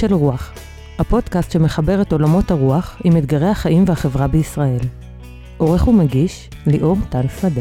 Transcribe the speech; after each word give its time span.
של 0.00 0.14
רוח, 0.14 0.52
הפודקאסט 0.98 1.52
שמחבר 1.52 2.02
את 2.02 2.12
עולמות 2.12 2.50
הרוח 2.50 2.96
עם 3.04 3.16
אתגרי 3.16 3.48
החיים 3.48 3.84
והחברה 3.86 4.26
בישראל. 4.26 4.78
עורך 5.58 5.88
ומגיש, 5.88 6.50
ליאור 6.66 6.96
טל 7.08 7.28
שדה. 7.40 7.60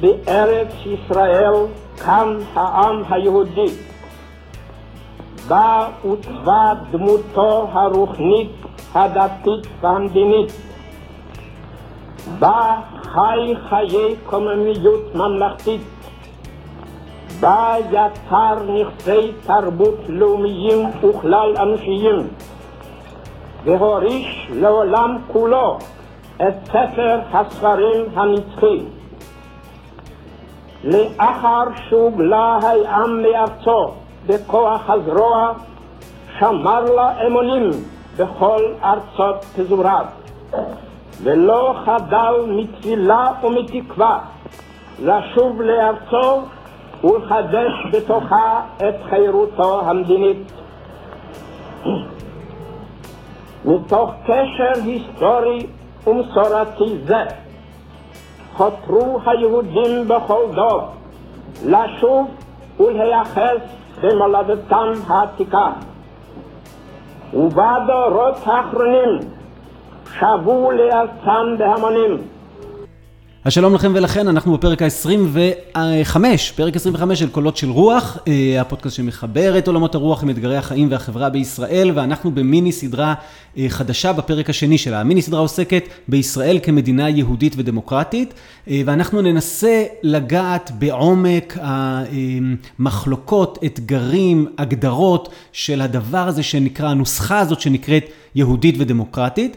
בארץ 0.00 0.68
ישראל 0.86 1.54
קם 1.98 2.38
העם 2.54 3.02
היהודי. 3.10 3.74
בה 5.48 5.88
עוצבה 6.02 6.72
דמותו 6.90 7.68
הרוחנית, 7.72 8.50
הדתית 8.94 9.66
והמדינית. 9.80 10.52
בה 12.38 12.80
חי 13.02 13.54
חיי 13.68 14.16
קוממיות 14.26 15.14
ממלכתית. 15.14 15.80
בה 17.40 17.74
יצר 17.90 18.54
נכסי 18.68 19.32
תרבות 19.46 19.98
לאומיים 20.08 20.88
וכלל 21.02 21.54
אנושיים. 21.56 22.28
והוריש 23.64 24.50
לעולם 24.54 25.18
כולו 25.32 25.78
את 26.36 26.54
ספר 26.64 27.20
הספרים 27.32 28.04
הנצחי. 28.14 28.80
לאחר 30.84 31.64
שהוגלה 31.88 32.58
העם 32.62 33.22
מארצו 33.22 33.90
בכוח 34.26 34.90
הזרוע, 34.90 35.52
שמר 36.38 36.94
לה 36.94 37.26
אמונים 37.26 37.70
בכל 38.16 38.62
ארצות 38.84 39.44
פזוריו, 39.44 40.04
ולא 41.22 41.74
חדל 41.84 42.34
מתפילה 42.46 43.32
ומתקווה 43.42 44.18
לשוב 45.02 45.62
לארצו 45.62 46.42
ולחדש 47.04 47.72
בתוכה 47.92 48.60
את 48.76 48.94
חירותו 49.10 49.80
המדינית. 49.80 50.52
מתוך 53.64 54.10
קשר 54.24 54.82
היסטורי 54.84 55.66
ומסורתי 56.06 56.98
זה 57.04 57.24
חתרו 58.56 59.18
היהודים 59.26 60.08
בכל 60.08 60.42
דור 60.54 60.82
לשוב 61.66 62.30
ולהיאחז 62.80 63.58
במולדתם 64.02 64.92
העתיקה. 65.08 65.70
ובדורות 67.34 68.36
האחרונים 68.46 69.18
שבו 70.18 70.70
לארצם 70.70 71.58
בהמונים. 71.58 72.16
אז 73.44 73.52
שלום 73.52 73.74
לכם 73.74 73.92
ולכן, 73.94 74.28
אנחנו 74.28 74.52
בפרק 74.52 74.82
ה-25, 74.82 75.78
פרק 76.56 76.76
25 76.76 77.18
של 77.18 77.28
קולות 77.28 77.56
של 77.56 77.70
רוח, 77.70 78.18
אה, 78.28 78.60
הפודקאסט 78.60 78.96
שמחבר 78.96 79.58
את 79.58 79.68
עולמות 79.68 79.94
הרוח 79.94 80.22
עם 80.22 80.30
אתגרי 80.30 80.56
החיים 80.56 80.88
והחברה 80.90 81.28
בישראל, 81.28 81.92
ואנחנו 81.94 82.30
במיני 82.30 82.72
סדרה 82.72 83.14
אה, 83.58 83.66
חדשה 83.68 84.12
בפרק 84.12 84.50
השני 84.50 84.78
שלה. 84.78 85.00
המיני 85.00 85.22
סדרה 85.22 85.40
עוסקת 85.40 85.84
בישראל 86.08 86.58
כמדינה 86.62 87.08
יהודית 87.08 87.54
ודמוקרטית, 87.56 88.34
אה, 88.68 88.82
ואנחנו 88.86 89.22
ננסה 89.22 89.84
לגעת 90.02 90.70
בעומק 90.78 91.58
המחלוקות, 92.78 93.58
אתגרים, 93.64 94.46
הגדרות 94.58 95.28
של 95.52 95.80
הדבר 95.80 96.28
הזה 96.28 96.42
שנקרא, 96.42 96.88
הנוסחה 96.88 97.38
הזאת 97.38 97.60
שנקראת 97.60 98.04
יהודית 98.34 98.74
ודמוקרטית. 98.78 99.56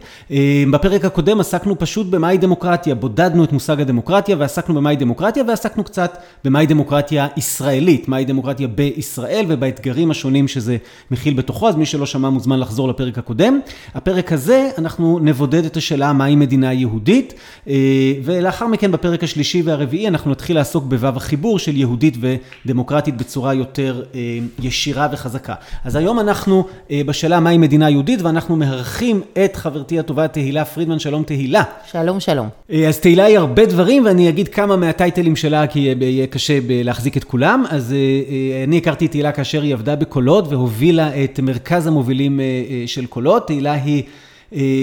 בפרק 0.71 1.05
הקודם 1.05 1.39
עסקנו 1.39 1.79
פשוט 1.79 2.07
במהי 2.07 2.37
דמוקרטיה, 2.37 2.95
בודדנו 2.95 3.43
את 3.43 3.51
מושג 3.51 3.72
הדמוקרטיה 3.81 4.35
ועסקנו 4.39 4.75
במהי 4.75 4.95
דמוקרטיה 4.95 5.43
ועסקנו 5.47 5.83
קצת 5.83 6.17
במהי 6.43 6.65
דמוקרטיה 6.67 7.27
ישראלית, 7.37 8.07
מהי 8.07 8.25
דמוקרטיה 8.25 8.67
בישראל 8.67 9.45
ובאתגרים 9.47 10.11
השונים 10.11 10.47
שזה 10.47 10.77
מכיל 11.11 11.33
בתוכו, 11.33 11.69
אז 11.69 11.75
מי 11.75 11.85
שלא 11.85 12.05
שמע 12.05 12.29
מוזמן 12.29 12.59
לחזור 12.59 12.89
לפרק 12.89 13.17
הקודם. 13.17 13.59
הפרק 13.95 14.33
הזה 14.33 14.69
אנחנו 14.77 15.19
נבודד 15.21 15.65
את 15.65 15.77
השאלה 15.77 16.13
מהי 16.13 16.35
מדינה 16.35 16.73
יהודית, 16.73 17.33
ולאחר 18.23 18.67
מכן 18.67 18.91
בפרק 18.91 19.23
השלישי 19.23 19.61
והרביעי 19.61 20.07
אנחנו 20.07 20.31
נתחיל 20.31 20.55
לעסוק 20.55 20.83
בו"ב 20.83 21.05
החיבור 21.05 21.59
של 21.59 21.77
יהודית 21.77 22.17
ודמוקרטית 22.65 23.17
בצורה 23.17 23.53
יותר 23.53 24.03
ישירה 24.59 25.07
וחזקה. 25.11 25.53
אז 25.83 25.95
היום 25.95 26.19
אנחנו 26.19 26.65
בשאלה 27.05 27.39
מהי 27.39 27.57
מדינה 27.57 27.89
יהודית 27.89 28.21
ואנחנו 28.21 28.55
מארחים 28.55 29.21
את 29.45 29.55
חברתי 29.55 29.99
הטובה 29.99 30.27
תהילה 30.27 30.65
פרידמן, 30.65 30.99
שלום 30.99 31.23
תהילה. 31.23 31.63
שלום 31.91 32.19
שלום. 32.19 32.49
אז 32.87 32.99
תהילה 32.99 33.25
היא 33.25 33.37
הרבה 33.37 33.62
דברים 33.65 34.05
ואני 34.05 34.29
אגיד 34.29 34.47
כמה 34.47 34.75
מהטייטלים 34.75 35.35
שלה 35.35 35.67
כי 35.67 35.79
יהיה 36.01 36.27
קשה 36.27 36.59
להחזיק 36.69 37.17
את 37.17 37.23
כולם. 37.23 37.63
אז 37.69 37.95
אני 38.67 38.77
הכרתי 38.77 39.05
את 39.05 39.11
תהילה 39.11 39.31
כאשר 39.31 39.61
היא 39.61 39.73
עבדה 39.73 39.95
בקולות 39.95 40.47
והובילה 40.47 41.23
את 41.23 41.39
מרכז 41.39 41.87
המובילים 41.87 42.39
של 42.85 43.05
קולות. 43.05 43.47
תהילה 43.47 43.73
היא 43.73 44.03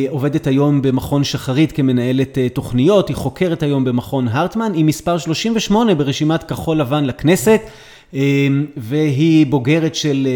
עובדת 0.08 0.46
היום 0.46 0.82
במכון 0.82 1.24
שחרית 1.24 1.72
כמנהלת 1.72 2.38
תוכניות, 2.52 3.08
היא 3.08 3.16
חוקרת 3.16 3.62
היום 3.62 3.84
במכון 3.84 4.28
הרטמן, 4.28 4.72
היא 4.74 4.84
מספר 4.84 5.18
38 5.18 5.94
ברשימת 5.94 6.42
כחול 6.42 6.80
לבן 6.80 7.04
לכנסת. 7.04 7.60
והיא 8.76 9.46
בוגרת 9.46 9.94
של 9.94 10.28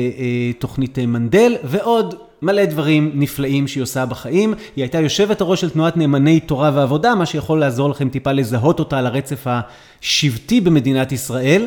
תוכנית 0.58 0.98
מנדל 0.98 1.56
ועוד 1.64 2.14
מלא 2.44 2.64
דברים 2.64 3.10
נפלאים 3.14 3.68
שהיא 3.68 3.82
עושה 3.82 4.06
בחיים. 4.06 4.54
היא 4.76 4.82
הייתה 4.82 5.00
יושבת 5.00 5.40
הראש 5.40 5.60
של 5.60 5.70
תנועת 5.70 5.96
נאמני 5.96 6.40
תורה 6.40 6.70
ועבודה, 6.74 7.14
מה 7.14 7.26
שיכול 7.26 7.60
לעזור 7.60 7.90
לכם 7.90 8.08
טיפה 8.08 8.32
לזהות 8.32 8.78
אותה 8.78 8.98
על 8.98 9.06
הרצף 9.06 9.46
השבטי 9.46 10.60
במדינת 10.60 11.12
ישראל. 11.12 11.66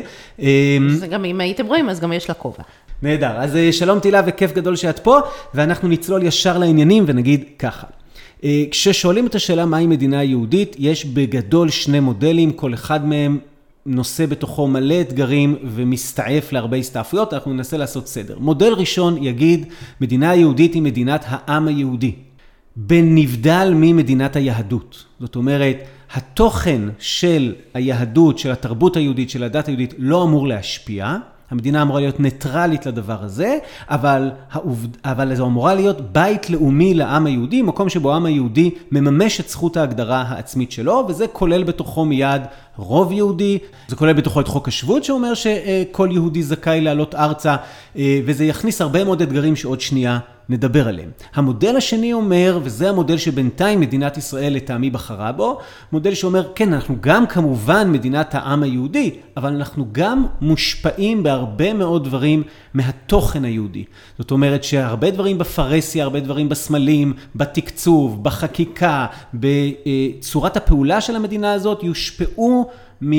זה 0.88 1.06
גם 1.10 1.24
אם 1.24 1.40
הייתם 1.40 1.66
רואים, 1.66 1.88
אז 1.88 2.00
גם 2.00 2.12
יש 2.12 2.28
לה 2.28 2.34
כובע. 2.34 2.62
נהדר, 3.02 3.32
אז 3.36 3.58
שלום 3.70 4.00
תהילה 4.00 4.22
וכיף 4.26 4.52
גדול 4.52 4.76
שאת 4.76 4.98
פה, 4.98 5.18
ואנחנו 5.54 5.88
נצלול 5.88 6.22
ישר 6.22 6.58
לעניינים 6.58 7.04
ונגיד 7.06 7.44
ככה. 7.58 7.86
כששואלים 8.70 9.26
את 9.26 9.34
השאלה 9.34 9.66
מהי 9.66 9.86
מדינה 9.86 10.24
יהודית, 10.24 10.76
יש 10.78 11.04
בגדול 11.04 11.70
שני 11.70 12.00
מודלים, 12.00 12.52
כל 12.52 12.74
אחד 12.74 13.06
מהם 13.06 13.38
נושא 13.88 14.26
בתוכו 14.26 14.66
מלא 14.66 15.00
אתגרים 15.00 15.56
ומסתעף 15.64 16.52
להרבה 16.52 16.76
הסתעפויות, 16.76 17.34
אנחנו 17.34 17.52
ננסה 17.52 17.76
לעשות 17.76 18.06
סדר. 18.06 18.38
מודל 18.38 18.72
ראשון 18.72 19.22
יגיד, 19.22 19.66
מדינה 20.00 20.34
יהודית 20.34 20.74
היא 20.74 20.82
מדינת 20.82 21.24
העם 21.28 21.68
היהודי, 21.68 22.12
בנבדל 22.76 23.72
ממדינת 23.76 24.36
היהדות. 24.36 25.04
זאת 25.20 25.36
אומרת, 25.36 25.76
התוכן 26.12 26.80
של 26.98 27.54
היהדות, 27.74 28.38
של 28.38 28.50
התרבות 28.50 28.96
היהודית, 28.96 29.30
של 29.30 29.44
הדת 29.44 29.66
היהודית, 29.66 29.94
לא 29.98 30.22
אמור 30.22 30.48
להשפיע. 30.48 31.16
המדינה 31.50 31.82
אמורה 31.82 32.00
להיות 32.00 32.20
ניטרלית 32.20 32.86
לדבר 32.86 33.16
הזה, 33.22 33.58
אבל, 33.88 34.30
העובד, 34.52 34.88
אבל 35.04 35.34
זו 35.34 35.46
אמורה 35.46 35.74
להיות 35.74 36.12
בית 36.12 36.50
לאומי 36.50 36.94
לעם 36.94 37.26
היהודי, 37.26 37.62
מקום 37.62 37.88
שבו 37.88 38.12
העם 38.12 38.26
היהודי 38.26 38.70
מממש 38.92 39.40
את 39.40 39.48
זכות 39.48 39.76
ההגדרה 39.76 40.24
העצמית 40.28 40.72
שלו, 40.72 41.04
וזה 41.08 41.26
כולל 41.26 41.64
בתוכו 41.64 42.04
מיד 42.04 42.42
רוב 42.76 43.12
יהודי, 43.12 43.58
זה 43.88 43.96
כולל 43.96 44.12
בתוכו 44.12 44.40
את 44.40 44.48
חוק 44.48 44.68
השבות 44.68 45.04
שאומר 45.04 45.34
שכל 45.34 46.08
יהודי 46.12 46.42
זכאי 46.42 46.80
לעלות 46.80 47.14
ארצה, 47.14 47.56
וזה 47.96 48.44
יכניס 48.44 48.80
הרבה 48.80 49.04
מאוד 49.04 49.22
אתגרים 49.22 49.56
שעוד 49.56 49.80
שנייה 49.80 50.18
נדבר 50.48 50.88
עליהם. 50.88 51.10
המודל 51.34 51.76
השני 51.76 52.12
אומר, 52.12 52.60
וזה 52.62 52.88
המודל 52.88 53.16
שבינתיים 53.16 53.80
מדינת 53.80 54.16
ישראל 54.16 54.52
לטעמי 54.52 54.90
בחרה 54.90 55.32
בו, 55.32 55.58
מודל 55.92 56.14
שאומר, 56.14 56.52
כן, 56.54 56.72
אנחנו 56.72 56.96
גם 57.00 57.26
כמובן 57.26 57.92
מדינת 57.92 58.34
העם 58.34 58.62
היהודי, 58.62 59.10
אבל 59.36 59.54
אנחנו 59.54 59.86
גם 59.92 60.26
מושפעים 60.40 61.22
בהרבה 61.22 61.72
מאוד 61.74 62.04
דברים 62.04 62.42
מהתוכן 62.74 63.44
היהודי. 63.44 63.84
זאת 64.18 64.30
אומרת 64.30 64.64
שהרבה 64.64 65.10
דברים 65.10 65.38
בפרהסיה, 65.38 66.04
הרבה 66.04 66.20
דברים 66.20 66.48
בסמלים, 66.48 67.12
בתקצוב, 67.36 68.24
בחקיקה, 68.24 69.06
בצורת 69.34 70.56
הפעולה 70.56 71.00
של 71.00 71.16
המדינה 71.16 71.52
הזאת, 71.52 71.82
יושפעו 71.82 72.70
מ... 73.04 73.12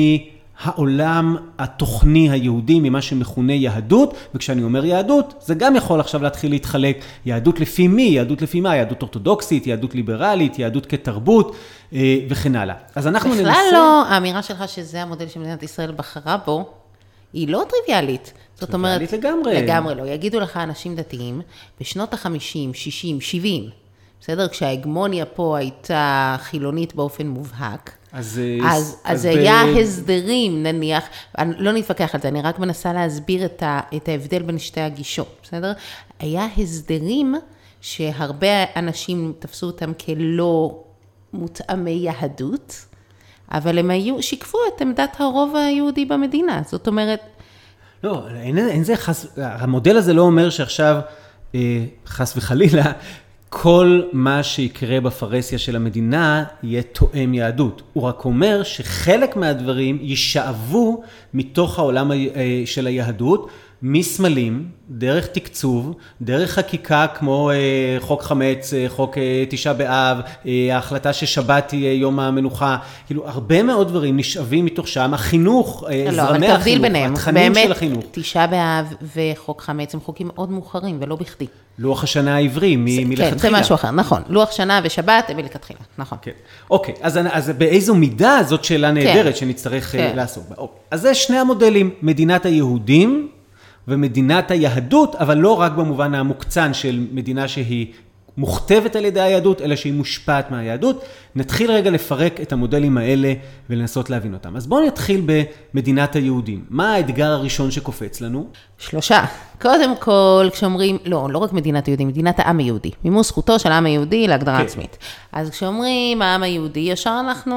העולם 0.62 1.36
התוכני 1.58 2.30
היהודי 2.30 2.80
ממה 2.80 3.02
שמכונה 3.02 3.52
יהדות, 3.52 4.14
וכשאני 4.34 4.62
אומר 4.62 4.84
יהדות, 4.84 5.34
זה 5.40 5.54
גם 5.54 5.76
יכול 5.76 6.00
עכשיו 6.00 6.22
להתחיל 6.22 6.50
להתחלק 6.50 7.04
יהדות 7.24 7.60
לפי 7.60 7.88
מי, 7.88 8.02
יהדות 8.02 8.42
לפי 8.42 8.60
מה, 8.60 8.76
יהדות 8.76 9.02
אורתודוקסית, 9.02 9.66
יהדות 9.66 9.94
ליברלית, 9.94 10.58
יהדות 10.58 10.86
כתרבות 10.86 11.56
וכן 12.28 12.56
הלאה. 12.56 12.74
אז 12.94 13.06
אנחנו 13.06 13.30
ננסה... 13.30 13.42
בכלל 13.42 13.64
לא, 13.72 14.04
האמירה 14.06 14.42
שלך 14.42 14.68
שזה 14.68 15.02
המודל 15.02 15.28
שמדינת 15.28 15.62
ישראל 15.62 15.92
בחרה 15.92 16.36
בו, 16.46 16.68
היא 17.32 17.48
לא 17.48 17.62
טריוויאלית. 17.68 18.32
זאת 18.54 18.74
אומרת... 18.74 18.98
טריוויאלית 18.98 19.24
לגמרי. 19.24 19.62
לגמרי 19.62 19.94
לא. 19.94 20.02
יגידו 20.02 20.40
לך 20.40 20.56
אנשים 20.56 20.96
דתיים, 20.96 21.40
בשנות 21.80 22.14
ה-50, 22.14 22.74
60, 22.74 23.20
70, 23.20 23.64
בסדר? 24.20 24.48
כשההגמוניה 24.48 25.24
פה 25.24 25.56
הייתה 25.58 26.36
חילונית 26.40 26.94
באופן 26.94 27.26
מובהק. 27.26 27.99
אז, 28.12 28.40
אז, 28.64 28.96
אז 29.04 29.24
היה 29.24 29.62
ב... 29.74 29.78
הסדרים, 29.78 30.62
נניח, 30.62 31.04
לא 31.38 31.72
נתווכח 31.72 32.14
על 32.14 32.20
זה, 32.20 32.28
אני 32.28 32.42
רק 32.42 32.58
מנסה 32.58 32.92
להסביר 32.92 33.44
את, 33.44 33.62
ה, 33.62 33.80
את 33.96 34.08
ההבדל 34.08 34.42
בין 34.42 34.58
שתי 34.58 34.80
הגישות, 34.80 35.38
בסדר? 35.42 35.72
היה 36.18 36.46
הסדרים 36.58 37.34
שהרבה 37.80 38.64
אנשים 38.76 39.32
תפסו 39.38 39.66
אותם 39.66 39.92
כלא 39.94 40.82
מותאמי 41.32 41.90
יהדות, 41.90 42.86
אבל 43.50 43.78
הם 43.78 43.90
היו, 43.90 44.22
שיקפו 44.22 44.58
את 44.76 44.80
עמדת 44.80 45.16
הרוב 45.18 45.56
היהודי 45.56 46.04
במדינה. 46.04 46.62
זאת 46.66 46.88
אומרת, 46.88 47.20
לא, 48.04 48.28
אין, 48.36 48.58
אין 48.58 48.84
זה 48.84 48.96
חס... 48.96 49.26
המודל 49.36 49.96
הזה 49.96 50.12
לא 50.12 50.22
אומר 50.22 50.50
שעכשיו, 50.50 51.00
אה, 51.54 51.84
חס 52.06 52.36
וחלילה, 52.36 52.92
כל 53.52 54.02
מה 54.12 54.42
שיקרה 54.42 55.00
בפרהסיה 55.00 55.58
של 55.58 55.76
המדינה 55.76 56.44
יהיה 56.62 56.82
תואם 56.82 57.34
יהדות. 57.34 57.82
הוא 57.92 58.02
רק 58.04 58.24
אומר 58.24 58.62
שחלק 58.62 59.36
מהדברים 59.36 59.98
יישאבו 60.02 61.02
מתוך 61.34 61.78
העולם 61.78 62.12
אה, 62.12 62.16
של 62.66 62.86
היהדות. 62.86 63.48
מסמלים, 63.82 64.64
דרך 64.90 65.26
תקצוב, 65.26 65.92
דרך 66.22 66.50
חקיקה 66.50 67.06
כמו 67.14 67.50
אה, 67.50 67.56
חוק 68.00 68.22
חמץ, 68.22 68.74
אה, 68.74 68.84
חוק 68.88 69.18
אה, 69.18 69.44
תשעה 69.50 69.72
באב, 69.74 70.18
אה, 70.46 70.68
ההחלטה 70.74 71.12
ששבת 71.12 71.68
תהיה 71.68 71.92
יום 71.94 72.20
המנוחה, 72.20 72.76
כאילו 73.06 73.28
הרבה 73.28 73.62
מאוד 73.62 73.88
דברים 73.88 74.16
נשאבים 74.16 74.64
מתוך 74.64 74.88
שם, 74.88 75.14
החינוך, 75.14 75.84
אה, 75.90 76.04
לא, 76.04 76.10
זרמי 76.12 76.48
החינוך, 76.48 76.82
ביניהם. 76.82 77.12
התכנים 77.14 77.52
באמת, 77.52 77.66
של 77.66 77.72
החינוך. 77.72 78.04
תשעה 78.10 78.46
באב 78.46 78.94
וחוק 79.16 79.60
חמץ 79.62 79.94
הם 79.94 80.00
חוקים 80.00 80.30
מאוד 80.34 80.50
מאוחרים, 80.50 80.98
ולא 81.00 81.16
בכדי. 81.16 81.46
לוח 81.78 82.04
השנה 82.04 82.36
העברי, 82.36 82.76
מ- 82.76 82.86
כן, 82.96 83.04
מלכתחילה. 83.08 83.38
זה 83.38 83.50
משהו 83.50 83.74
אחר, 83.74 83.90
נכון. 83.90 84.22
לוח 84.28 84.50
שנה 84.52 84.80
ושבת 84.84 85.24
הם 85.28 85.36
מלכתחילה, 85.36 85.78
נכון. 85.98 86.18
כן. 86.22 86.30
אוקיי, 86.70 86.94
אז, 87.02 87.18
אז 87.32 87.50
באיזו 87.58 87.94
מידה 87.94 88.38
זאת 88.46 88.64
שאלה 88.64 88.90
נהדרת 88.90 89.36
שנצטרך 89.36 89.92
כן. 89.92 89.98
כן. 89.98 90.16
לעסוק 90.16 90.44
בה. 90.48 90.54
אוקיי. 90.58 90.78
אז 90.90 91.00
זה 91.00 91.14
שני 91.14 91.36
המודלים, 91.36 91.90
מדינת 92.02 92.46
היהודים 92.46 93.28
ומדינת 93.90 94.50
היהדות, 94.50 95.14
אבל 95.16 95.38
לא 95.38 95.60
רק 95.60 95.72
במובן 95.72 96.14
המוקצן 96.14 96.74
של 96.74 97.06
מדינה 97.12 97.48
שהיא 97.48 97.86
מוכתבת 98.36 98.96
על 98.96 99.04
ידי 99.04 99.20
היהדות, 99.20 99.62
אלא 99.62 99.76
שהיא 99.76 99.92
מושפעת 99.92 100.50
מהיהדות. 100.50 101.04
נתחיל 101.34 101.70
רגע 101.70 101.90
לפרק 101.90 102.40
את 102.40 102.52
המודלים 102.52 102.98
האלה 102.98 103.32
ולנסות 103.70 104.10
להבין 104.10 104.34
אותם. 104.34 104.56
אז 104.56 104.66
בואו 104.66 104.86
נתחיל 104.86 105.26
במדינת 105.74 106.16
היהודים. 106.16 106.64
מה 106.70 106.94
האתגר 106.94 107.30
הראשון 107.30 107.70
שקופץ 107.70 108.20
לנו? 108.20 108.46
שלושה. 108.78 109.24
קודם 109.60 109.96
כל, 109.96 110.48
כשאומרים, 110.52 110.98
לא, 111.04 111.28
לא 111.30 111.38
רק 111.38 111.52
מדינת 111.52 111.86
היהודים, 111.86 112.08
מדינת 112.08 112.38
העם 112.38 112.58
היהודי. 112.58 112.90
מימוש 113.04 113.26
זכותו 113.26 113.58
של 113.58 113.72
העם 113.72 113.86
היהודי 113.86 114.28
להגדרה 114.28 114.58
כן. 114.58 114.64
עצמית. 114.64 114.98
אז 115.32 115.50
כשאומרים 115.50 116.22
העם 116.22 116.42
היהודי, 116.42 116.80
ישר 116.80 117.16
אנחנו 117.20 117.56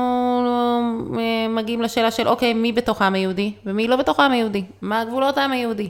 אה, 1.20 1.48
מגיעים 1.50 1.82
לשאלה 1.82 2.12
של, 2.12 2.28
אוקיי, 2.28 2.54
מי 2.54 2.72
בתוך 2.72 3.02
העם 3.02 3.14
היהודי 3.14 3.54
ומי 3.66 3.88
לא 3.88 3.96
בתוך 3.96 4.20
העם 4.20 4.32
היהודי? 4.32 4.64
מה 4.82 5.04
גבולות 5.06 5.38
העם 5.38 5.52
היהודי? 5.52 5.90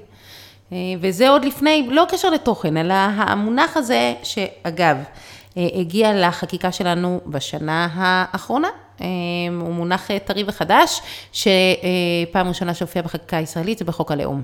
אה, 0.73 0.77
וזה 1.01 1.29
עוד 1.29 1.45
לפני, 1.45 1.87
לא 1.91 2.05
קשר 2.09 2.29
לתוכן, 2.29 2.77
אלא 2.77 2.93
המונח 2.93 3.77
הזה, 3.77 4.13
שאגב, 4.23 4.97
אה, 5.57 5.67
הגיע 5.75 6.27
לחקיקה 6.27 6.71
שלנו 6.71 7.19
בשנה 7.27 7.87
האחרונה. 7.93 8.67
אה, 9.01 9.07
הוא 9.61 9.73
מונח 9.73 10.07
טרי 10.25 10.43
וחדש, 10.47 11.01
שפעם 11.31 12.47
ראשונה 12.47 12.73
שהופיע 12.73 13.01
בחקיקה 13.01 13.37
הישראלית 13.37 13.77
זה 13.77 13.85
בחוק 13.85 14.11
הלאום. 14.11 14.43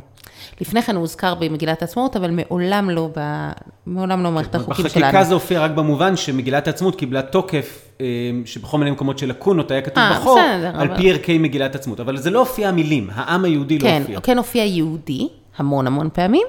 לפני 0.62 0.82
כן 0.82 0.96
הוא 0.96 1.02
הוזכר 1.02 1.36
במגילת 1.36 1.82
העצמאות, 1.82 2.16
אבל 2.16 2.32
מעולם 2.32 2.90
לא, 2.90 3.10
ב... 3.18 3.50
מעולם 3.86 4.24
לא 4.24 4.30
במערכת 4.30 4.56
החוקים 4.56 4.76
שלנו. 4.90 5.06
בחקיקה 5.06 5.24
זה 5.24 5.34
הופיע 5.34 5.60
רק 5.62 5.72
במובן 5.72 6.16
שמגילת 6.16 6.68
העצמאות 6.68 6.96
קיבלה 6.96 7.22
תוקף, 7.22 7.92
שבכל 8.46 8.78
מיני 8.78 8.92
מקומות 8.92 9.20
של 9.20 9.30
לקונות 9.30 9.72
היה 9.72 9.82
כתוב 9.82 10.04
אה, 10.04 10.20
בחוק, 10.20 10.40
בסדר, 10.40 10.72
על 10.80 10.88
אבל- 10.88 10.98
פי 10.98 11.12
ערכי 11.12 11.38
מגילת 11.38 11.76
העצמאות. 11.76 12.00
אבל 12.00 12.18
זה 12.18 12.30
לא 12.30 12.40
הופיע 12.40 12.70
המילים, 12.70 13.10
העם 13.14 13.46
היהודי 13.46 13.78
לא 13.80 13.84
כן, 13.84 14.02
הופיע. 14.02 14.20
כן 14.22 14.38
הופיע 14.38 14.64
יהודי, 14.64 15.28
המון 15.60 15.88
המון 15.88 16.10
פעמים, 16.14 16.48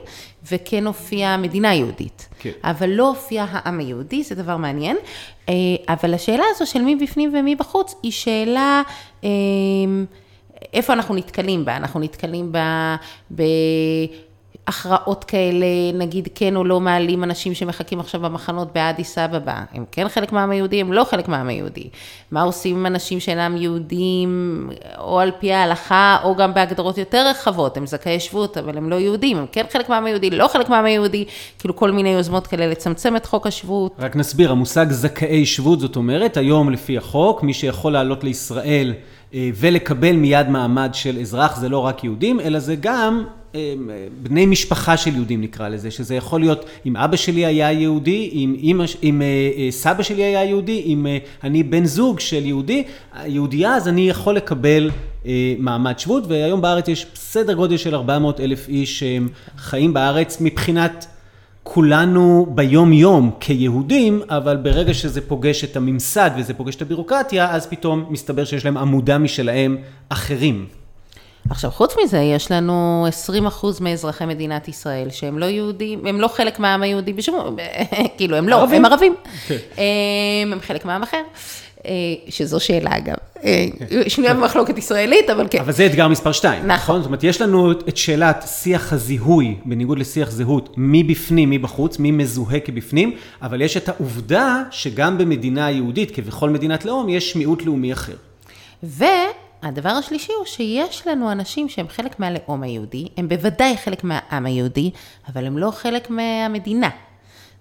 וכן 0.52 0.86
הופיע 0.86 1.36
מדינה 1.36 1.74
יהודית. 1.74 2.28
כן. 2.38 2.50
אבל 2.64 2.90
לא 2.90 3.08
הופיע 3.08 3.46
העם 3.50 3.78
היהודי, 3.78 4.22
זה 4.22 4.34
דבר 4.34 4.56
מעניין. 4.56 4.96
אה, 5.48 5.54
אבל 5.88 6.14
השאלה 6.14 6.44
הזו 6.50 6.66
של 6.66 6.82
מי 6.82 6.96
בפנים 6.96 7.34
ומי 7.34 7.56
בחוץ, 7.56 7.94
היא 8.02 8.12
שאלה... 8.12 8.82
אה, 9.24 9.28
איפה 10.72 10.92
אנחנו 10.92 11.14
נתקלים 11.14 11.64
בה? 11.64 11.76
אנחנו 11.76 12.00
נתקלים 12.00 12.52
בה 12.52 12.96
בהכרעות 14.70 15.24
כאלה, 15.24 15.66
נגיד 15.94 16.28
כן 16.34 16.56
או 16.56 16.64
לא 16.64 16.80
מעלים 16.80 17.24
אנשים 17.24 17.54
שמחכים 17.54 18.00
עכשיו 18.00 18.20
במחנות 18.20 18.72
באדיס 18.74 19.18
אבבה. 19.18 19.54
הם 19.74 19.84
כן 19.92 20.08
חלק 20.08 20.32
מהעם 20.32 20.50
היהודי, 20.50 20.80
הם 20.80 20.92
לא 20.92 21.04
חלק 21.04 21.28
מהעם 21.28 21.48
היהודי. 21.48 21.88
מה 22.30 22.42
עושים 22.42 22.76
עם 22.76 22.86
אנשים 22.86 23.20
שאינם 23.20 23.56
יהודים, 23.56 24.70
או 24.98 25.20
על 25.20 25.30
פי 25.40 25.52
ההלכה, 25.52 26.16
או 26.24 26.36
גם 26.36 26.54
בהגדרות 26.54 26.98
יותר 26.98 27.26
רחבות, 27.30 27.76
הם 27.76 27.86
זכאי 27.86 28.20
שבות, 28.20 28.56
אבל 28.56 28.76
הם 28.76 28.90
לא 28.90 28.96
יהודים, 28.96 29.36
הם 29.36 29.46
כן 29.52 29.64
חלק 29.72 29.88
מהעם 29.88 30.06
היהודי, 30.06 30.30
לא 30.30 30.48
חלק 30.48 30.68
מהעם 30.68 30.84
היהודי, 30.84 31.24
כאילו 31.58 31.76
כל 31.76 31.90
מיני 31.90 32.08
יוזמות 32.08 32.46
כאלה 32.46 32.66
לצמצם 32.66 33.16
את 33.16 33.26
חוק 33.26 33.46
השבות. 33.46 33.94
רק 33.98 34.16
נסביר, 34.16 34.50
המושג 34.50 34.86
זכאי 34.90 35.46
שבות, 35.46 35.80
זאת 35.80 35.96
אומרת, 35.96 36.36
היום 36.36 36.70
לפי 36.70 36.98
החוק, 36.98 37.42
מי 37.42 37.54
שיכול 37.54 37.92
לעלות 37.92 38.24
לישראל 38.24 38.94
אה, 39.34 39.50
ולקבל 39.54 40.12
מיד 40.12 40.48
מעמד 40.48 40.90
של 40.92 41.18
אזרח, 41.18 41.56
זה 41.56 41.68
לא 41.68 41.78
רק 41.78 42.04
יהודים, 42.04 42.40
אלא 42.40 42.58
זה 42.58 42.74
גם 42.80 43.24
בני 44.22 44.46
משפחה 44.46 44.96
של 44.96 45.14
יהודים 45.14 45.40
נקרא 45.40 45.68
לזה, 45.68 45.90
שזה 45.90 46.14
יכול 46.14 46.40
להיות 46.40 46.64
אם 46.86 46.96
אבא 46.96 47.16
שלי 47.16 47.46
היה 47.46 47.72
יהודי, 47.72 48.30
אם, 48.32 48.56
אמא, 48.62 48.84
אם 49.02 49.22
אה, 49.22 49.26
אה, 49.56 49.70
סבא 49.70 50.02
שלי 50.02 50.22
היה 50.22 50.44
יהודי, 50.44 50.82
אם 50.86 51.06
אה, 51.06 51.18
אני 51.44 51.62
בן 51.62 51.84
זוג 51.84 52.20
של 52.20 52.46
יהודי, 52.46 52.84
יהודייה, 53.26 53.74
אז 53.74 53.88
אני 53.88 54.08
יכול 54.08 54.36
לקבל 54.36 54.90
אה, 55.26 55.54
מעמד 55.58 55.98
שבות, 55.98 56.24
והיום 56.28 56.60
בארץ 56.60 56.88
יש 56.88 57.06
סדר 57.14 57.52
גודל 57.52 57.76
של 57.76 57.94
400 57.94 58.40
אלף 58.40 58.68
איש 58.68 58.98
שהם 58.98 59.28
חיים 59.56 59.92
בארץ 59.94 60.40
מבחינת... 60.40 61.06
כולנו 61.62 62.46
ביום-יום 62.54 63.30
כיהודים, 63.40 64.22
אבל 64.28 64.56
ברגע 64.56 64.94
שזה 64.94 65.20
פוגש 65.20 65.64
את 65.64 65.76
הממסד 65.76 66.30
וזה 66.38 66.54
פוגש 66.54 66.76
את 66.76 66.82
הבירוקרטיה, 66.82 67.50
אז 67.50 67.66
פתאום 67.66 68.04
מסתבר 68.10 68.44
שיש 68.44 68.64
להם 68.64 68.76
עמודה 68.76 69.18
משלהם 69.18 69.76
אחרים. 70.08 70.66
עכשיו, 71.50 71.70
חוץ 71.70 71.94
מזה, 72.04 72.18
יש 72.18 72.50
לנו 72.50 73.06
20% 73.60 73.66
מאזרחי 73.80 74.26
מדינת 74.26 74.68
ישראל 74.68 75.10
שהם 75.10 75.38
לא 75.38 75.46
יהודים, 75.46 76.06
הם 76.06 76.20
לא 76.20 76.28
חלק 76.28 76.58
מהעם 76.58 76.82
היהודי 76.82 77.12
בשום, 77.12 77.56
כאילו, 78.16 78.36
הם 78.36 78.48
לא, 78.48 78.56
ערבים. 78.60 78.84
הם 78.84 78.92
ערבים. 78.92 79.14
כן. 79.46 79.56
הם 79.76 80.52
הם 80.52 80.60
חלק 80.60 80.84
מהעם 80.84 81.02
אחר, 81.02 81.22
אה, 81.86 81.92
שזו 82.28 82.60
שאלה 82.60 82.96
אגב. 82.96 83.14
אה, 83.44 83.66
שנויה 84.08 84.34
במחלוקת 84.34 84.78
ישראלית, 84.78 85.30
אבל 85.30 85.46
כן. 85.50 85.58
אבל 85.58 85.72
זה 85.72 85.86
אתגר 85.86 86.08
מספר 86.08 86.32
שתיים, 86.32 86.66
נכון. 86.66 86.74
נכון? 86.74 87.00
זאת 87.00 87.06
אומרת, 87.06 87.24
יש 87.24 87.40
לנו 87.40 87.72
את 87.72 87.96
שאלת 87.96 88.44
שיח 88.46 88.92
הזיהוי, 88.92 89.56
בניגוד 89.64 89.98
לשיח 89.98 90.30
זהות, 90.30 90.74
מי 90.76 91.02
בפנים, 91.02 91.50
מי 91.50 91.58
בחוץ, 91.58 91.98
מי 91.98 92.10
מזוהה 92.10 92.60
כבפנים, 92.60 93.12
אבל 93.42 93.62
יש 93.62 93.76
את 93.76 93.88
העובדה 93.88 94.62
שגם 94.70 95.18
במדינה 95.18 95.70
יהודית, 95.70 96.10
כבכל 96.10 96.50
מדינת 96.50 96.84
לאום, 96.84 97.08
יש 97.08 97.36
מיעוט 97.36 97.62
לאומי 97.62 97.92
אחר. 97.92 98.14
והדבר 99.62 99.88
השלישי 99.88 100.32
הוא 100.38 100.46
שיש 100.46 101.06
לנו 101.06 101.32
אנשים 101.32 101.68
שהם 101.68 101.88
חלק 101.88 102.20
מהלאום 102.20 102.62
היהודי, 102.62 103.08
הם 103.16 103.28
בוודאי 103.28 103.76
חלק 103.76 104.04
מהעם 104.04 104.46
היהודי, 104.46 104.90
אבל 105.28 105.46
הם 105.46 105.58
לא 105.58 105.70
חלק 105.70 106.10
מהמדינה. 106.10 106.88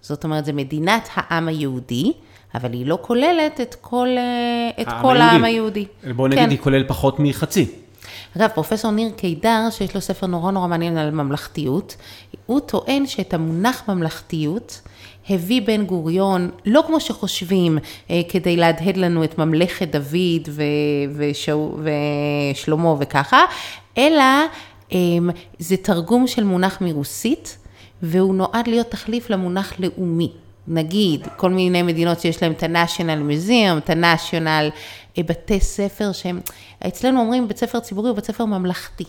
זאת 0.01 0.23
אומרת, 0.23 0.45
זה 0.45 0.53
מדינת 0.53 1.09
העם 1.13 1.47
היהודי, 1.47 2.13
אבל 2.55 2.73
היא 2.73 2.85
לא 2.85 2.97
כוללת 3.01 3.61
את 3.61 3.75
כל, 3.81 4.07
אה, 4.17 4.81
את 4.81 4.87
העם 4.87 5.01
כל 5.01 5.15
היהודי. 5.15 5.31
העם 5.31 5.43
היהודי. 5.43 5.85
בואו 6.15 6.27
נגיד, 6.27 6.43
כן. 6.43 6.49
היא 6.49 6.57
כולל 6.59 6.83
פחות 6.87 7.19
מחצי. 7.19 7.65
אגב, 8.37 8.49
פרופסור 8.53 8.91
ניר 8.91 9.11
קידר, 9.11 9.67
שיש 9.71 9.95
לו 9.95 10.01
ספר 10.01 10.27
נורא 10.27 10.51
נורא 10.51 10.67
מעניין 10.67 10.97
על 10.97 11.11
ממלכתיות, 11.11 11.95
הוא 12.45 12.59
טוען 12.59 13.07
שאת 13.07 13.33
המונח 13.33 13.83
ממלכתיות 13.87 14.81
הביא 15.29 15.61
בן 15.61 15.85
גוריון, 15.85 16.49
לא 16.65 16.83
כמו 16.87 16.99
שחושבים, 16.99 17.77
אה, 18.09 18.21
כדי 18.29 18.57
להדהד 18.57 18.97
לנו 18.97 19.23
את 19.23 19.37
ממלכת 19.37 19.87
דוד 19.87 20.49
ו- 20.49 20.63
ושו- 21.15 21.77
ושלמה 22.53 22.95
וככה, 22.99 23.41
אלא 23.97 24.23
אה, 24.91 24.97
זה 25.59 25.77
תרגום 25.77 26.27
של 26.27 26.43
מונח 26.43 26.77
מרוסית, 26.81 27.57
והוא 28.03 28.35
נועד 28.35 28.67
להיות 28.67 28.87
תחליף 28.89 29.29
למונח 29.29 29.73
לאומי. 29.79 30.31
נגיד, 30.69 31.27
כל 31.37 31.49
מיני 31.49 31.81
מדינות 31.81 32.19
שיש 32.19 32.43
להם 32.43 32.51
את 32.51 32.63
ה-National 32.63 33.31
Museum, 33.31 33.77
את 33.77 33.89
ה-National 33.89 34.71
אה, 35.17 35.23
בתי 35.23 35.59
ספר 35.59 36.11
שהם, 36.11 36.39
אצלנו 36.87 37.19
אומרים 37.19 37.47
בית 37.47 37.57
ספר 37.57 37.79
ציבורי 37.79 38.09
הוא 38.09 38.15
בית 38.15 38.25
ספר 38.25 38.45
ממלכתי, 38.45 39.03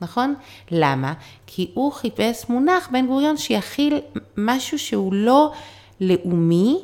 נכון? 0.00 0.34
למה? 0.70 1.12
כי 1.46 1.70
הוא 1.74 1.92
חיפש 1.92 2.44
מונח, 2.48 2.88
בן 2.92 3.06
גוריון, 3.06 3.36
שיכיל 3.36 4.00
משהו 4.36 4.78
שהוא 4.78 5.14
לא 5.14 5.52
לאומי, 6.00 6.78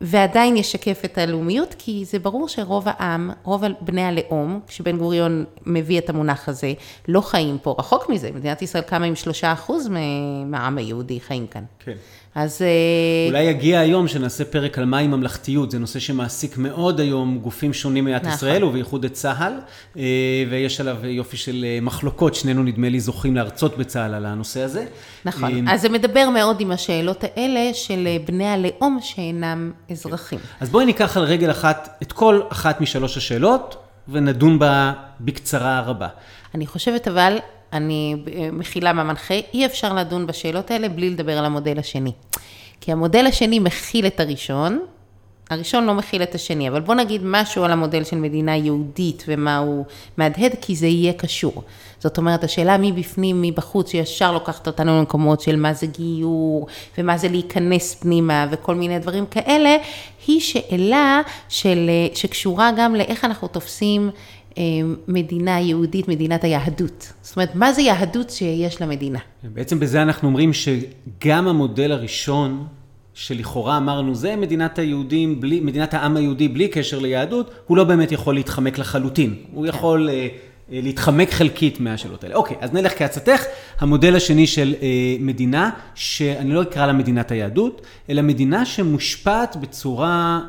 ועדיין 0.00 0.56
ישקף 0.56 1.00
את 1.04 1.18
הלאומיות, 1.18 1.74
כי 1.78 2.04
זה 2.04 2.18
ברור 2.18 2.48
שרוב 2.48 2.84
העם, 2.86 3.30
רוב 3.42 3.64
בני 3.80 4.02
הלאום, 4.02 4.60
כשבן 4.66 4.98
גוריון 4.98 5.44
מביא 5.66 5.98
את 5.98 6.10
המונח 6.10 6.48
הזה, 6.48 6.72
לא 7.08 7.20
חיים 7.20 7.58
פה, 7.62 7.74
רחוק 7.78 8.08
מזה, 8.08 8.30
מדינת 8.34 8.62
ישראל 8.62 8.82
קמה 8.82 9.06
עם 9.06 9.14
שלושה 9.14 9.52
אחוז 9.52 9.88
מהעם 10.46 10.78
היהודי 10.78 11.20
חיים 11.20 11.46
כאן. 11.46 11.64
כן. 11.78 11.92
אז... 12.34 12.62
אה, 12.62 13.28
אולי 13.28 13.42
יגיע 13.42 13.80
היום 13.80 14.08
שנעשה 14.08 14.44
פרק 14.44 14.78
על 14.78 14.84
מהי 14.84 15.06
ממלכתיות, 15.06 15.70
זה 15.70 15.78
נושא 15.78 15.98
שמעסיק 15.98 16.58
מאוד 16.58 17.00
היום 17.00 17.38
גופים 17.38 17.72
שונים 17.72 18.04
במדינת 18.04 18.22
נכון. 18.22 18.34
ישראל, 18.34 18.64
ובייחוד 18.64 19.04
את 19.04 19.12
צה"ל, 19.12 19.52
אה, 19.98 20.02
ויש 20.50 20.80
עליו 20.80 21.06
יופי 21.06 21.36
של 21.36 21.64
אה, 21.68 21.78
מחלוקות, 21.82 22.34
שנינו 22.34 22.62
נדמה 22.62 22.88
לי 22.88 23.00
זוכים 23.00 23.36
להרצות 23.36 23.78
בצה"ל 23.78 24.14
על 24.14 24.26
הנושא 24.26 24.60
הזה. 24.60 24.86
נכון, 25.24 25.68
אז 25.68 25.80
זה 25.80 25.88
מדבר 25.88 26.30
מאוד 26.30 26.60
עם 26.60 26.70
השאלות 26.70 27.24
האלה 27.24 27.74
של 27.74 28.08
בני 28.26 28.48
הלאום 28.48 28.98
שאינם 29.00 29.72
אזרחים. 29.90 30.38
אז 30.60 30.70
בואי 30.70 30.84
ניקח 30.84 31.16
על 31.16 31.22
רגל 31.22 31.50
אחת 31.50 31.98
את 32.02 32.12
כל 32.12 32.40
אחת 32.48 32.80
משלוש 32.80 33.16
השאלות, 33.16 33.76
ונדון 34.08 34.58
בה 34.58 34.92
בקצרה 35.20 35.80
רבה. 35.80 36.08
אני 36.54 36.66
חושבת 36.66 37.08
אבל, 37.08 37.38
אני 37.74 38.16
אה, 38.34 38.48
מכילה 38.52 38.92
מהמנחה, 38.92 39.34
אי 39.54 39.66
אפשר 39.66 39.94
לדון 39.94 40.26
בשאלות 40.26 40.70
האלה 40.70 40.88
בלי 40.88 41.10
לדבר 41.10 41.38
על 41.38 41.44
המודל 41.44 41.78
השני. 41.78 42.12
כי 42.80 42.92
המודל 42.92 43.26
השני 43.26 43.58
מכיל 43.58 44.06
את 44.06 44.20
הראשון, 44.20 44.80
הראשון 45.50 45.84
לא 45.84 45.94
מכיל 45.94 46.22
את 46.22 46.34
השני, 46.34 46.68
אבל 46.68 46.80
בוא 46.80 46.94
נגיד 46.94 47.20
משהו 47.24 47.64
על 47.64 47.72
המודל 47.72 48.04
של 48.04 48.16
מדינה 48.16 48.56
יהודית 48.56 49.24
ומה 49.28 49.58
הוא 49.58 49.84
מהדהד, 50.16 50.52
כי 50.60 50.76
זה 50.76 50.86
יהיה 50.86 51.12
קשור. 51.12 51.62
זאת 51.98 52.18
אומרת, 52.18 52.44
השאלה 52.44 52.78
מי 52.78 52.92
בפנים, 52.92 53.40
מי 53.40 53.52
בחוץ, 53.52 53.90
שישר 53.90 54.32
לוקחת 54.32 54.66
אותנו 54.66 54.98
למקומות 54.98 55.40
של 55.40 55.56
מה 55.56 55.74
זה 55.74 55.86
גיור, 55.86 56.66
ומה 56.98 57.18
זה 57.18 57.28
להיכנס 57.28 57.94
פנימה, 57.94 58.46
וכל 58.50 58.74
מיני 58.74 58.98
דברים 58.98 59.26
כאלה, 59.26 59.76
היא 60.26 60.40
שאלה 60.40 61.20
של, 61.48 61.90
שקשורה 62.14 62.70
גם 62.76 62.94
לאיך 62.94 63.24
אנחנו 63.24 63.48
תופסים 63.48 64.10
אה, 64.10 64.14
מדינה 65.08 65.60
יהודית, 65.60 66.08
מדינת 66.08 66.44
היהדות. 66.44 67.12
זאת 67.22 67.36
אומרת, 67.36 67.54
מה 67.54 67.72
זה 67.72 67.82
יהדות 67.82 68.30
שיש 68.30 68.82
למדינה? 68.82 69.18
בעצם 69.44 69.80
בזה 69.80 70.02
אנחנו 70.02 70.28
אומרים 70.28 70.52
שגם 70.52 71.48
המודל 71.48 71.92
הראשון, 71.92 72.66
שלכאורה 73.14 73.76
אמרנו, 73.76 74.14
זה 74.14 74.36
מדינת 74.36 74.78
היהודים, 74.78 75.40
בלי, 75.40 75.60
מדינת 75.60 75.94
העם 75.94 76.16
היהודי 76.16 76.48
בלי 76.48 76.68
קשר 76.68 76.98
ליהדות, 76.98 77.50
הוא 77.66 77.76
לא 77.76 77.84
באמת 77.84 78.12
יכול 78.12 78.34
להתחמק 78.34 78.78
לחלוטין. 78.78 79.34
הוא. 79.52 79.66
יכול 79.66 80.08
אה, 80.08 80.14
אה, 80.14 80.80
להתחמק 80.82 81.30
חלקית 81.30 81.80
מהשאלות 81.80 82.24
האלה. 82.24 82.34
אוקיי, 82.34 82.56
אז 82.60 82.72
נלך 82.72 82.98
כעצתך, 82.98 83.42
המודל 83.80 84.16
השני 84.16 84.46
של 84.46 84.74
אה, 84.82 85.16
מדינה, 85.20 85.70
שאני 85.94 86.50
לא 86.50 86.62
אקרא 86.62 86.86
לה 86.86 86.92
מדינת 86.92 87.30
היהדות, 87.30 87.82
אלא 88.10 88.22
מדינה 88.22 88.64
שמושפעת 88.64 89.56
בצורה 89.56 90.40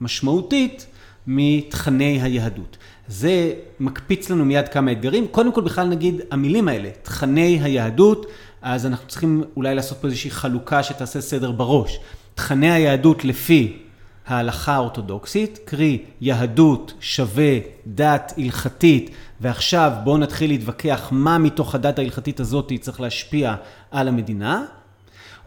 משמעותית 0.00 0.86
מתכני 1.26 2.22
היהדות. 2.22 2.76
זה 3.12 3.52
מקפיץ 3.80 4.30
לנו 4.30 4.44
מיד 4.44 4.68
כמה 4.68 4.92
אתגרים. 4.92 5.26
קודם 5.28 5.52
כל 5.52 5.60
בכלל 5.60 5.88
נגיד 5.88 6.20
המילים 6.30 6.68
האלה, 6.68 6.90
תכני 7.02 7.60
היהדות, 7.62 8.26
אז 8.62 8.86
אנחנו 8.86 9.08
צריכים 9.08 9.44
אולי 9.56 9.74
לעשות 9.74 9.98
פה 9.98 10.06
איזושהי 10.06 10.30
חלוקה 10.30 10.82
שתעשה 10.82 11.20
סדר 11.20 11.50
בראש. 11.50 11.98
תכני 12.34 12.70
היהדות 12.70 13.24
לפי 13.24 13.78
ההלכה 14.26 14.72
האורתודוקסית, 14.74 15.58
קרי 15.64 15.98
יהדות 16.20 16.94
שווה 17.00 17.58
דת 17.86 18.32
הלכתית, 18.36 19.10
ועכשיו 19.40 19.92
בואו 20.04 20.18
נתחיל 20.18 20.50
להתווכח 20.50 21.08
מה 21.10 21.38
מתוך 21.38 21.74
הדת 21.74 21.98
ההלכתית 21.98 22.40
הזאת 22.40 22.72
צריך 22.80 23.00
להשפיע 23.00 23.54
על 23.90 24.08
המדינה. 24.08 24.64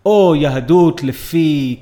או 0.06 0.36
יהדות 0.36 1.04
לפי 1.04 1.76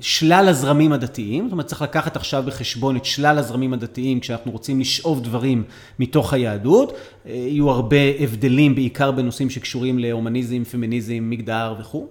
כשלל 0.00 0.48
הזרמים 0.48 0.92
הדתיים, 0.92 1.44
זאת 1.44 1.52
אומרת 1.52 1.66
צריך 1.66 1.82
לקחת 1.82 2.16
עכשיו 2.16 2.42
בחשבון 2.46 2.96
את 2.96 3.04
שלל 3.04 3.38
הזרמים 3.38 3.72
הדתיים 3.72 4.20
כשאנחנו 4.20 4.52
רוצים 4.52 4.80
לשאוב 4.80 5.22
דברים 5.22 5.62
מתוך 5.98 6.32
היהדות, 6.32 6.92
אה, 7.26 7.32
יהיו 7.34 7.70
הרבה 7.70 7.96
הבדלים 8.20 8.74
בעיקר 8.74 9.10
בנושאים 9.10 9.50
שקשורים 9.50 9.98
להומניזם, 9.98 10.64
פמיניזם, 10.64 11.18
מגדר 11.20 11.74
וכו'. 11.80 12.06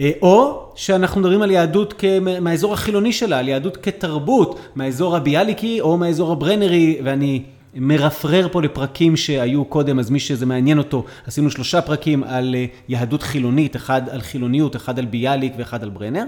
אה, 0.00 0.10
או 0.22 0.66
שאנחנו 0.74 1.20
מדברים 1.20 1.42
על 1.42 1.50
יהדות 1.50 2.02
מהאזור 2.40 2.72
החילוני 2.72 3.12
שלה, 3.12 3.38
על 3.38 3.48
יהדות 3.48 3.76
כתרבות, 3.76 4.58
מהאזור 4.74 5.16
הביאליקי 5.16 5.80
או 5.80 5.96
מהאזור 5.96 6.32
הברנרי, 6.32 7.00
ואני 7.04 7.42
מרפרר 7.74 8.48
פה 8.52 8.62
לפרקים 8.62 9.16
שהיו 9.16 9.64
קודם, 9.64 9.98
אז 9.98 10.10
מי 10.10 10.20
שזה 10.20 10.46
מעניין 10.46 10.78
אותו, 10.78 11.04
עשינו 11.26 11.50
שלושה 11.50 11.80
פרקים 11.80 12.24
על 12.24 12.54
אה, 12.54 12.66
יהדות 12.88 13.22
חילונית, 13.22 13.76
אחד 13.76 14.02
על 14.10 14.20
חילוניות, 14.20 14.76
אחד 14.76 14.98
על 14.98 15.06
ביאליק 15.06 15.52
ואחד 15.56 15.82
על 15.82 15.88
ברנר. 15.88 16.24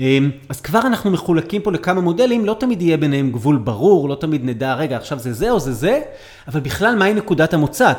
אה, 0.00 0.18
אז 0.48 0.60
כבר 0.60 0.80
אנחנו 0.80 1.10
מחולקים 1.10 1.62
פה 1.62 1.72
לכמה 1.72 2.00
מודלים, 2.00 2.44
לא 2.44 2.56
תמיד 2.60 2.82
יהיה 2.82 2.96
ביניהם 2.96 3.32
גבול 3.32 3.56
ברור, 3.56 4.08
לא 4.08 4.14
תמיד 4.14 4.44
נדע, 4.44 4.74
רגע, 4.74 4.96
עכשיו 4.96 5.18
זה 5.18 5.32
זה 5.32 5.50
או 5.50 5.60
זה 5.60 5.72
זה, 5.72 6.00
אבל 6.48 6.60
בכלל 6.60 6.96
מהי 6.96 7.14
נקודת 7.14 7.54
המוצא? 7.54 7.92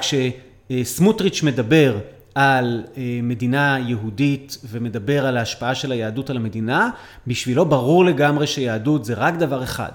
כשסמוטריץ' 0.70 1.44
מדבר 1.44 1.98
על 2.36 2.84
אה, 2.98 3.20
מדינה 3.24 3.78
יהודית 3.88 4.58
ומדבר 4.70 5.26
על 5.26 5.38
ההשפעה 5.38 5.76
של 5.76 5.92
היהדות 5.92 6.30
על 6.30 6.38
המדינה, 6.38 6.90
בשבילו 7.28 7.66
ברור 7.66 8.06
לגמרי 8.06 8.48
שיהדות 8.48 9.06
זה 9.06 9.14
רק 9.14 9.36
דבר 9.36 9.64
אחד, 9.64 9.92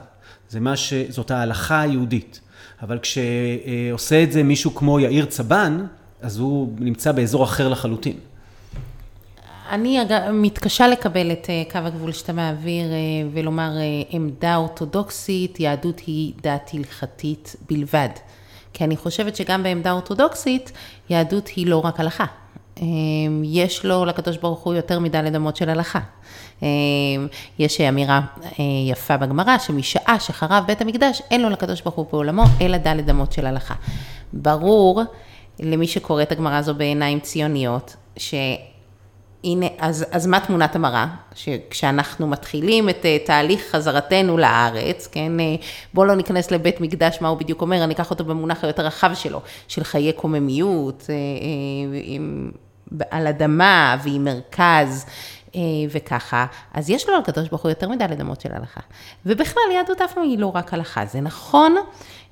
זה 0.48 0.60
מה 0.60 0.76
ש... 0.76 0.92
זאת 1.08 1.30
ההלכה 1.30 1.80
היהודית. 1.80 2.40
אבל 2.82 2.98
כשעושה 2.98 4.22
את 4.22 4.32
זה 4.32 4.42
מישהו 4.42 4.74
כמו 4.74 5.00
יאיר 5.00 5.24
צבן, 5.24 5.86
אז 6.20 6.38
הוא 6.38 6.68
נמצא 6.78 7.12
באזור 7.12 7.44
אחר 7.44 7.68
לחלוטין. 7.68 8.16
אני 9.70 9.98
מתקשה 10.32 10.88
לקבל 10.88 11.32
את 11.32 11.50
אה, 11.50 11.62
קו 11.72 11.78
הגבול 11.78 12.12
שאתה 12.12 12.32
מעביר 12.32 12.92
אה, 12.92 12.98
ולומר 13.32 13.70
אה, 13.76 13.82
עמדה 14.10 14.56
אורתודוקסית, 14.56 15.60
יהדות 15.60 15.98
היא 16.06 16.32
דת 16.42 16.70
הלכתית 16.74 17.56
בלבד. 17.70 18.08
כי 18.72 18.84
אני 18.84 18.96
חושבת 18.96 19.36
שגם 19.36 19.62
בעמדה 19.62 19.92
אורתודוקסית, 19.92 20.72
יהדות 21.10 21.48
היא 21.48 21.66
לא 21.66 21.76
רק 21.84 22.00
הלכה. 22.00 22.24
יש 23.44 23.84
לו 23.84 24.04
לקדוש 24.04 24.36
ברוך 24.36 24.60
הוא 24.60 24.74
יותר 24.74 24.98
מדלת 24.98 25.34
אמות 25.36 25.56
של 25.56 25.68
הלכה. 25.68 26.00
אמ, 26.62 27.26
יש 27.58 27.80
אמירה 27.80 28.20
אה, 28.44 28.50
יפה 28.90 29.16
בגמרא, 29.16 29.58
שמשעה 29.58 30.20
שחרב 30.20 30.64
בית 30.66 30.80
המקדש, 30.80 31.22
אין 31.30 31.42
לו 31.42 31.50
לקדוש 31.50 31.80
ברוך 31.80 31.94
הוא 31.94 32.06
בעולמו, 32.12 32.42
אלא 32.60 32.76
דלת 32.78 33.10
אמות 33.10 33.32
של 33.32 33.46
הלכה. 33.46 33.74
ברור 34.32 35.02
למי 35.60 35.86
שקורא 35.86 36.22
את 36.22 36.32
הגמרא 36.32 36.56
הזו 36.56 36.74
בעיניים 36.74 37.20
ציוניות, 37.20 37.96
שהנה, 38.16 39.66
אז, 39.78 40.06
אז 40.10 40.26
מה 40.26 40.40
תמונת 40.40 40.76
המראה? 40.76 41.06
שכשאנחנו 41.34 42.26
מתחילים 42.26 42.88
את 42.88 43.06
אה, 43.06 43.16
תהליך 43.24 43.62
חזרתנו 43.70 44.38
לארץ, 44.38 45.06
כן, 45.12 45.40
אה, 45.40 45.54
בואו 45.94 46.06
לא 46.06 46.14
ניכנס 46.14 46.50
לבית 46.50 46.80
מקדש, 46.80 47.18
מה 47.20 47.28
הוא 47.28 47.38
בדיוק 47.38 47.60
אומר, 47.60 47.84
אני 47.84 47.94
אקח 47.94 48.10
אותו 48.10 48.24
במונח 48.24 48.64
היותר 48.64 48.86
רחב 48.86 49.10
שלו, 49.14 49.40
של 49.68 49.84
חיי 49.84 50.12
קוממיות, 50.12 51.06
על 53.10 53.26
אדמה 53.26 53.96
ועם 54.02 54.24
מרכז. 54.24 55.06
אה, 55.54 55.60
וככה, 55.90 56.46
אז 56.72 56.90
יש 56.90 57.08
לו 57.08 57.14
על 57.14 57.20
הקדוש 57.20 57.48
ברוך 57.48 57.62
הוא 57.62 57.70
יותר 57.70 57.88
מדי 57.88 58.04
לדמות 58.10 58.40
של 58.40 58.52
הלכה. 58.52 58.80
ובכלל, 59.26 59.62
יהדות 59.74 60.00
אף 60.00 60.14
פעם 60.14 60.24
היא 60.24 60.38
לא 60.38 60.52
רק 60.54 60.74
הלכה. 60.74 61.06
זה 61.06 61.20
נכון, 61.20 61.76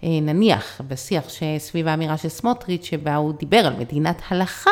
אה, 0.04 0.08
נניח, 0.22 0.80
בשיח 0.88 1.24
שסביב 1.28 1.88
האמירה 1.88 2.16
של 2.16 2.28
סמוטריץ', 2.28 2.84
שבה 2.84 3.16
הוא 3.16 3.32
דיבר 3.32 3.66
על 3.66 3.72
מדינת 3.78 4.22
הלכה, 4.28 4.70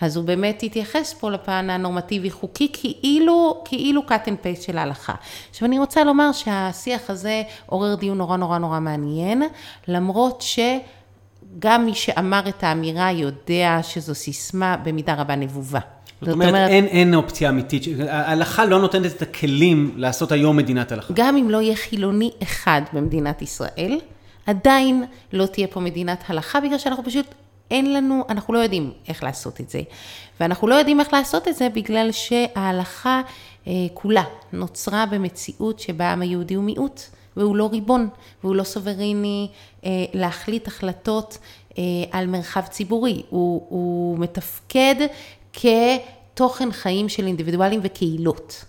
אז 0.00 0.16
הוא 0.16 0.24
באמת 0.24 0.62
התייחס 0.62 1.12
פה 1.12 1.30
לפן 1.30 1.70
הנורמטיבי 1.70 2.30
חוקי, 2.30 2.68
כאילו, 2.72 3.62
כאילו 3.64 4.02
cut 4.08 4.28
and 4.28 4.44
paste 4.44 4.62
של 4.62 4.78
ההלכה. 4.78 5.14
עכשיו 5.50 5.68
אני 5.68 5.78
רוצה 5.78 6.04
לומר 6.04 6.32
שהשיח 6.32 7.10
הזה 7.10 7.42
עורר 7.66 7.94
דיון 7.94 8.18
נורא 8.18 8.36
נורא 8.36 8.58
נורא 8.58 8.80
מעניין, 8.80 9.42
למרות 9.88 10.42
שגם 10.42 11.86
מי 11.86 11.94
שאמר 11.94 12.48
את 12.48 12.64
האמירה 12.64 13.12
יודע 13.12 13.78
שזו 13.82 14.14
סיסמה 14.14 14.76
במידה 14.76 15.14
רבה 15.14 15.36
נבובה. 15.36 15.80
זאת 16.24 16.34
אומרת, 16.34 16.48
אומרת 16.48 16.70
אין, 16.70 16.84
אין 16.84 17.14
אופציה 17.14 17.48
אמיתית, 17.48 17.82
ההלכה 18.08 18.64
לא 18.64 18.80
נותנת 18.80 19.12
את 19.16 19.22
הכלים 19.22 19.94
לעשות 19.96 20.32
היום 20.32 20.56
מדינת 20.56 20.92
הלכה. 20.92 21.14
גם 21.16 21.36
אם 21.36 21.50
לא 21.50 21.62
יהיה 21.62 21.76
חילוני 21.76 22.30
אחד 22.42 22.82
במדינת 22.92 23.42
ישראל, 23.42 24.00
עדיין 24.46 25.04
לא 25.32 25.46
תהיה 25.46 25.66
פה 25.66 25.80
מדינת 25.80 26.24
הלכה, 26.28 26.60
בגלל 26.60 26.78
שאנחנו 26.78 27.04
פשוט, 27.04 27.26
אין 27.70 27.92
לנו, 27.92 28.24
אנחנו 28.28 28.54
לא 28.54 28.58
יודעים 28.58 28.92
איך 29.08 29.22
לעשות 29.22 29.60
את 29.60 29.70
זה. 29.70 29.80
ואנחנו 30.40 30.68
לא 30.68 30.74
יודעים 30.74 31.00
איך 31.00 31.12
לעשות 31.12 31.48
את 31.48 31.56
זה 31.56 31.68
בגלל 31.68 32.08
שההלכה 32.12 33.20
אה, 33.66 33.72
כולה 33.94 34.24
נוצרה 34.52 35.06
במציאות 35.06 35.80
שבה 35.80 36.04
העם 36.04 36.22
היהודי 36.22 36.54
הוא 36.54 36.64
מיעוט. 36.64 37.00
והוא 37.36 37.56
לא 37.56 37.68
ריבון, 37.72 38.08
והוא 38.44 38.56
לא 38.56 38.62
סוברני 38.62 39.48
אה, 39.84 39.90
להחליט 40.14 40.68
החלטות 40.68 41.38
אה, 41.78 41.82
על 42.10 42.26
מרחב 42.26 42.62
ציבורי. 42.66 43.22
הוא, 43.30 43.66
הוא 43.68 44.18
מתפקד 44.18 44.94
כתוכן 45.52 46.72
חיים 46.72 47.08
של 47.08 47.26
אינדיבידואלים 47.26 47.80
וקהילות, 47.82 48.64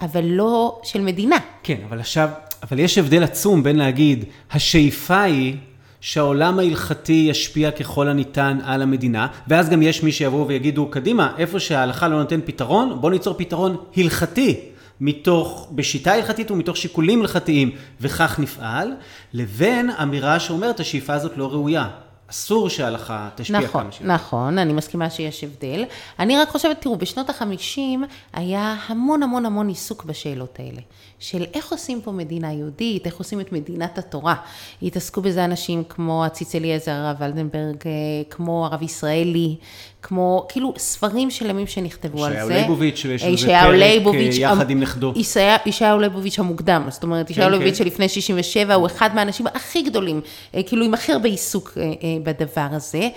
אבל 0.00 0.24
לא 0.24 0.80
של 0.82 1.00
מדינה. 1.00 1.36
כן, 1.62 1.76
אבל 1.88 2.00
עכשיו, 2.00 2.28
אבל 2.62 2.78
יש 2.78 2.98
הבדל 2.98 3.22
עצום 3.22 3.62
בין 3.62 3.76
להגיד, 3.76 4.24
השאיפה 4.50 5.22
היא 5.22 5.56
שהעולם 6.00 6.58
ההלכתי 6.58 7.26
ישפיע 7.30 7.70
ככל 7.70 8.08
הניתן 8.08 8.58
על 8.64 8.82
המדינה, 8.82 9.26
ואז 9.48 9.68
גם 9.68 9.82
יש 9.82 10.02
מי 10.02 10.12
שיבואו 10.12 10.48
ויגידו, 10.48 10.86
קדימה, 10.90 11.34
איפה 11.38 11.60
שההלכה 11.60 12.08
לא 12.08 12.18
נותן 12.18 12.40
פתרון, 12.44 13.00
בוא 13.00 13.10
ניצור 13.10 13.34
פתרון 13.38 13.76
הלכתי. 13.96 14.60
מתוך, 15.00 15.68
בשיטה 15.72 16.12
הלכתית 16.12 16.50
ומתוך 16.50 16.76
שיקולים 16.76 17.20
הלכתיים, 17.20 17.70
וכך 18.00 18.38
נפעל, 18.38 18.92
לבין 19.32 19.90
אמירה 19.90 20.40
שאומרת, 20.40 20.80
השאיפה 20.80 21.14
הזאת 21.14 21.32
לא 21.36 21.52
ראויה. 21.52 21.88
אסור 22.30 22.68
שההלכה 22.68 23.28
תשפיע 23.34 23.60
נכון, 23.60 23.82
כמה 23.82 23.92
שיותר. 23.92 24.12
נכון, 24.14 24.58
אני 24.58 24.72
מסכימה 24.72 25.10
שיש 25.10 25.44
הבדל. 25.44 25.84
אני 26.18 26.38
רק 26.38 26.48
חושבת, 26.48 26.80
תראו, 26.80 26.96
בשנות 26.96 27.30
החמישים 27.30 28.04
היה 28.32 28.76
המון 28.86 29.22
המון 29.22 29.46
המון 29.46 29.68
עיסוק 29.68 30.04
בשאלות 30.04 30.58
האלה. 30.58 30.80
של 31.18 31.44
איך 31.54 31.72
עושים 31.72 32.00
פה 32.02 32.12
מדינה 32.12 32.52
יהודית, 32.52 33.06
איך 33.06 33.16
עושים 33.16 33.40
את 33.40 33.52
מדינת 33.52 33.98
התורה. 33.98 34.34
התעסקו 34.82 35.20
בזה 35.20 35.44
אנשים 35.44 35.84
כמו 35.84 36.24
הציץ 36.24 36.54
אליעזר, 36.54 36.90
הרב 36.92 37.16
ולדנברג, 37.20 37.76
כמו 38.30 38.66
הרב 38.66 38.82
ישראלי, 38.82 39.56
כמו, 40.08 40.46
כאילו, 40.48 40.74
ספרים 40.78 41.30
שלמים 41.30 41.66
שנכתבו 41.66 42.24
על 42.24 42.32
זה. 42.32 42.38
ישעיהו 42.38 42.50
ליבוביץ', 42.62 43.02
ויש 43.08 43.22
לזה 43.24 43.46
פרק, 43.46 43.74
אה, 43.74 44.52
יחד 44.52 44.60
המ- 44.64 44.70
עם 44.70 44.80
נכדו. 44.80 45.12
ישעיה- 45.16 45.56
ישעיהו 45.66 45.98
ליבוביץ' 45.98 46.38
המוקדם, 46.38 46.86
זאת 46.88 47.02
אומרת, 47.02 47.30
ישעיהו 47.30 47.46
כן. 47.48 47.52
ליבוביץ' 47.52 47.76
שלפני 47.78 48.08
67, 48.08 48.74
הוא 48.74 48.86
אחד 48.86 49.14
מהאנשים 49.14 49.46
הכי 49.46 49.82
גדולים, 49.82 50.20
אה, 50.54 50.62
כאילו 50.62 50.84
עם 50.84 50.94
הכי 50.94 51.12
הרבה 51.12 51.28
עיסוק 51.28 51.72
אה, 51.76 51.82
אה, 51.82 51.88
בדבר 52.22 52.66
הזה, 52.70 53.08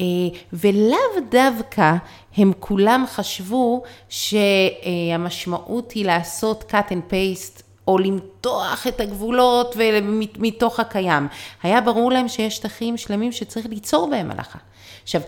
אה, 0.00 0.04
ולאו 0.52 0.96
דווקא 1.30 1.92
הם 2.36 2.52
כולם 2.60 3.04
חשבו 3.08 3.82
שהמשמעות 4.08 5.92
היא 5.92 6.06
לעשות 6.06 6.64
cut 6.72 6.90
and 6.92 7.12
paste. 7.12 7.62
או 7.88 7.98
למתוח 7.98 8.86
את 8.86 9.00
הגבולות 9.00 9.76
ומתוך 9.76 10.80
הקיים. 10.80 11.28
היה 11.62 11.80
ברור 11.80 12.12
להם 12.12 12.28
שיש 12.28 12.56
שטחים 12.56 12.96
שלמים 12.96 13.32
שצריך 13.32 13.66
ליצור 13.70 14.10
בהם 14.10 14.30
הלכה. 14.30 14.58
עכשיו, 15.02 15.20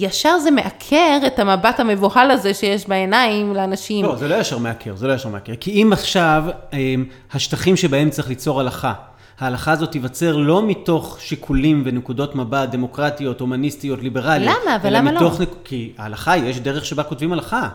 ישר 0.00 0.38
זה 0.38 0.50
מעקר 0.50 1.18
את 1.26 1.38
המבט 1.38 1.80
המבוהל 1.80 2.30
הזה 2.30 2.54
שיש 2.54 2.88
בעיניים 2.88 3.54
לאנשים. 3.54 4.04
לא, 4.04 4.16
זה 4.16 4.28
לא 4.28 4.34
ישר 4.34 4.58
מעקר, 4.58 4.96
זה 4.96 5.06
לא 5.06 5.12
ישר 5.12 5.28
מעקר. 5.28 5.52
כי 5.60 5.82
אם 5.82 5.92
עכשיו 5.92 6.44
אמ, 6.72 7.04
השטחים 7.32 7.76
שבהם 7.76 8.10
צריך 8.10 8.28
ליצור 8.28 8.60
הלכה, 8.60 8.92
ההלכה 9.38 9.72
הזאת 9.72 9.90
תיווצר 9.92 10.36
לא 10.36 10.62
מתוך 10.66 11.18
שיקולים 11.20 11.82
ונקודות 11.84 12.34
מבט 12.34 12.68
דמוקרטיות, 12.68 13.40
הומניסטיות, 13.40 14.02
ליברליות. 14.02 14.56
למה? 14.64 14.76
אבל 14.76 14.86
אלא 14.86 14.98
למה 14.98 15.12
לא? 15.12 15.30
נק... 15.40 15.48
כי 15.64 15.92
ההלכה, 15.98 16.36
יש 16.36 16.60
דרך 16.60 16.84
שבה 16.84 17.02
כותבים 17.02 17.32
הלכה. 17.32 17.68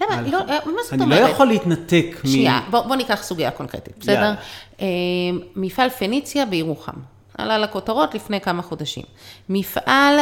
למה? 0.00 0.14
ההלכה. 0.14 0.30
לא, 0.30 0.38
מה 0.46 0.82
זאת 0.82 0.92
אני 0.92 1.02
אומרת? 1.02 1.20
לא 1.20 1.26
יכול 1.26 1.46
להתנתק 1.46 2.20
מ... 2.24 2.28
שנייה, 2.28 2.60
בוא, 2.70 2.80
בוא 2.80 2.96
ניקח 2.96 3.22
סוגיה 3.22 3.50
קונקרטית, 3.50 3.94
בסדר? 4.00 4.14
יאללה. 4.14 4.34
אה, 4.80 4.86
מפעל 5.56 5.90
פניציה 5.90 6.46
בירוחם, 6.46 6.92
עלה 7.40 7.58
לכותרות 7.58 8.14
לפני 8.14 8.40
כמה 8.40 8.62
חודשים. 8.62 9.04
מפעל 9.48 10.18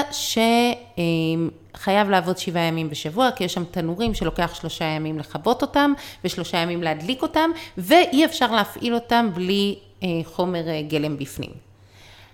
שחייב 1.75 2.10
לעבוד 2.10 2.38
שבעה 2.38 2.62
ימים 2.62 2.90
בשבוע, 2.90 3.30
כי 3.30 3.44
יש 3.44 3.54
שם 3.54 3.64
תנורים 3.64 4.14
שלוקח 4.14 4.54
שלושה 4.54 4.84
ימים 4.84 5.18
לכבות 5.18 5.62
אותם, 5.62 5.92
ושלושה 6.25 6.58
ימים 6.58 6.82
להדליק 6.82 7.22
אותם, 7.22 7.50
ואי 7.78 8.25
אפשר 8.25 8.52
להפעיל 8.52 8.94
אותם 8.94 9.28
בלי 9.34 9.78
אה, 10.02 10.08
חומר 10.25 10.68
אה, 10.68 10.82
גלם 10.82 11.16
בפנים. 11.16 11.50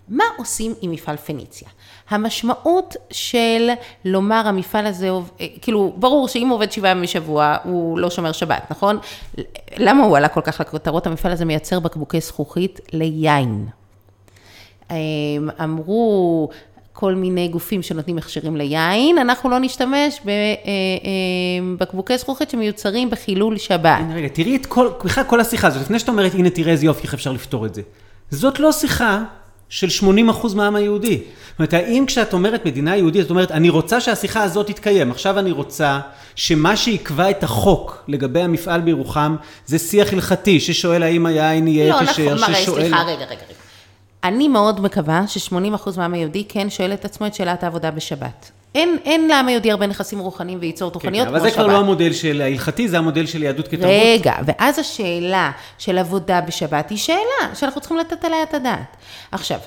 מה 0.09 0.25
עושים 0.37 0.75
עם 0.81 0.91
מפעל 0.91 1.17
פניציה? 1.17 1.69
המשמעות 2.11 2.97
של 3.11 3.71
לומר 4.05 4.43
המפעל 4.47 4.87
הזה, 4.87 5.09
אה, 5.09 5.47
כאילו, 5.63 5.93
ברור 5.97 6.29
שאם 6.29 6.49
הוא 6.49 6.55
עובד 6.55 6.73
שבעה 6.73 6.91
ימים 6.91 7.03
בשבוע, 7.03 7.57
הוא 7.65 7.99
לא 7.99 8.11
שומר 8.11 8.33
שבת, 8.33 8.63
נכון? 8.71 8.99
למה 9.77 10.05
הוא 10.05 10.17
עלה 10.17 10.29
כל 10.29 10.41
כך 10.41 10.61
לכותרות? 10.61 11.07
המפעל 11.07 11.33
הזה 11.33 11.45
מייצר 11.45 11.81
בקבוקי 11.81 12.21
זכוכית 12.21 12.81
ליין. 12.93 13.67
אה, 14.91 14.97
אמרו 15.65 16.49
כל 16.93 17.15
מיני 17.15 17.49
גופים 17.49 17.83
שנותנים 17.83 18.19
הכשרים 18.19 18.57
ליין, 18.57 19.19
אנחנו 19.19 19.51
לא 19.51 19.59
נשתמש 19.59 20.21
בבקבוקי 21.77 22.19
זכוכית 22.19 22.51
שמיוצרים 22.51 23.11
בחילול 23.11 23.59
שבת. 23.59 23.99
הנה, 24.01 24.15
רגע, 24.15 24.29
תראי 24.29 24.57
את 24.57 24.67
כל, 24.67 24.89
בכלל 25.05 25.25
כל 25.25 25.41
השיחה 25.41 25.67
הזאת, 25.67 25.83
לפני 25.83 25.99
שאת 25.99 26.09
אומרת, 26.09 26.35
הנה 26.35 26.51
תראה 26.51 26.73
איזה 26.73 26.87
יופי, 26.87 27.03
איך 27.03 27.15
אפשר 27.15 27.33
לפתור 27.33 27.67
את 27.67 27.75
זה. 27.75 27.83
זאת 28.31 28.61
לא 28.61 28.73
שיחה 28.73 29.23
של 29.69 30.07
80% 30.33 30.55
מהעם 30.55 30.77
היהודי. 30.77 31.17
זאת 31.17 31.59
אומרת, 31.59 31.73
האם 31.73 32.05
כשאת 32.07 32.33
אומרת 32.33 32.67
מדינה 32.67 32.97
יהודית, 32.97 33.23
זאת 33.23 33.31
אומרת, 33.31 33.51
אני 33.51 33.69
רוצה 33.69 34.01
שהשיחה 34.01 34.43
הזאת 34.43 34.67
תתקיים. 34.67 35.11
עכשיו 35.11 35.39
אני 35.39 35.53
רוצה 35.53 36.01
שמה 36.35 36.77
שיקבע 36.77 37.31
את 37.31 37.45
החוק 37.45 38.05
לגבי 38.09 38.43
המפעל 38.43 38.81
בירוחם, 38.81 39.37
זה 39.67 39.79
שיח 39.79 40.13
הלכתי, 40.13 40.61
ששואל 40.61 41.03
האם 41.03 41.27
היין 41.27 41.69
יהיה 41.69 42.01
לא, 42.01 42.07
כשר, 42.07 42.35
נכון, 42.35 42.51
מראה, 42.51 42.55
ששואל... 42.55 42.81
סליחה, 42.81 43.03
רגע, 43.03 43.13
רגע, 43.13 43.25
רגע. 43.25 43.54
אני 44.25 44.49
מאוד 44.49 44.81
מקווה 44.81 45.25
ש-80% 45.27 45.91
מהעם 45.97 46.15
היהודי 46.15 46.45
כן 46.49 46.71
שואל 46.71 46.93
את 46.93 47.05
עצמו 47.05 47.27
את 47.27 47.35
שאלת 47.35 47.63
העבודה 47.63 47.91
בשבת. 47.91 48.51
אין, 48.75 48.99
אין 49.05 49.29
לעם 49.29 49.49
היהודי 49.49 49.71
הרבה 49.71 49.87
נכסים 49.87 50.19
רוחניים 50.19 50.59
וייצור 50.61 50.91
כן, 50.91 50.95
תוכניות 50.95 51.29
אבל 51.29 51.39
כמו 51.39 51.49
זה 51.49 51.55
שבת. 51.55 51.65
כבר 51.65 51.73
לא 51.73 51.79
המודל 51.79 52.13
של 52.13 52.43
ההלכתי, 52.43 52.89
זה 52.89 52.99
המודל 52.99 53.27
של 53.27 53.43
יהדות 53.43 53.69
כתרבות. 53.69 53.91
רגע, 54.05 54.35
ואז 54.47 54.79
השאלה 54.79 55.51
של 55.79 55.99
עבודה 55.99 56.41
בשבת 56.41 56.91
היא 56.91 56.99
שאלה 56.99 57.55
שאנחנו 57.55 57.81
צריכים 57.81 57.99
לתת 57.99 58.25
עליה 58.25 58.43
את 58.43 58.55
הדעת. 58.55 58.97
עכשיו, 59.33 59.59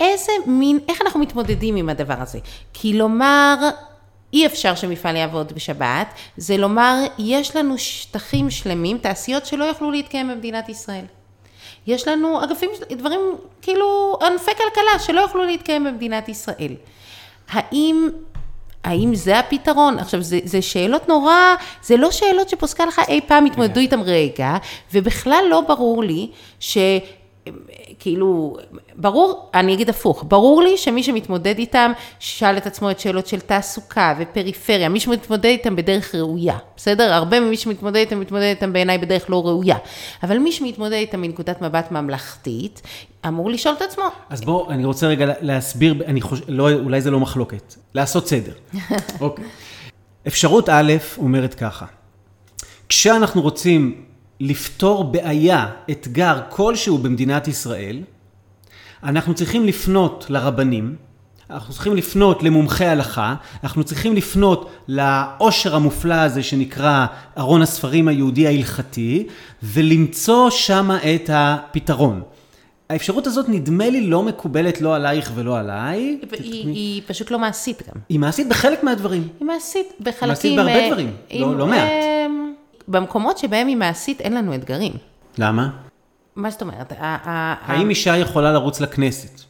איזה 0.00 0.32
מין, 0.46 0.78
איך 0.88 1.02
אנחנו 1.02 1.20
מתמודדים 1.20 1.76
עם 1.76 1.88
הדבר 1.88 2.14
הזה? 2.18 2.38
כי 2.72 2.92
לומר, 2.92 3.56
אי 4.32 4.46
אפשר 4.46 4.74
שמפעל 4.74 5.16
יעבוד 5.16 5.52
בשבת, 5.52 6.06
זה 6.36 6.56
לומר, 6.56 6.94
יש 7.18 7.56
לנו 7.56 7.78
שטחים 7.78 8.50
שלמים, 8.50 8.98
תעשיות 8.98 9.46
שלא 9.46 9.64
יוכלו 9.64 9.90
להתקיים 9.90 10.28
במדינת 10.28 10.68
ישראל. 10.68 11.04
יש 11.86 12.08
לנו 12.08 12.44
אגפים, 12.44 12.70
דברים, 12.92 13.20
כאילו, 13.62 14.18
ענפי 14.22 14.50
כלכלה 14.50 14.98
שלא 14.98 15.20
יוכלו 15.20 15.44
להתקיים 15.44 15.84
במדינת 15.84 16.28
ישראל. 16.28 16.74
האם 17.48 18.08
האם 18.84 19.14
זה 19.14 19.38
הפתרון? 19.38 19.98
עכשיו, 19.98 20.22
זה, 20.22 20.38
זה 20.44 20.62
שאלות 20.62 21.08
נורא, 21.08 21.54
זה 21.82 21.96
לא 21.96 22.10
שאלות 22.10 22.48
שפוסקי 22.48 22.82
הלכה 22.82 23.02
אי 23.08 23.20
פעם 23.26 23.44
התמודדו 23.44 23.80
איתם 23.80 24.00
רגע, 24.02 24.56
ובכלל 24.92 25.44
לא 25.50 25.60
ברור 25.60 26.02
לי 26.04 26.30
ש... 26.60 26.78
כאילו, 28.02 28.56
ברור, 28.94 29.50
אני 29.54 29.74
אגיד 29.74 29.90
הפוך, 29.90 30.24
ברור 30.28 30.62
לי 30.62 30.76
שמי 30.76 31.02
שמתמודד 31.02 31.58
איתם, 31.58 31.92
שאל 32.18 32.56
את 32.56 32.66
עצמו 32.66 32.90
את 32.90 33.00
שאלות 33.00 33.26
של 33.26 33.40
תעסוקה 33.40 34.14
ופריפריה, 34.18 34.88
מי 34.88 35.00
שמתמודד 35.00 35.44
איתם 35.44 35.76
בדרך 35.76 36.14
ראויה, 36.14 36.58
בסדר? 36.76 37.12
הרבה 37.12 37.40
ממי 37.40 37.56
שמתמודד 37.56 37.96
איתם, 37.96 38.20
מתמודד 38.20 38.44
איתם 38.44 38.72
בעיניי 38.72 38.98
בדרך 38.98 39.30
לא 39.30 39.46
ראויה, 39.46 39.76
אבל 40.22 40.38
מי 40.38 40.52
שמתמודד 40.52 40.92
איתם 40.92 41.20
מנקודת 41.20 41.62
מבט 41.62 41.90
ממלכתית, 41.90 42.82
אמור 43.28 43.50
לשאול 43.50 43.74
את 43.74 43.82
עצמו, 43.82 44.04
אז 44.30 44.40
בואו, 44.40 44.70
אני 44.70 44.84
רוצה 44.84 45.06
רגע 45.06 45.32
להסביר, 45.40 45.94
אני 46.06 46.20
חושב, 46.20 46.44
לא, 46.48 46.72
אולי 46.72 47.00
זה 47.00 47.10
לא 47.10 47.20
מחלוקת, 47.20 47.74
לעשות 47.94 48.28
סדר. 48.28 48.52
אוקיי. 49.20 49.44
אפשרות 50.26 50.68
א' 50.68 50.92
אומרת 51.18 51.54
ככה, 51.54 51.86
כשאנחנו 52.88 53.42
רוצים 53.42 54.04
לפתור 54.44 55.04
בעיה, 55.04 55.66
אתגר 55.90 56.40
כלשהו 56.48 56.98
במדינת 56.98 57.48
ישראל, 57.48 58.00
אנחנו 59.02 59.34
צריכים 59.34 59.66
לפנות 59.66 60.26
לרבנים, 60.28 60.96
אנחנו 61.50 61.72
צריכים 61.74 61.96
לפנות 61.96 62.42
למומחי 62.42 62.84
הלכה, 62.84 63.34
אנחנו 63.64 63.84
צריכים 63.84 64.16
לפנות 64.16 64.70
לעושר 64.88 65.76
המופלא 65.76 66.14
הזה 66.14 66.42
שנקרא 66.42 67.06
ארון 67.38 67.62
הספרים 67.62 68.08
היהודי 68.08 68.46
ההלכתי, 68.46 69.26
ולמצוא 69.62 70.50
שם 70.50 70.90
את 71.14 71.30
הפתרון. 71.32 72.22
האפשרות 72.90 73.26
הזאת 73.26 73.48
נדמה 73.48 73.90
לי 73.90 74.06
לא 74.06 74.22
מקובלת 74.22 74.80
לא 74.80 74.94
עלייך 74.94 75.32
ולא 75.34 75.58
עליי. 75.58 76.18
היא. 76.32 76.66
היא 76.66 77.02
פשוט 77.06 77.30
לא 77.30 77.38
מעשית 77.38 77.82
גם. 77.88 78.00
היא 78.08 78.18
מעשית 78.18 78.48
בחלק 78.48 78.82
מהדברים. 78.82 79.28
היא 79.40 79.46
מעשית 79.46 79.86
בחלקים... 80.00 80.28
מעשית 80.28 80.56
בהרבה 80.56 80.74
אה, 80.80 80.88
דברים, 80.88 81.10
לא- 81.32 81.56
לא 81.56 81.66
מעט. 81.66 81.88
במקומות 82.88 83.38
שבהם 83.38 83.66
היא 83.66 83.76
מעשית 83.76 84.20
אין 84.20 84.34
לנו 84.34 84.54
אתגרים. 84.54 84.92
למה? 85.38 85.68
מה 86.36 86.50
זאת 86.50 86.62
אומרת? 86.62 86.92
האם 86.98 87.90
אישה 87.90 88.16
יכולה 88.16 88.52
לרוץ 88.52 88.80
לכנסת? 88.80 89.40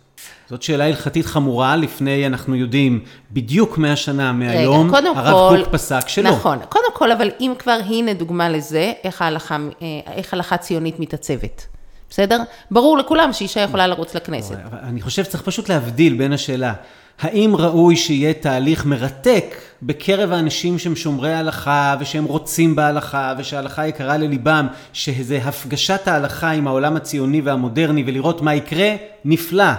זאת 0.51 0.63
שאלה 0.63 0.85
הלכתית 0.87 1.27
חמורה, 1.27 1.77
לפני, 1.77 2.27
אנחנו 2.27 2.57
יודעים, 2.57 3.01
בדיוק 3.31 3.79
100 3.79 3.97
שנה 3.97 4.33
מהיום, 4.33 4.95
רגע, 4.95 5.09
הרב 5.15 5.57
קוק 5.57 5.69
פסק 5.73 6.09
שלא. 6.09 6.31
נכון, 6.31 6.59
קודם 6.69 6.93
כל, 6.95 7.13
אבל 7.13 7.31
אם 7.41 7.53
כבר 7.59 7.79
הנה 7.87 8.15
דוגמה 8.15 8.49
לזה, 8.49 8.93
איך 9.05 9.23
ההלכה, 9.23 9.57
אה, 9.83 10.13
איך 10.13 10.35
הלכה 10.35 10.57
ציונית 10.57 11.01
מתעצבת. 11.01 11.67
בסדר? 12.11 12.43
ברור 12.71 12.99
לכולם 12.99 13.33
שאישה 13.33 13.61
יכולה 13.61 13.87
לרוץ 13.87 14.15
לכנסת. 14.15 14.57
אני 14.83 15.01
חושב 15.01 15.25
שצריך 15.25 15.43
פשוט 15.43 15.69
להבדיל 15.69 16.15
בין 16.15 16.33
השאלה, 16.33 16.73
האם 17.21 17.57
ראוי 17.57 17.97
שיהיה 17.97 18.35
תהליך 18.35 18.87
מרתק 18.87 19.55
בקרב 19.83 20.33
האנשים 20.33 20.79
שהם 20.79 20.97
שומרי 20.97 21.33
ההלכה 21.33 21.97
ושהם 22.01 22.25
רוצים 22.25 22.77
בהלכה 22.77 23.35
ושההלכה 23.39 23.87
יקרה 23.87 24.17
לליבם, 24.17 24.67
שזה 24.93 25.41
הפגשת 25.45 26.09
ההלכה 26.09 26.51
עם 26.51 26.67
העולם 26.67 26.97
הציוני 26.97 27.41
והמודרני 27.41 28.05
ולראות 28.07 28.43
מה 28.43 28.55
יקרה, 28.55 28.95
נפלא. 29.25 29.73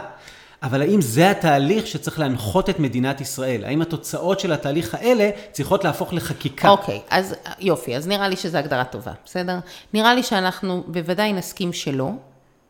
אבל 0.63 0.81
האם 0.81 1.01
זה 1.01 1.31
התהליך 1.31 1.87
שצריך 1.87 2.19
להנחות 2.19 2.69
את 2.69 2.79
מדינת 2.79 3.21
ישראל? 3.21 3.65
האם 3.65 3.81
התוצאות 3.81 4.39
של 4.39 4.51
התהליך 4.51 4.95
האלה 4.95 5.29
צריכות 5.51 5.83
להפוך 5.83 6.13
לחקיקה? 6.13 6.69
אוקיי, 6.69 7.01
אז 7.09 7.35
יופי, 7.59 7.95
אז 7.95 8.07
נראה 8.07 8.27
לי 8.27 8.35
שזו 8.35 8.57
הגדרה 8.57 8.83
טובה, 8.83 9.11
בסדר? 9.25 9.59
נראה 9.93 10.15
לי 10.15 10.23
שאנחנו 10.23 10.83
בוודאי 10.87 11.33
נסכים 11.33 11.73
שלא, 11.73 12.09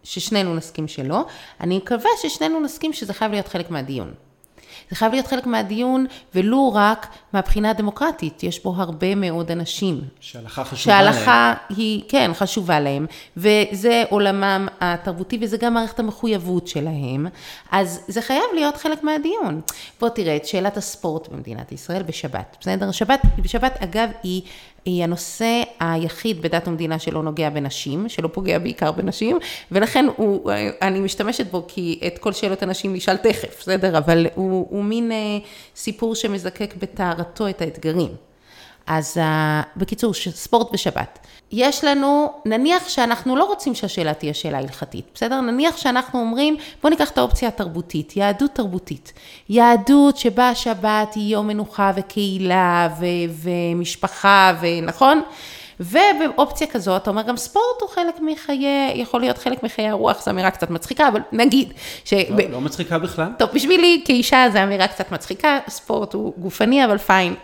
ששנינו 0.04 0.56
נסכים 0.56 0.88
שלא. 0.88 1.26
אני 1.62 1.78
מקווה 1.78 2.10
ששנינו 2.22 2.60
נסכים 2.60 2.94
שזה 2.94 3.14
חייב 3.14 3.32
להיות 3.32 3.48
חלק 3.48 3.70
מהדיון. 3.70 4.14
זה 4.94 4.98
חייב 4.98 5.12
להיות 5.12 5.28
חלק 5.28 5.46
מהדיון, 5.46 6.06
ולו 6.36 6.72
רק 6.74 7.08
מהבחינה 7.34 7.70
הדמוקרטית. 7.70 8.44
יש 8.44 8.64
בו 8.64 8.74
הרבה 8.78 9.16
מאוד 9.16 9.52
אנשים. 9.52 10.02
שההלכה 10.20 10.64
חשובה 10.64 11.02
להם. 11.02 11.14
שההלכה 11.14 11.54
היא, 11.70 12.04
כן, 12.08 12.32
חשובה 12.34 12.80
להם, 12.80 13.06
וזה 13.38 14.04
עולמם 14.10 14.68
התרבותי 14.82 15.38
וזה 15.42 15.58
גם 15.58 15.74
מערכת 15.74 16.00
המחויבות 16.00 16.68
שלהם, 16.68 17.28
אז 17.72 18.04
זה 18.08 18.22
חייב 18.22 18.44
להיות 18.54 18.78
חלק 18.78 19.04
מהדיון. 19.04 19.62
בוא 20.00 20.10
תראה 20.10 20.36
את 20.36 20.46
שאלת 20.46 20.78
הספורט 20.78 21.28
במדינת 21.28 21.72
ישראל 21.72 22.04
בשבת, 22.04 22.58
בסדר? 22.60 22.92
שבת, 22.92 23.22
בשבת 23.38 23.78
אגב 23.84 24.10
היא... 24.24 24.42
היא 24.86 25.04
הנושא 25.04 25.64
היחיד 25.80 26.42
בדת 26.42 26.68
ומדינה 26.68 27.00
שלא 27.00 27.24
נוגע 27.24 27.50
בנשים, 27.50 28.10
שלא 28.10 28.28
פוגע 28.28 28.60
בעיקר 28.60 28.92
בנשים, 28.92 29.38
ולכן 29.72 30.06
הוא, 30.16 30.52
אני 30.82 31.00
משתמשת 31.00 31.52
בו 31.52 31.66
כי 31.68 32.00
את 32.08 32.18
כל 32.18 32.34
שאלות 32.34 32.64
הנשים 32.64 32.94
נשאל 32.94 33.18
תכף, 33.18 33.60
בסדר? 33.60 33.98
אבל 33.98 34.28
הוא, 34.36 34.68
הוא, 34.70 34.84
מין 34.84 35.12
אה, 35.12 35.18
סיפור 35.76 36.16
שמזקק 36.16 36.74
בטהרתו 36.80 37.50
את 37.50 37.62
האתגרים. 37.62 38.33
אז 38.88 39.18
אה, 39.18 39.62
בקיצור, 39.78 40.14
ספורט 40.14 40.72
בשבת. 40.72 41.20
יש 41.52 41.84
לנו, 41.84 42.34
נניח 42.46 42.90
שאנחנו 42.90 43.36
לא 43.36 43.44
רוצים 43.44 43.76
שהשאלה 43.76 44.14
תהיה 44.14 44.34
שאלה 44.34 44.58
הלכתית, 44.58 45.06
בסדר? 45.14 45.42
נניח 45.42 45.78
שאנחנו 45.78 46.20
אומרים, 46.20 46.58
בואו 46.82 46.90
ניקח 46.90 47.10
את 47.10 47.18
האופציה 47.18 47.48
התרבותית, 47.48 48.18
יהדות 48.18 48.52
תרבותית. 48.54 49.14
יהדות 49.50 50.18
שבה 50.18 50.50
השבת 50.50 51.14
היא 51.16 51.34
יום 51.34 51.48
מנוחה 51.48 51.92
וקהילה 51.96 52.90
ו- 53.00 53.06
ומשפחה, 53.44 54.54
ונכון? 54.62 55.22
ובאופציה 55.80 56.68
כזאת, 56.68 57.02
אתה 57.02 57.10
אומר 57.10 57.22
גם 57.22 57.38
ספורט 57.38 57.82
הוא 57.82 57.90
חלק 57.90 58.20
מחיי, 58.20 58.92
יכול 58.96 59.20
להיות 59.20 59.38
חלק 59.38 59.64
מחיי 59.64 59.88
הרוח, 59.88 60.22
זו 60.22 60.32
אמירה 60.32 60.52
קצת 60.52 60.70
מצחיקה, 60.70 61.08
אבל 61.08 61.20
נגיד, 61.32 61.74
ש... 62.06 62.14
לא, 62.14 62.50
לא 62.50 62.62
מצחיקה 62.62 63.00
בכלל. 63.00 63.28
טוב, 63.40 63.50
בשבילי 63.54 64.02
כאישה 64.06 64.46
זו 64.54 64.64
אמירה 64.64 64.88
קצת 64.88 65.12
מצחיקה, 65.12 65.60
ספורט 65.68 66.14
הוא 66.14 66.34
גופני, 66.38 66.86
אבל 66.86 66.98
פיין, 66.98 67.36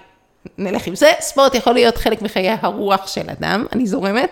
נלך 0.58 0.88
עם 0.88 0.95
זה. 0.95 1.12
ספורט 1.19 1.56
יכול 1.56 1.73
להיות 1.73 1.97
חלק 1.97 2.21
מחיי 2.21 2.49
הרוח 2.62 3.08
של 3.08 3.30
אדם, 3.30 3.65
אני 3.73 3.88
זורמת, 3.88 4.32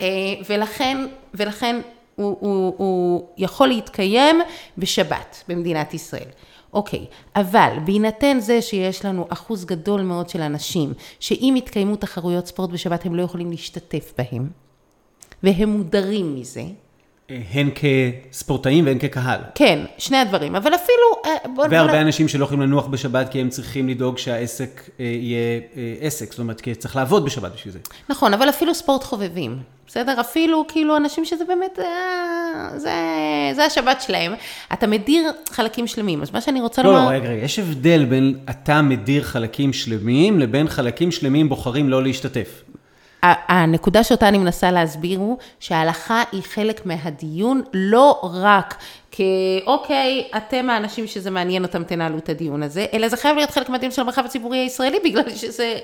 אה, 0.00 0.06
ולכן, 0.48 1.06
ולכן 1.34 1.80
הוא, 2.16 2.36
הוא, 2.40 2.74
הוא 2.76 3.28
יכול 3.36 3.68
להתקיים 3.68 4.40
בשבת 4.78 5.44
במדינת 5.48 5.94
ישראל. 5.94 6.28
אוקיי, 6.72 7.06
אבל 7.36 7.76
בהינתן 7.84 8.40
זה 8.40 8.62
שיש 8.62 9.04
לנו 9.04 9.26
אחוז 9.28 9.64
גדול 9.64 10.00
מאוד 10.00 10.28
של 10.28 10.40
אנשים, 10.40 10.92
שאם 11.20 11.54
יתקיימו 11.58 11.96
תחרויות 11.96 12.46
ספורט 12.46 12.70
בשבת 12.70 13.06
הם 13.06 13.14
לא 13.14 13.22
יכולים 13.22 13.50
להשתתף 13.50 14.12
בהם, 14.18 14.48
והם 15.42 15.68
מודרים 15.68 16.34
מזה, 16.34 16.62
הן 17.28 17.70
כספורטאים 17.74 18.86
והן 18.86 18.98
כקהל. 18.98 19.40
כן, 19.54 19.78
שני 19.98 20.16
הדברים, 20.16 20.56
אבל 20.56 20.74
אפילו... 20.74 21.06
אה, 21.26 21.30
בוא, 21.54 21.64
והרבה 21.70 21.92
בוא, 21.92 22.00
אנשים 22.00 22.28
שלא 22.28 22.44
יכולים 22.44 22.62
לנוח 22.62 22.86
בשבת 22.86 23.28
כי 23.28 23.40
הם 23.40 23.48
צריכים 23.48 23.88
לדאוג 23.88 24.18
שהעסק 24.18 24.90
אה, 25.00 25.04
יהיה 25.04 25.60
אה, 25.76 25.94
עסק, 26.00 26.30
זאת 26.30 26.38
אומרת, 26.38 26.60
כי 26.60 26.74
צריך 26.74 26.96
לעבוד 26.96 27.24
בשבת 27.24 27.52
בשביל 27.54 27.72
זה. 27.72 27.78
נכון, 28.08 28.34
אבל 28.34 28.48
אפילו 28.48 28.74
ספורט 28.74 29.04
חובבים, 29.04 29.58
בסדר? 29.86 30.20
אפילו 30.20 30.64
כאילו 30.68 30.96
אנשים 30.96 31.24
שזה 31.24 31.44
באמת, 31.44 31.78
אה, 31.78 32.70
זה, 32.76 32.92
זה 33.54 33.64
השבת 33.64 34.00
שלהם. 34.00 34.32
אתה 34.72 34.86
מדיר 34.86 35.30
חלקים 35.50 35.86
שלמים, 35.86 36.22
אז 36.22 36.30
מה 36.30 36.40
שאני 36.40 36.60
רוצה 36.60 36.82
לא, 36.82 36.92
לומר... 36.92 37.04
לא, 37.04 37.10
רגע, 37.10 37.28
רגע, 37.28 37.44
יש 37.44 37.58
הבדל 37.58 38.04
בין 38.04 38.38
אתה 38.50 38.82
מדיר 38.82 39.22
חלקים 39.22 39.72
שלמים 39.72 40.38
לבין 40.38 40.68
חלקים 40.68 41.10
שלמים 41.10 41.48
בוחרים 41.48 41.88
לא 41.88 42.02
להשתתף. 42.02 42.62
הנקודה 43.48 44.04
שאותה 44.04 44.28
אני 44.28 44.38
מנסה 44.38 44.70
להסביר 44.70 45.18
הוא 45.18 45.38
שההלכה 45.60 46.22
היא 46.32 46.42
חלק 46.42 46.86
מהדיון, 46.86 47.62
לא 47.74 48.20
רק 48.22 48.74
כאוקיי, 49.10 50.24
אתם 50.36 50.70
האנשים 50.70 51.06
שזה 51.06 51.30
מעניין 51.30 51.64
אותם, 51.64 51.84
תנהלו 51.84 52.18
את 52.18 52.28
הדיון 52.28 52.62
הזה, 52.62 52.86
אלא 52.92 53.08
זה 53.08 53.16
חייב 53.16 53.36
להיות 53.36 53.50
חלק 53.50 53.68
מהדיון 53.68 53.92
של 53.92 54.02
המרחב 54.02 54.24
הציבורי 54.24 54.58
הישראלי, 54.58 54.96
בגלל 55.04 55.30
שזה, 55.34 55.74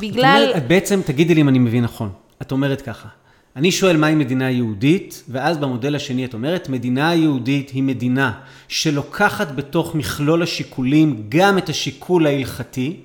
בגלל... 0.00 0.42
את 0.44 0.48
אומרת, 0.48 0.68
בעצם, 0.68 1.00
תגידי 1.04 1.34
לי 1.34 1.40
אם 1.40 1.48
אני 1.48 1.58
מבין 1.58 1.84
נכון. 1.84 2.10
את 2.42 2.52
אומרת 2.52 2.80
ככה, 2.80 3.08
אני 3.56 3.70
שואל 3.70 3.96
מהי 3.96 4.14
מדינה 4.14 4.50
יהודית, 4.50 5.22
ואז 5.28 5.58
במודל 5.58 5.96
השני 5.96 6.24
את 6.24 6.34
אומרת, 6.34 6.68
מדינה 6.68 7.14
יהודית 7.14 7.70
היא 7.70 7.82
מדינה 7.82 8.32
שלוקחת 8.68 9.52
בתוך 9.54 9.94
מכלול 9.94 10.42
השיקולים 10.42 11.22
גם 11.28 11.58
את 11.58 11.68
השיקול 11.68 12.26
ההלכתי, 12.26 12.96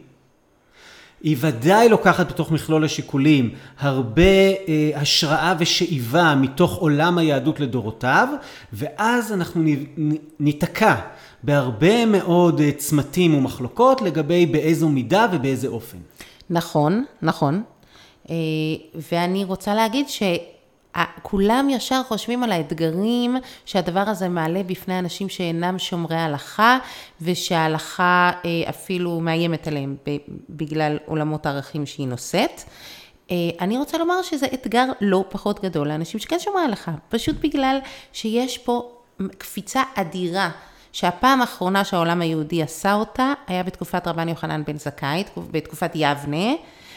היא 1.24 1.38
ודאי 1.40 1.90
לוקחת 1.90 2.32
בתוך 2.32 2.52
מכלול 2.52 2.86
השיקולים 2.86 3.50
הרבה 3.80 4.22
אה, 4.24 4.92
השראה 4.96 5.54
ושאיבה 5.60 6.36
מתוך 6.36 6.76
עולם 6.76 7.18
היהדות 7.18 7.60
לדורותיו, 7.60 8.28
ואז 8.74 9.34
אנחנו 9.34 9.64
ניתקע 10.40 10.96
בהרבה 11.44 12.06
מאוד 12.06 12.62
אה, 12.62 12.72
צמתים 12.72 13.36
ומחלוקות 13.36 14.02
לגבי 14.02 14.46
באיזו 14.46 14.90
מידה 14.90 15.26
ובאיזה 15.32 15.68
אופן. 15.68 15.98
נכון, 16.50 17.04
נכון. 17.22 17.64
אה, 18.30 18.36
ואני 19.12 19.44
רוצה 19.44 19.76
להגיד 19.76 20.10
שכולם 20.98 21.70
ישר 21.70 22.02
חושבים 22.08 22.44
על 22.44 22.52
האתגרים 22.52 23.38
שהדבר 23.66 24.00
הזה 24.00 24.30
מעלה 24.30 24.64
בפני 24.64 25.00
אנשים 25.00 25.30
שאינם 25.30 25.80
שומרי 25.80 26.16
הלכה, 26.16 26.78
ושההלכה 27.22 28.32
אה, 28.46 28.70
אפילו 28.70 29.20
מאיימת 29.20 29.68
עליהם 29.68 29.96
בגלל 30.50 30.98
עולמות 31.06 31.46
הערכים 31.46 31.86
שהיא 31.86 32.08
נושאת. 32.08 32.62
אה, 33.32 33.36
אני 33.62 33.78
רוצה 33.78 33.98
לומר 33.98 34.22
שזה 34.22 34.46
אתגר 34.54 34.86
לא 35.02 35.26
פחות 35.30 35.64
גדול 35.64 35.88
לאנשים 35.88 36.20
שכן 36.20 36.40
שומרי 36.40 36.62
הלכה, 36.62 36.92
פשוט 37.10 37.36
בגלל 37.42 37.80
שיש 38.14 38.58
פה 38.58 38.92
קפיצה 39.38 39.84
אדירה. 39.96 40.50
שהפעם 40.92 41.42
האחרונה 41.42 41.84
שהעולם 41.84 42.22
היהודי 42.22 42.64
עשה 42.64 42.94
אותה, 42.94 43.34
היה 43.48 43.64
בתקופת 43.64 44.08
רבן 44.08 44.30
יוחנן 44.30 44.64
בן 44.68 44.78
זכאי, 44.78 45.24
בתקופת 45.52 45.92
יבנה, 45.96 46.54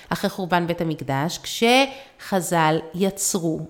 אחרי 0.09 0.31
חורבן 0.31 0.67
בית 0.67 0.81
המקדש, 0.81 1.39
כשחז"ל 1.43 2.79
יצרו 2.95 3.61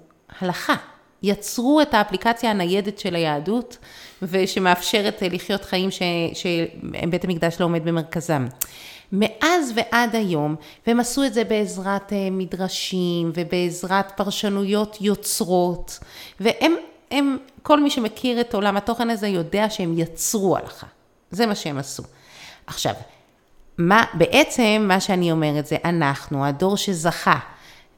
הלכה. 0.40 0.74
יצרו 1.22 1.80
את 1.80 1.94
האפליקציה 1.94 2.50
הניידת 2.50 2.98
של 2.98 3.14
היהדות, 3.14 3.76
ושמאפשרת 4.22 5.22
לחיות 5.30 5.64
חיים 5.64 5.90
ש, 5.90 6.02
שבית 6.34 7.24
המקדש 7.24 7.60
לא 7.60 7.64
עומד 7.64 7.84
במרכזם. 7.84 8.46
מאז 9.12 9.72
ועד 9.74 10.16
היום, 10.16 10.56
והם 10.86 11.00
עשו 11.00 11.24
את 11.24 11.34
זה 11.34 11.44
בעזרת 11.44 12.12
אה, 12.12 12.28
מדרשים 12.30 13.32
ובעזרת 13.34 14.12
פרשנויות 14.16 14.98
יוצרות, 15.00 15.98
והם, 16.40 16.74
הם, 17.10 17.36
כל 17.62 17.80
מי 17.80 17.90
שמכיר 17.90 18.40
את 18.40 18.54
עולם 18.54 18.76
התוכן 18.76 19.10
הזה 19.10 19.28
יודע 19.28 19.70
שהם 19.70 19.98
יצרו 19.98 20.56
הלכה. 20.56 20.86
זה 21.30 21.46
מה 21.46 21.54
שהם 21.54 21.78
עשו. 21.78 22.02
עכשיו, 22.66 22.94
מה, 23.78 24.04
בעצם 24.14 24.84
מה 24.88 25.00
שאני 25.00 25.32
אומרת 25.32 25.66
זה 25.66 25.76
אנחנו, 25.84 26.44
הדור 26.44 26.76
שזכה 26.76 27.38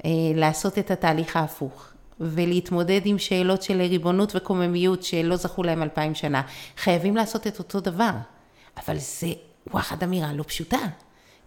אה, 0.04 0.10
לעשות 0.34 0.78
את 0.78 0.90
התהליך 0.90 1.36
ההפוך. 1.36 1.91
ולהתמודד 2.22 3.00
עם 3.04 3.18
שאלות 3.18 3.62
של 3.62 3.82
ריבונות 3.82 4.32
וקוממיות 4.36 5.02
שלא 5.02 5.36
זכו 5.36 5.62
להם 5.62 5.82
אלפיים 5.82 6.14
שנה, 6.14 6.42
חייבים 6.76 7.16
לעשות 7.16 7.46
את 7.46 7.58
אותו 7.58 7.80
דבר. 7.80 8.10
אבל 8.86 8.98
זה 8.98 9.32
וואחד 9.70 10.02
אמירה 10.02 10.32
לא 10.32 10.42
פשוטה. 10.42 10.78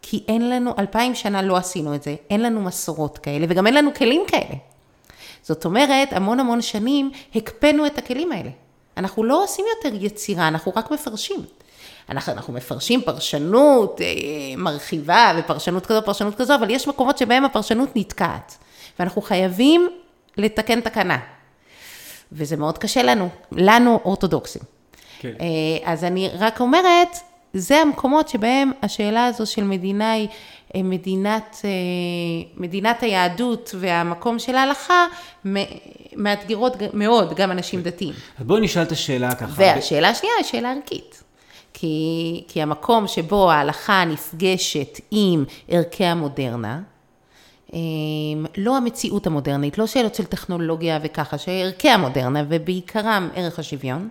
כי 0.01 0.23
אין 0.27 0.49
לנו, 0.49 0.71
אלפיים 0.79 1.15
שנה 1.15 1.41
לא 1.41 1.57
עשינו 1.57 1.95
את 1.95 2.03
זה, 2.03 2.15
אין 2.29 2.41
לנו 2.41 2.61
מסורות 2.61 3.17
כאלה, 3.17 3.45
וגם 3.49 3.67
אין 3.67 3.73
לנו 3.73 3.93
כלים 3.93 4.21
כאלה. 4.27 4.55
זאת 5.41 5.65
אומרת, 5.65 6.13
המון 6.13 6.39
המון 6.39 6.61
שנים 6.61 7.11
הקפאנו 7.35 7.85
את 7.85 7.97
הכלים 7.97 8.31
האלה. 8.31 8.49
אנחנו 8.97 9.23
לא 9.23 9.43
עושים 9.43 9.65
יותר 9.75 9.97
יצירה, 10.05 10.47
אנחנו 10.47 10.73
רק 10.75 10.91
מפרשים. 10.91 11.39
אנחנו, 12.09 12.33
אנחנו 12.33 12.53
מפרשים 12.53 13.01
פרשנות 13.01 14.01
אה, 14.01 14.07
מרחיבה 14.57 15.33
ופרשנות 15.37 15.85
כזו, 15.85 16.01
פרשנות 16.05 16.35
כזו, 16.35 16.55
אבל 16.55 16.69
יש 16.69 16.87
מקומות 16.87 17.17
שבהם 17.17 17.45
הפרשנות 17.45 17.89
נתקעת. 17.95 18.57
ואנחנו 18.99 19.21
חייבים 19.21 19.89
לתקן 20.37 20.81
תקנה. 20.81 21.17
וזה 22.31 22.57
מאוד 22.57 22.77
קשה 22.77 23.03
לנו, 23.03 23.29
לנו 23.51 23.99
אורתודוקסים. 24.05 24.61
כן. 25.19 25.31
אה, 25.41 25.45
אז 25.91 26.03
אני 26.03 26.29
רק 26.39 26.61
אומרת, 26.61 27.17
זה 27.53 27.77
המקומות 27.77 28.29
שבהם 28.29 28.71
השאלה 28.81 29.25
הזו 29.25 29.45
של 29.45 29.63
מדינה 29.63 30.11
היא 30.11 30.27
אה, 30.75 30.83
מדינת, 30.83 31.61
אה, 31.65 31.69
מדינת 32.57 33.03
היהדות 33.03 33.75
והמקום 33.79 34.39
של 34.39 34.55
ההלכה, 34.55 35.05
מאתגרות 36.15 36.73
מאוד 36.93 37.33
גם 37.33 37.51
אנשים 37.51 37.81
דתיים. 37.81 38.13
אז 38.39 38.45
בואי 38.45 38.61
נשאל 38.61 38.83
את 38.83 38.91
השאלה 38.91 39.35
ככה. 39.35 39.53
והשאלה 39.55 40.09
השנייה 40.09 40.35
היא 40.37 40.45
שאלה 40.45 40.71
ערכית. 40.71 41.23
כי, 41.73 42.43
כי 42.47 42.61
המקום 42.61 43.07
שבו 43.07 43.51
ההלכה 43.51 44.05
נפגשת 44.05 44.99
עם 45.11 45.45
ערכי 45.67 46.05
המודרנה, 46.05 46.81
לא 48.57 48.77
המציאות 48.77 49.27
המודרנית, 49.27 49.77
לא 49.77 49.87
שאלות 49.87 50.15
של 50.15 50.25
טכנולוגיה 50.25 50.99
וככה, 51.03 51.37
שערכי 51.37 51.89
המודרנה 51.89 52.43
ובעיקרם 52.49 53.29
ערך 53.35 53.59
השוויון, 53.59 54.09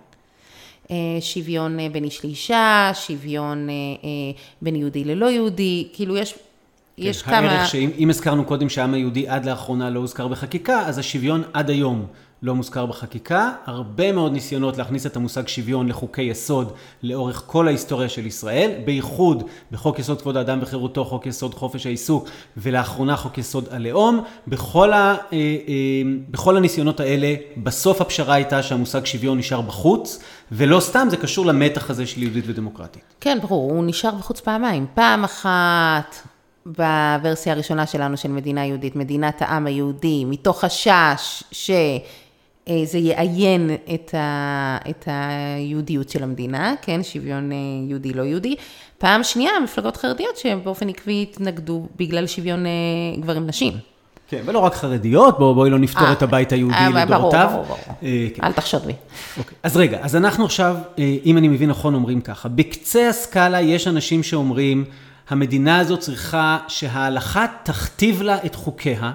שוויון 1.19 1.77
בין 1.91 2.03
איש 2.03 2.25
לאישה, 2.25 2.91
שוויון 2.93 3.67
בין 4.61 4.75
יהודי 4.75 5.03
ללא 5.03 5.25
יהודי, 5.25 5.87
כאילו 5.93 6.17
יש, 6.17 6.35
יש 6.97 7.21
כן, 7.21 7.31
כמה... 7.31 7.51
הערך 7.51 7.69
שאם 7.69 8.09
הזכרנו 8.09 8.45
קודם 8.45 8.69
שהעם 8.69 8.93
היהודי 8.93 9.27
עד 9.27 9.45
לאחרונה 9.45 9.89
לא 9.89 9.99
הוזכר 9.99 10.27
בחקיקה, 10.27 10.79
אז 10.79 10.97
השוויון 10.97 11.43
עד 11.53 11.69
היום 11.69 12.05
לא 12.45 12.55
מוזכר 12.55 12.85
בחקיקה. 12.85 13.51
הרבה 13.65 14.11
מאוד 14.11 14.33
ניסיונות 14.33 14.77
להכניס 14.77 15.05
את 15.05 15.15
המושג 15.15 15.47
שוויון 15.47 15.87
לחוקי 15.87 16.21
יסוד 16.21 16.71
לאורך 17.03 17.43
כל 17.45 17.67
ההיסטוריה 17.67 18.09
של 18.09 18.25
ישראל, 18.25 18.71
בייחוד 18.85 19.43
בחוק 19.71 19.99
יסוד 19.99 20.21
כבוד 20.21 20.37
האדם 20.37 20.59
וחירותו, 20.61 21.05
חוק 21.05 21.25
יסוד 21.25 21.53
חופש 21.53 21.85
העיסוק, 21.85 22.29
ולאחרונה 22.57 23.15
חוק 23.15 23.37
יסוד 23.37 23.67
הלאום. 23.71 24.23
בכל, 24.47 24.93
ה, 24.93 24.97
אה, 24.97 25.15
אה, 25.33 25.43
בכל 26.29 26.57
הניסיונות 26.57 26.99
האלה, 26.99 27.33
בסוף 27.57 28.01
הפשרה 28.01 28.33
הייתה 28.33 28.63
שהמושג 28.63 29.05
שוויון 29.05 29.37
נשאר 29.37 29.61
בחוץ, 29.61 30.19
ולא 30.51 30.79
סתם, 30.79 31.07
זה 31.11 31.17
קשור 31.17 31.45
למתח 31.45 31.89
הזה 31.89 32.07
של 32.07 32.23
יהודית 32.23 32.43
ודמוקרטית. 32.47 33.03
כן, 33.21 33.37
ברור, 33.41 33.71
הוא 33.71 33.83
נשאר 33.83 34.11
בחוץ 34.15 34.39
פעמיים. 34.39 34.85
פעם 34.93 35.23
אחת... 35.23 36.15
בוורסיה 36.65 37.53
הראשונה 37.53 37.85
שלנו 37.85 38.17
של 38.17 38.29
מדינה 38.29 38.65
יהודית, 38.65 38.95
מדינת 38.95 39.41
העם 39.41 39.67
היהודי, 39.67 40.25
מתוך 40.25 40.65
חשש 40.65 41.71
אה, 41.71 41.97
זה 42.83 42.97
יאיין 42.97 43.69
את, 43.93 44.13
ה, 44.13 44.77
את 44.89 45.07
היהודיות 45.07 46.09
של 46.09 46.23
המדינה, 46.23 46.73
כן, 46.81 47.03
שוויון 47.03 47.51
אה, 47.51 47.57
יהודי 47.89 48.13
לא 48.13 48.23
יהודי. 48.23 48.55
פעם 48.97 49.23
שנייה, 49.23 49.51
מפלגות 49.63 49.97
חרדיות 49.97 50.37
שבאופן 50.37 50.89
עקבי 50.89 51.25
התנגדו 51.31 51.87
בגלל 51.95 52.27
שוויון 52.27 52.65
אה, 52.65 52.71
גברים 53.19 53.47
נשים. 53.47 53.73
כן, 54.27 54.41
ולא 54.45 54.59
רק 54.59 54.75
חרדיות, 54.75 55.39
בואו 55.39 55.55
בוא 55.55 55.67
לא 55.67 55.79
נפתור 55.79 56.07
אה, 56.07 56.11
את 56.11 56.21
הבית 56.21 56.51
היהודי 56.51 56.75
אה, 56.75 56.89
לדורותיו. 56.89 57.47
ברור, 57.51 57.63
ברור, 57.63 57.77
ברור. 57.85 57.97
אה, 58.03 58.27
כן. 58.35 58.43
אל 58.43 58.51
תחשוד 58.51 58.85
בי. 58.85 58.93
אוקיי. 59.37 59.57
אז 59.63 59.77
רגע, 59.77 59.99
אז 60.01 60.15
אנחנו 60.15 60.45
עכשיו, 60.45 60.77
אה, 60.99 61.15
אם 61.25 61.37
אני 61.37 61.47
מבין 61.47 61.69
נכון, 61.69 61.93
אומרים 61.93 62.21
ככה, 62.21 62.49
בקצה 62.49 63.09
הסקאלה 63.09 63.61
יש 63.61 63.87
אנשים 63.87 64.23
שאומרים, 64.23 64.85
המדינה 65.29 65.79
הזאת 65.79 65.99
צריכה 65.99 66.57
שההלכה 66.67 67.45
תכתיב 67.63 68.21
לה 68.21 68.37
את 68.45 68.55
חוקיה, 68.55 69.11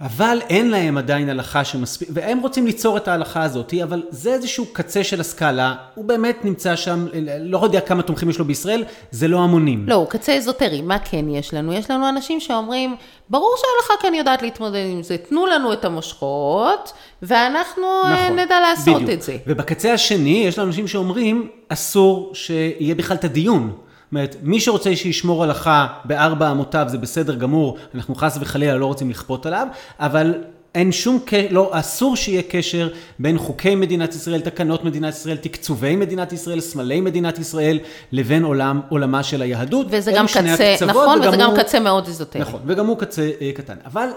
אבל 0.00 0.38
אין 0.48 0.70
להם 0.70 0.98
עדיין 0.98 1.28
הלכה 1.28 1.64
שמספיק, 1.64 2.08
והם 2.12 2.38
רוצים 2.38 2.66
ליצור 2.66 2.96
את 2.96 3.08
ההלכה 3.08 3.42
הזאת, 3.42 3.74
אבל 3.82 4.02
זה 4.10 4.32
איזשהו 4.32 4.66
קצה 4.72 5.04
של 5.04 5.20
הסקאלה, 5.20 5.74
הוא 5.94 6.04
באמת 6.04 6.44
נמצא 6.44 6.76
שם, 6.76 7.06
לא 7.40 7.60
יודע 7.62 7.80
כמה 7.80 8.02
תומכים 8.02 8.30
יש 8.30 8.38
לו 8.38 8.44
בישראל, 8.44 8.84
זה 9.10 9.28
לא 9.28 9.38
המונים. 9.38 9.84
לא, 9.88 9.94
הוא 9.94 10.06
קצה 10.06 10.36
אזוטרי, 10.36 10.82
מה 10.82 10.98
כן 10.98 11.28
יש 11.28 11.54
לנו? 11.54 11.72
יש 11.72 11.90
לנו 11.90 12.08
אנשים 12.08 12.40
שאומרים, 12.40 12.96
ברור 13.30 13.56
שההלכה 13.56 14.02
כן 14.02 14.14
יודעת 14.14 14.42
להתמודד 14.42 14.86
עם 14.90 15.02
זה, 15.02 15.16
תנו 15.16 15.46
לנו 15.46 15.72
את 15.72 15.84
המושכות, 15.84 16.92
ואנחנו 17.22 17.86
אה, 18.04 18.30
נדע 18.30 18.60
לעשות 18.60 18.88
נכון, 18.88 19.02
בדיוק. 19.02 19.18
את 19.18 19.22
זה. 19.22 19.36
ובקצה 19.46 19.92
השני, 19.92 20.44
יש 20.46 20.58
לנו 20.58 20.68
אנשים 20.68 20.88
שאומרים, 20.88 21.48
אסור 21.68 22.30
שיהיה 22.34 22.94
בכלל 22.94 23.16
את 23.16 23.24
הדיון. 23.24 23.72
אומרת, 24.12 24.36
מי 24.42 24.60
שרוצה 24.60 24.96
שישמור 24.96 25.44
הלכה 25.44 25.86
בארבע 26.04 26.50
אמותיו 26.50 26.86
זה 26.88 26.98
בסדר 26.98 27.34
גמור, 27.34 27.76
אנחנו 27.94 28.14
חס 28.14 28.38
וחלילה 28.40 28.76
לא 28.76 28.86
רוצים 28.86 29.10
לכפות 29.10 29.46
עליו, 29.46 29.66
אבל 30.00 30.34
אין 30.74 30.92
שום. 30.92 31.18
לא, 31.50 31.70
אסור 31.72 32.16
שיהיה 32.16 32.42
קשר 32.50 32.88
בין 33.18 33.38
חוקי 33.38 33.74
מדינת 33.74 34.14
ישראל, 34.14 34.40
תקנות 34.40 34.84
מדינת 34.84 35.14
ישראל, 35.14 35.36
תקצובי 35.36 35.96
מדינת 35.96 36.32
ישראל, 36.32 36.60
סמלי 36.60 37.00
מדינת 37.00 37.38
ישראל, 37.38 37.78
לבין 38.12 38.44
עולם, 38.44 38.80
עולמה 38.88 39.22
של 39.22 39.42
היהדות. 39.42 39.86
וזה 39.90 40.12
גם 40.12 40.26
קצה, 40.26 40.40
הקצוות, 40.72 40.90
נכון, 40.90 41.18
וזה 41.20 41.36
גם 41.36 41.50
הוא- 41.50 41.58
קצה 41.58 41.80
מאוד 41.80 42.08
אזוטרי. 42.08 42.42
נכון, 42.42 42.60
וגם 42.66 42.86
הוא 42.86 42.98
קצה 42.98 43.30
אה, 43.40 43.50
קטן. 43.54 43.76
אבל 43.86 44.08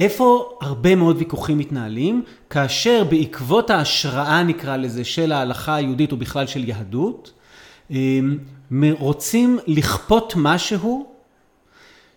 איפה 0.00 0.50
הרבה 0.60 0.94
מאוד 0.94 1.16
ויכוחים 1.18 1.58
מתנהלים, 1.58 2.22
כאשר 2.50 3.04
בעקבות 3.04 3.70
ההשראה, 3.70 4.42
נקרא 4.42 4.76
לזה, 4.76 5.04
של 5.04 5.32
ההלכה 5.32 5.74
היהודית, 5.74 6.12
או 6.12 6.16
בכלל 6.16 6.46
של 6.46 6.68
יהדות, 6.68 7.30
אה, 7.92 7.96
רוצים 8.98 9.58
לכפות 9.66 10.32
משהו 10.36 11.06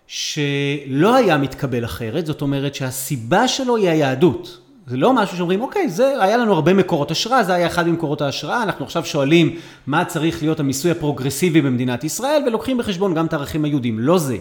שלא 0.07 1.15
היה 1.15 1.37
מתקבל 1.37 1.85
אחרת, 1.85 2.25
זאת 2.25 2.41
אומרת 2.41 2.75
שהסיבה 2.75 3.47
שלו 3.47 3.75
היא 3.75 3.89
היהדות. 3.89 4.59
זה 4.87 4.97
לא 4.97 5.13
משהו 5.13 5.37
שאומרים, 5.37 5.61
אוקיי, 5.61 5.89
זה, 5.89 6.23
היה 6.23 6.37
לנו 6.37 6.53
הרבה 6.53 6.73
מקורות 6.73 7.11
השראה, 7.11 7.43
זה 7.43 7.53
היה 7.53 7.67
אחד 7.67 7.87
ממקורות 7.87 8.21
ההשראה, 8.21 8.63
אנחנו 8.63 8.85
עכשיו 8.85 9.05
שואלים 9.05 9.55
מה 9.87 10.05
צריך 10.05 10.41
להיות 10.41 10.59
המיסוי 10.59 10.91
הפרוגרסיבי 10.91 11.61
במדינת 11.61 12.03
ישראל, 12.03 12.43
ולוקחים 12.47 12.77
בחשבון 12.77 13.13
גם 13.13 13.25
את 13.25 13.33
הערכים 13.33 13.65
היהודיים. 13.65 13.99
לא 13.99 14.17
זה. 14.17 14.37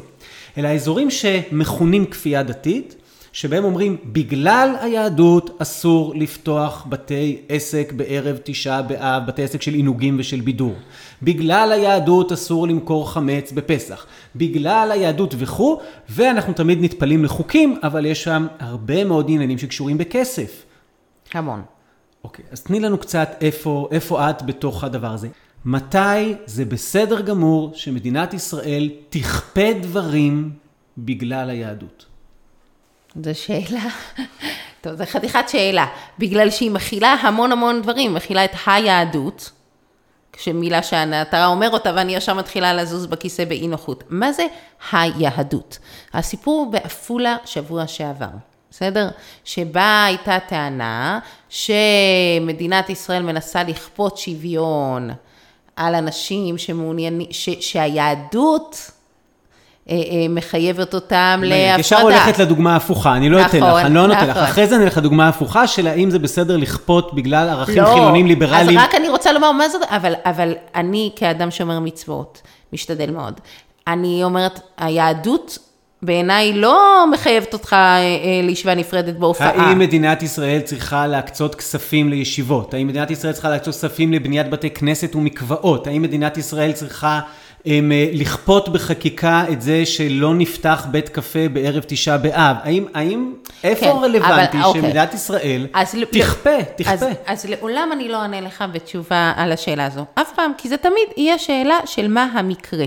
אלא 0.59 0.69
אזורים 0.69 1.11
שמכונים 1.11 2.07
כפייה 2.07 2.43
דתית, 2.43 2.95
שבהם 3.33 3.65
אומרים, 3.65 3.97
בגלל 4.05 4.77
היהדות 4.81 5.57
אסור 5.59 6.15
לפתוח 6.15 6.87
בתי 6.89 7.41
עסק 7.49 7.93
בערב 7.93 8.39
תשעה 8.45 8.83
באב, 8.83 9.27
בתי 9.27 9.43
עסק 9.43 9.63
של 9.63 9.75
עינוגים 9.75 10.17
ושל 10.19 10.41
בידור. 10.41 10.75
בגלל 11.23 11.73
היהדות 11.73 12.33
אסור 12.33 12.69
למכור 12.69 13.11
חמץ 13.11 13.53
בפסח. 13.53 14.07
בגלל 14.37 14.91
היהדות 14.93 15.35
וכו', 15.39 15.81
ואנחנו 16.09 16.53
תמיד 16.53 16.79
נטפלים 16.81 17.25
לחוקים, 17.25 17.79
אבל 17.83 18.07
יש 18.07 18.25
שם 18.25 18.47
הרבה 18.59 19.05
מאוד 19.05 19.27
עניינים 19.29 19.59
שקשורים 19.59 19.99
בכסף. 19.99 20.65
המון. 21.33 21.63
אוקיי, 22.25 22.45
אז 22.51 22.61
תני 22.63 22.81
לנו 22.81 22.99
קצת 22.99 23.29
איפה, 23.41 23.89
איפה 23.91 24.31
את 24.31 24.43
בתוך 24.43 24.85
הדבר 24.85 25.13
הזה. 25.13 25.29
מתי 25.65 26.35
זה 26.47 26.65
בסדר 26.65 27.21
גמור 27.21 27.73
שמדינת 27.75 28.35
ישראל 28.35 28.91
תכפה 29.09 29.73
דברים 29.83 30.51
בגלל 30.99 31.51
היהדות? 31.51 32.12
זו 33.25 33.31
שאלה. 33.35 33.89
טוב, 34.81 34.95
זו 34.95 35.05
חתיכת 35.07 35.49
שאלה. 35.49 35.87
בגלל 36.19 36.51
שהיא 36.51 36.71
מכילה 36.71 37.13
המון 37.13 37.53
המון 37.53 37.83
דברים, 37.83 38.15
מכילה 38.15 38.45
את 38.45 38.53
היהדות, 38.67 39.51
כשמילה 40.33 40.83
שאתה 40.83 41.47
אומר 41.47 41.71
אותה 41.71 41.93
ואני 41.97 42.15
ישר 42.15 42.35
מתחילה 42.35 42.75
לזוז 42.75 43.07
בכיסא 43.07 43.45
באי 43.45 43.69
נוחות. 43.69 44.05
מה 44.09 44.33
זה 44.33 44.47
היהדות? 44.93 45.79
הסיפור 46.15 46.71
בעפולה 46.71 47.37
שבוע 47.45 47.87
שעבר. 47.87 48.29
בסדר? 48.71 49.09
שבה 49.45 50.05
הייתה 50.05 50.39
טענה 50.49 51.19
שמדינת 51.49 52.91
ישראל 52.91 53.23
מנסה 53.23 53.63
לכפות 53.63 54.19
שוויון 54.19 55.11
על 55.77 55.95
אנשים 55.95 56.59
שמעוניינים, 56.59 57.27
ש- 57.31 57.71
שהיהדות 57.71 58.91
מחייבת 60.29 60.95
אותם 60.95 61.43
להפרדה. 61.45 61.81
ישר 61.81 62.01
הולכת 62.01 62.39
לדוגמה 62.39 62.73
ההפוכה, 62.73 63.17
אני 63.17 63.31
לא 63.31 63.41
אתן 63.41 63.59
לך, 63.59 63.65
נכון, 63.65 63.81
אני 63.81 63.95
לא 63.95 64.07
נותן 64.07 64.25
לך. 64.25 64.31
נכון. 64.31 64.43
אחרי 64.43 64.67
זה 64.67 64.77
אני 64.77 64.85
אלך 64.85 64.99
לדוגמה 64.99 65.27
ההפוכה 65.27 65.67
של 65.67 65.87
האם 65.87 66.11
זה 66.11 66.19
בסדר 66.19 66.57
לכפות 66.57 67.15
בגלל 67.15 67.49
ערכים 67.49 67.83
לא, 67.83 67.95
חילונים 67.95 68.27
ליברליים. 68.27 68.79
אז 68.79 68.85
רק 68.85 68.95
אני 68.95 69.09
רוצה 69.09 69.33
לומר 69.33 69.53
מה 69.53 69.69
זאת, 69.69 69.83
אבל, 69.83 70.13
אבל 70.25 70.53
אני 70.75 71.11
כאדם 71.17 71.51
שומר 71.51 71.81
מצוות, 71.81 72.43
משתדל 72.73 73.11
מאוד. 73.11 73.41
אני 73.87 74.25
אומרת, 74.25 74.61
היהדות 74.79 75.59
בעיניי 76.03 76.53
לא 76.53 77.05
מחייבת 77.11 77.53
אותך 77.53 77.73
אה, 77.73 77.79
אה, 77.79 78.41
לישיבה 78.43 78.75
נפרדת 78.75 79.15
בהופעה. 79.15 79.69
האם 79.69 79.79
מדינת 79.79 80.23
ישראל 80.23 80.61
צריכה 80.61 81.07
להקצות 81.07 81.55
כספים 81.55 82.11
לישיבות? 82.11 82.75
האם 82.75 82.87
מדינת 82.87 83.11
ישראל 83.11 83.33
צריכה 83.33 83.51
להקצות 83.51 83.75
כספים 83.75 84.13
לבניית 84.13 84.51
בתי 84.51 84.71
כנסת 84.71 85.15
ומקוואות? 85.15 85.87
האם 85.87 86.03
מדינת 86.03 86.39
ישראל 86.39 86.73
צריכה 86.73 87.21
הם, 87.67 87.93
אה, 87.93 88.09
לכפות 88.13 88.69
בחקיקה 88.69 89.45
את 89.53 89.63
זה 89.63 89.87
שלא 89.87 90.35
נפתח 90.35 90.87
בית 90.91 91.09
קפה 91.09 91.49
בערב 91.53 91.85
תשעה 91.87 92.19
באב? 92.19 92.57
האם, 92.63 92.87
האם, 92.95 93.33
איפה 93.65 93.81
כן, 93.81 93.97
רלוונטי 94.03 94.59
אבל, 94.59 94.67
אוקיי. 94.67 94.83
שמדינת 94.83 95.15
ישראל 95.15 95.67
אז 95.75 95.97
תכפה, 96.11 96.63
תכפה? 96.77 96.93
אז, 96.93 97.05
אז 97.27 97.45
לעולם 97.45 97.91
אני 97.93 98.09
לא 98.09 98.23
אענה 98.23 98.41
לך 98.41 98.65
בתשובה 98.73 99.33
על 99.37 99.53
השאלה 99.53 99.87
הזו. 99.87 100.05
אף 100.15 100.33
פעם, 100.37 100.53
כי 100.59 100.69
זה 100.69 100.77
תמיד 100.77 101.09
יהיה 101.17 101.39
שאלה 101.39 101.79
של 101.87 102.09
מה 102.09 102.25
המקרה. 102.25 102.85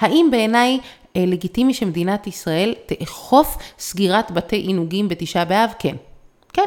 האם 0.00 0.28
בעיניי 0.30 0.78
אה, 1.16 1.24
לגיטימי 1.26 1.74
שמדינת 1.74 2.26
ישראל 2.26 2.74
תאכוף 2.86 3.56
סגירת 3.78 4.30
בתי 4.30 4.56
עינוגים 4.56 5.08
בתשעה 5.08 5.44
באב? 5.44 5.70
כן. 5.78 5.96
כן. 6.52 6.62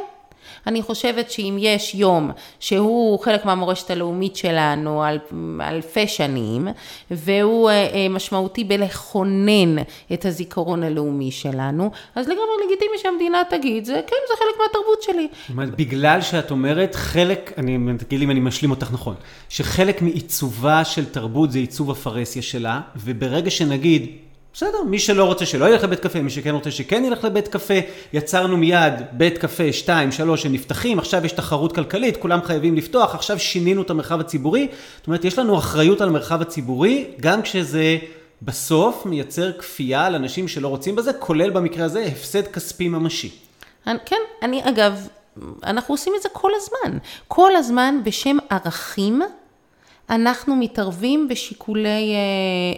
אני 0.67 0.82
חושבת 0.82 1.32
שאם 1.32 1.58
יש 1.60 1.95
יום 1.95 2.32
שהוא 2.60 3.19
חלק 3.19 3.45
מהמורשת 3.45 3.91
הלאומית 3.91 4.36
שלנו 4.36 5.03
על 5.03 5.19
אלפי 5.62 6.08
שנים, 6.08 6.67
והוא 7.12 7.69
אה, 7.69 7.73
אה, 7.93 8.10
משמעותי 8.10 8.63
בלכונן 8.63 9.77
את 10.13 10.25
הזיכרון 10.25 10.84
הלאומי 10.84 11.32
שלנו, 11.32 11.91
אז 12.15 12.27
לגמרי 12.27 12.65
לגיטימי 12.65 12.97
שהמדינה 12.97 13.41
תגיד, 13.49 13.86
זה 13.86 13.93
כן, 14.08 14.15
זה 14.27 14.34
חלק 14.38 14.62
מהתרבות 14.62 15.01
שלי. 15.01 15.27
בגלל 15.75 16.21
שאת 16.21 16.51
אומרת, 16.51 16.95
חלק, 16.95 17.53
אני, 17.58 17.77
תגיד 17.97 18.19
לי 18.19 18.25
אם 18.25 18.32
אני 18.32 18.39
משלים 18.39 18.71
אותך 18.71 18.91
נכון, 18.93 19.15
שחלק 19.49 20.01
מעיצובה 20.01 20.86
של 20.86 21.06
תרבות 21.06 21.51
זה 21.51 21.60
עיצוב 21.60 21.91
הפרהסיה 21.91 22.41
שלה, 22.41 22.82
וברגע 22.95 23.49
שנגיד, 23.49 24.27
בסדר, 24.58 24.84
מי 24.84 25.00
שלא 25.00 25.24
רוצה 25.24 25.46
שלא 25.46 25.70
ילך 25.70 25.84
לבית 25.84 26.00
קפה, 26.00 26.22
מי 26.22 26.30
שכן 26.30 26.50
רוצה 26.50 26.72
שכן 26.72 27.06
ילך 27.06 27.24
לבית 27.24 27.48
קפה, 27.48 27.74
יצרנו 28.13 28.58
מיד 28.58 28.93
בית 29.12 29.38
קפה 29.38 29.74
2, 29.74 30.12
3 30.12 30.43
שנפתחים, 30.43 31.00
עכשיו 31.00 31.26
יש 31.26 31.32
תחרות 31.32 31.76
כלכלית, 31.76 32.17
כולם 32.17 32.39
חייבים 32.43 32.76
לפתוח, 32.76 33.15
עכשיו 33.15 33.39
שינינו 33.39 33.82
את 33.82 33.89
המרחב 33.89 34.20
הציבורי, 34.20 34.67
זאת 34.98 35.08
אומרת, 35.08 35.26
יש 35.26 35.39
לנו 35.39 35.58
אחריות 35.58 36.02
על 36.02 36.10
המרחב 36.10 36.41
הציבורי, 36.41 37.06
גם 37.20 37.41
כשזה 37.41 37.98
בסוף 38.41 39.06
מייצר 39.06 39.52
כפייה 39.52 40.10
לאנשים 40.10 40.48
שלא 40.48 40.67
רוצים 40.67 40.96
בזה, 40.96 41.13
כולל 41.13 41.50
במקרה 41.50 41.86
הזה 41.86 42.04
הפסד 42.04 42.48
כספי 42.48 42.88
ממשי. 42.88 43.30
כן, 43.86 44.22
אני 44.41 44.70
אגב, 44.70 45.08
אנחנו 45.63 45.93
עושים 45.93 46.13
את 46.17 46.22
זה 46.22 46.30
כל 46.34 46.52
הזמן. 46.56 46.98
כל 47.28 47.56
הזמן 47.56 48.00
בשם 48.04 48.38
ערכים, 48.50 49.22
אנחנו 50.10 50.56
מתערבים 50.56 51.28
בשיקולי 51.28 52.13
אה, 52.13 52.17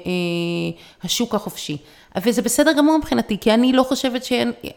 אה, 0.05 0.81
השוק 1.03 1.35
החופשי. 1.35 1.77
וזה 2.23 2.41
בסדר 2.41 2.71
גמור 2.77 2.97
מבחינתי, 2.97 3.37
כי 3.41 3.53
אני 3.53 3.73
לא 3.73 3.83
חושבת 3.83 4.23
ש... 4.23 4.31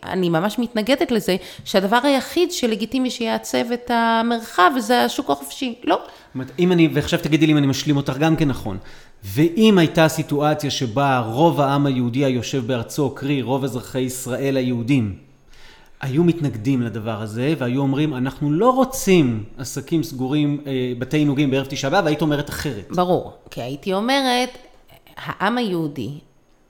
אני 0.04 0.28
ממש 0.28 0.58
מתנגדת 0.58 1.10
לזה, 1.10 1.36
שהדבר 1.64 1.98
היחיד 2.02 2.52
שלגיטימי 2.52 3.10
שיעצב 3.10 3.72
את 3.72 3.90
המרחב 3.94 4.70
זה 4.78 5.04
השוק 5.04 5.30
החופשי. 5.30 5.74
לא. 5.84 5.96
זאת 5.96 6.34
אומרת, 6.34 6.52
אם 6.58 6.72
אני, 6.72 6.88
ועכשיו 6.92 7.18
תגידי 7.22 7.46
לי 7.46 7.52
אם 7.52 7.58
אני 7.58 7.66
משלים 7.66 7.96
אותך 7.96 8.16
גם 8.18 8.36
כן 8.36 8.48
נכון, 8.48 8.78
ואם 9.24 9.78
הייתה 9.78 10.08
סיטואציה 10.08 10.70
שבה 10.70 11.18
רוב 11.18 11.60
העם 11.60 11.86
היהודי 11.86 12.24
היושב 12.24 12.66
בארצו, 12.66 13.10
קרי 13.10 13.42
רוב 13.42 13.64
אזרחי 13.64 14.00
ישראל 14.00 14.56
היהודים, 14.56 15.16
היו 16.02 16.24
מתנגדים 16.24 16.82
לדבר 16.82 17.22
הזה, 17.22 17.54
והיו 17.58 17.82
אומרים, 17.82 18.14
אנחנו 18.14 18.52
לא 18.52 18.70
רוצים 18.70 19.44
עסקים 19.58 20.02
סגורים, 20.02 20.60
אה, 20.66 20.92
בתי 20.98 21.16
עינוגים 21.16 21.50
בערב 21.50 21.66
תשעה 21.68 21.90
באב, 21.90 22.04
והיית 22.04 22.22
אומרת 22.22 22.50
אחרת. 22.50 22.88
ברור, 22.90 23.32
כי 23.50 23.62
הייתי 23.62 23.92
אומרת, 23.94 24.48
העם 25.16 25.58
היהודי 25.58 26.10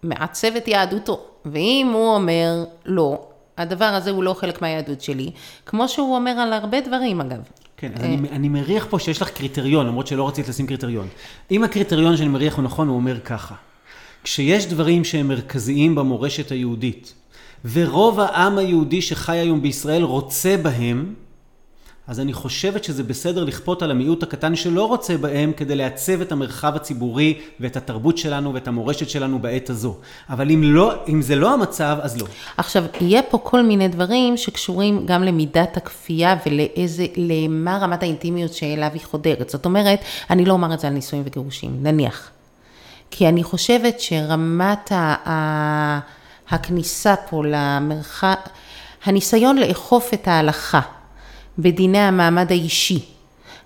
מעצב 0.02 0.56
את 0.56 0.68
יהדותו, 0.68 1.20
ואם 1.44 1.90
הוא 1.92 2.14
אומר 2.14 2.64
לא, 2.86 3.26
הדבר 3.58 3.84
הזה 3.84 4.10
הוא 4.10 4.24
לא 4.24 4.34
חלק 4.34 4.62
מהיהדות 4.62 5.00
שלי, 5.00 5.30
כמו 5.66 5.88
שהוא 5.88 6.14
אומר 6.14 6.30
על 6.30 6.52
הרבה 6.52 6.80
דברים 6.80 7.20
אגב. 7.20 7.40
כן, 7.76 7.92
אז 7.94 8.04
אני, 8.04 8.28
אני 8.30 8.48
מריח 8.48 8.86
פה 8.90 8.98
שיש 8.98 9.22
לך 9.22 9.30
קריטריון, 9.30 9.86
למרות 9.86 10.06
שלא 10.06 10.28
רצית 10.28 10.48
לשים 10.48 10.66
קריטריון. 10.66 11.08
אם 11.50 11.64
הקריטריון 11.64 12.16
שאני 12.16 12.28
מריח 12.28 12.56
הוא 12.56 12.64
נכון, 12.64 12.88
הוא 12.88 12.96
אומר 12.96 13.20
ככה. 13.20 13.54
כשיש 14.24 14.66
דברים 14.66 15.04
שהם 15.04 15.28
מרכזיים 15.28 15.94
במורשת 15.94 16.50
היהודית, 16.50 17.14
ורוב 17.64 18.20
העם 18.20 18.58
היהודי 18.58 19.02
שחי 19.02 19.36
היום 19.36 19.62
בישראל 19.62 20.02
רוצה 20.02 20.56
בהם, 20.62 21.14
אז 22.06 22.20
אני 22.20 22.32
חושבת 22.32 22.84
שזה 22.84 23.02
בסדר 23.02 23.44
לכפות 23.44 23.82
על 23.82 23.90
המיעוט 23.90 24.22
הקטן 24.22 24.56
שלא 24.56 24.84
רוצה 24.84 25.16
בהם 25.16 25.52
כדי 25.56 25.76
לעצב 25.76 26.20
את 26.20 26.32
המרחב 26.32 26.76
הציבורי 26.76 27.38
ואת 27.60 27.76
התרבות 27.76 28.18
שלנו 28.18 28.54
ואת 28.54 28.68
המורשת 28.68 29.08
שלנו 29.08 29.38
בעת 29.38 29.70
הזו. 29.70 29.96
אבל 30.30 30.50
אם, 30.50 30.62
לא, 30.64 30.94
אם 31.08 31.22
זה 31.22 31.36
לא 31.36 31.54
המצב, 31.54 31.98
אז 32.00 32.20
לא. 32.20 32.26
עכשיו, 32.56 32.84
יהיה 33.00 33.22
פה 33.22 33.38
כל 33.38 33.62
מיני 33.62 33.88
דברים 33.88 34.36
שקשורים 34.36 35.06
גם 35.06 35.22
למידת 35.22 35.76
הכפייה 35.76 36.36
ולאיזה, 36.46 37.06
למה 37.16 37.78
רמת 37.78 38.02
האינטימיות 38.02 38.52
שאליו 38.52 38.90
היא 38.94 39.02
חודרת. 39.04 39.50
זאת 39.50 39.64
אומרת, 39.64 40.00
אני 40.30 40.44
לא 40.44 40.52
אומר 40.52 40.74
את 40.74 40.80
זה 40.80 40.86
על 40.86 40.92
נישואים 40.92 41.24
וגירושים, 41.26 41.78
נניח. 41.82 42.30
כי 43.10 43.28
אני 43.28 43.42
חושבת 43.42 44.00
שרמת 44.00 44.92
ה... 44.92 46.00
הכניסה 46.52 47.14
פה 47.30 47.42
למרחב, 47.46 48.34
הניסיון 49.04 49.58
לאכוף 49.58 50.14
את 50.14 50.28
ההלכה 50.28 50.80
בדיני 51.58 51.98
המעמד 51.98 52.50
האישי 52.50 53.00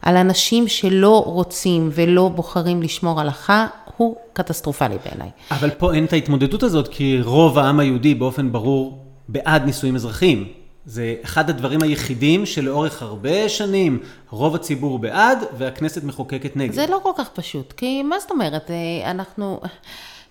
על 0.03 0.17
אנשים 0.17 0.69
שלא 0.69 1.23
רוצים 1.27 1.91
ולא 1.93 2.29
בוחרים 2.29 2.83
לשמור 2.83 3.21
הלכה, 3.21 3.67
הוא 3.97 4.17
קטסטרופלי 4.33 4.97
בעיניי. 5.05 5.31
אבל 5.51 5.71
פה 5.71 5.95
אין 5.95 6.05
את 6.05 6.13
ההתמודדות 6.13 6.63
הזאת, 6.63 6.89
כי 6.89 7.19
רוב 7.23 7.59
העם 7.59 7.81
היהודי 7.81 8.15
באופן 8.15 8.53
ברור 8.53 9.05
בעד 9.29 9.65
נישואים 9.65 9.95
אזרחיים. 9.95 10.49
זה 10.85 11.15
אחד 11.25 11.51
הדברים 11.51 11.83
היחידים 11.83 12.47
שלאורך 12.47 13.03
הרבה 13.03 13.49
שנים 13.49 13.99
רוב 14.31 14.55
הציבור 14.55 14.99
בעד 14.99 15.39
והכנסת 15.59 16.05
מחוקקת 16.05 16.57
נגד. 16.57 16.73
זה 16.73 16.87
לא 16.91 17.01
כל 17.03 17.13
כך 17.19 17.29
פשוט, 17.29 17.73
כי 17.73 18.03
מה 18.03 18.17
זאת 18.21 18.31
אומרת, 18.31 18.71
אה, 18.71 19.11
אנחנו... 19.11 19.61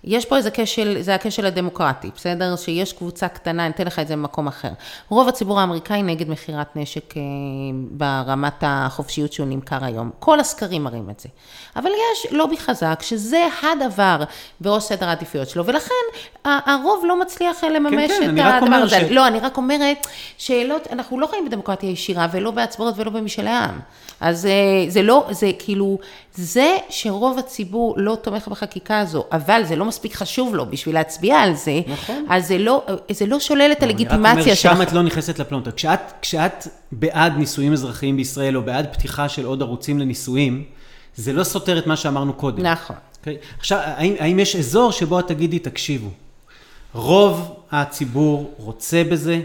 יש 0.06 0.24
פה 0.24 0.36
איזה 0.36 0.50
כשל, 0.52 1.02
זה 1.02 1.14
הכשל 1.14 1.46
הדמוקרטי, 1.46 2.10
בסדר? 2.16 2.56
שיש 2.56 2.92
קבוצה 2.92 3.28
קטנה, 3.28 3.66
אני 3.66 3.74
אתן 3.74 3.86
לך 3.86 3.98
את 3.98 4.08
זה 4.08 4.16
במקום 4.16 4.46
אחר. 4.46 4.68
רוב 5.08 5.28
הציבור 5.28 5.60
האמריקאי 5.60 6.02
נגד 6.02 6.30
מכירת 6.30 6.76
נשק 6.76 7.16
אה, 7.16 7.22
ברמת 7.90 8.54
החופשיות 8.62 9.32
שהוא 9.32 9.46
נמכר 9.46 9.84
היום. 9.84 10.10
כל 10.18 10.40
הסקרים 10.40 10.84
מראים 10.84 11.10
את 11.10 11.20
זה. 11.20 11.28
אבל 11.76 11.90
יש 11.90 12.32
לובי 12.32 12.56
חזק, 12.56 12.98
שזה 13.02 13.46
הדבר 13.62 14.24
בראש 14.60 14.84
סדר 14.84 15.08
העדיפויות 15.08 15.48
שלו, 15.48 15.66
ולכן 15.66 15.94
הרוב 16.44 17.04
לא 17.08 17.20
מצליח 17.20 17.64
לממש 17.64 18.10
כן, 18.10 18.36
כן, 18.36 18.48
את 18.48 18.62
הדבר 18.62 18.76
הזה. 18.76 19.00
ש... 19.00 19.10
לא, 19.10 19.26
אני 19.26 19.40
רק 19.40 19.56
אומרת, 19.56 20.06
שאלות, 20.38 20.88
אנחנו 20.92 21.20
לא 21.20 21.26
חיים 21.26 21.44
בדמוקרטיה 21.44 21.90
ישירה, 21.90 22.26
ולא 22.32 22.50
בהצבעות 22.50 22.94
ולא 22.98 23.10
במשאלי 23.10 23.50
העם. 23.50 23.80
אז 24.20 24.46
אה, 24.46 24.90
זה 24.90 25.02
לא, 25.02 25.26
זה 25.30 25.50
כאילו, 25.58 25.98
זה 26.36 26.76
שרוב 26.88 27.38
הציבור 27.38 27.94
לא 27.96 28.18
תומך 28.22 28.48
בחקיקה 28.48 28.98
הזו, 28.98 29.24
אבל 29.32 29.62
זה 29.64 29.76
לא 29.76 29.84
מספיק 29.84 30.14
חשוב 30.14 30.54
לו 30.54 30.66
בשביל 30.70 30.94
להצביע 30.94 31.38
על 31.38 31.54
זה, 31.54 31.80
נכון. 31.86 32.26
אז 32.28 32.48
זה 32.48 32.58
לא, 32.58 32.86
זה 33.10 33.26
לא 33.26 33.40
שולל 33.40 33.72
את 33.72 33.82
הלגיטימציה 33.82 34.32
שלך. 34.32 34.36
אני 34.36 34.52
רק 34.52 34.64
אומר, 34.64 34.76
שם 34.76 34.82
את 34.82 34.92
לא 34.92 35.02
נכנסת 35.02 35.38
לפלונטה. 35.38 35.70
כשאת, 35.70 36.00
כשאת 36.22 36.66
בעד 36.92 37.36
נישואים 37.36 37.72
אזרחיים 37.72 38.16
בישראל, 38.16 38.56
או 38.56 38.62
בעד 38.62 38.86
פתיחה 38.92 39.28
של 39.28 39.44
עוד 39.44 39.62
ערוצים 39.62 39.98
לנישואים, 39.98 40.64
זה 41.16 41.32
לא 41.32 41.44
סותר 41.44 41.78
את 41.78 41.86
מה 41.86 41.96
שאמרנו 41.96 42.32
קודם. 42.32 42.66
נכון. 42.66 42.96
Okay? 42.96 43.18
אוקיי? 43.18 43.36
עכשיו, 43.58 43.78
האם, 43.82 44.14
האם 44.18 44.38
יש 44.38 44.56
אזור 44.56 44.92
שבו 44.92 45.18
את 45.18 45.26
תגידי, 45.26 45.58
תקשיבו, 45.58 46.10
רוב 46.94 47.56
הציבור 47.72 48.54
רוצה 48.56 49.04
בזה, 49.04 49.40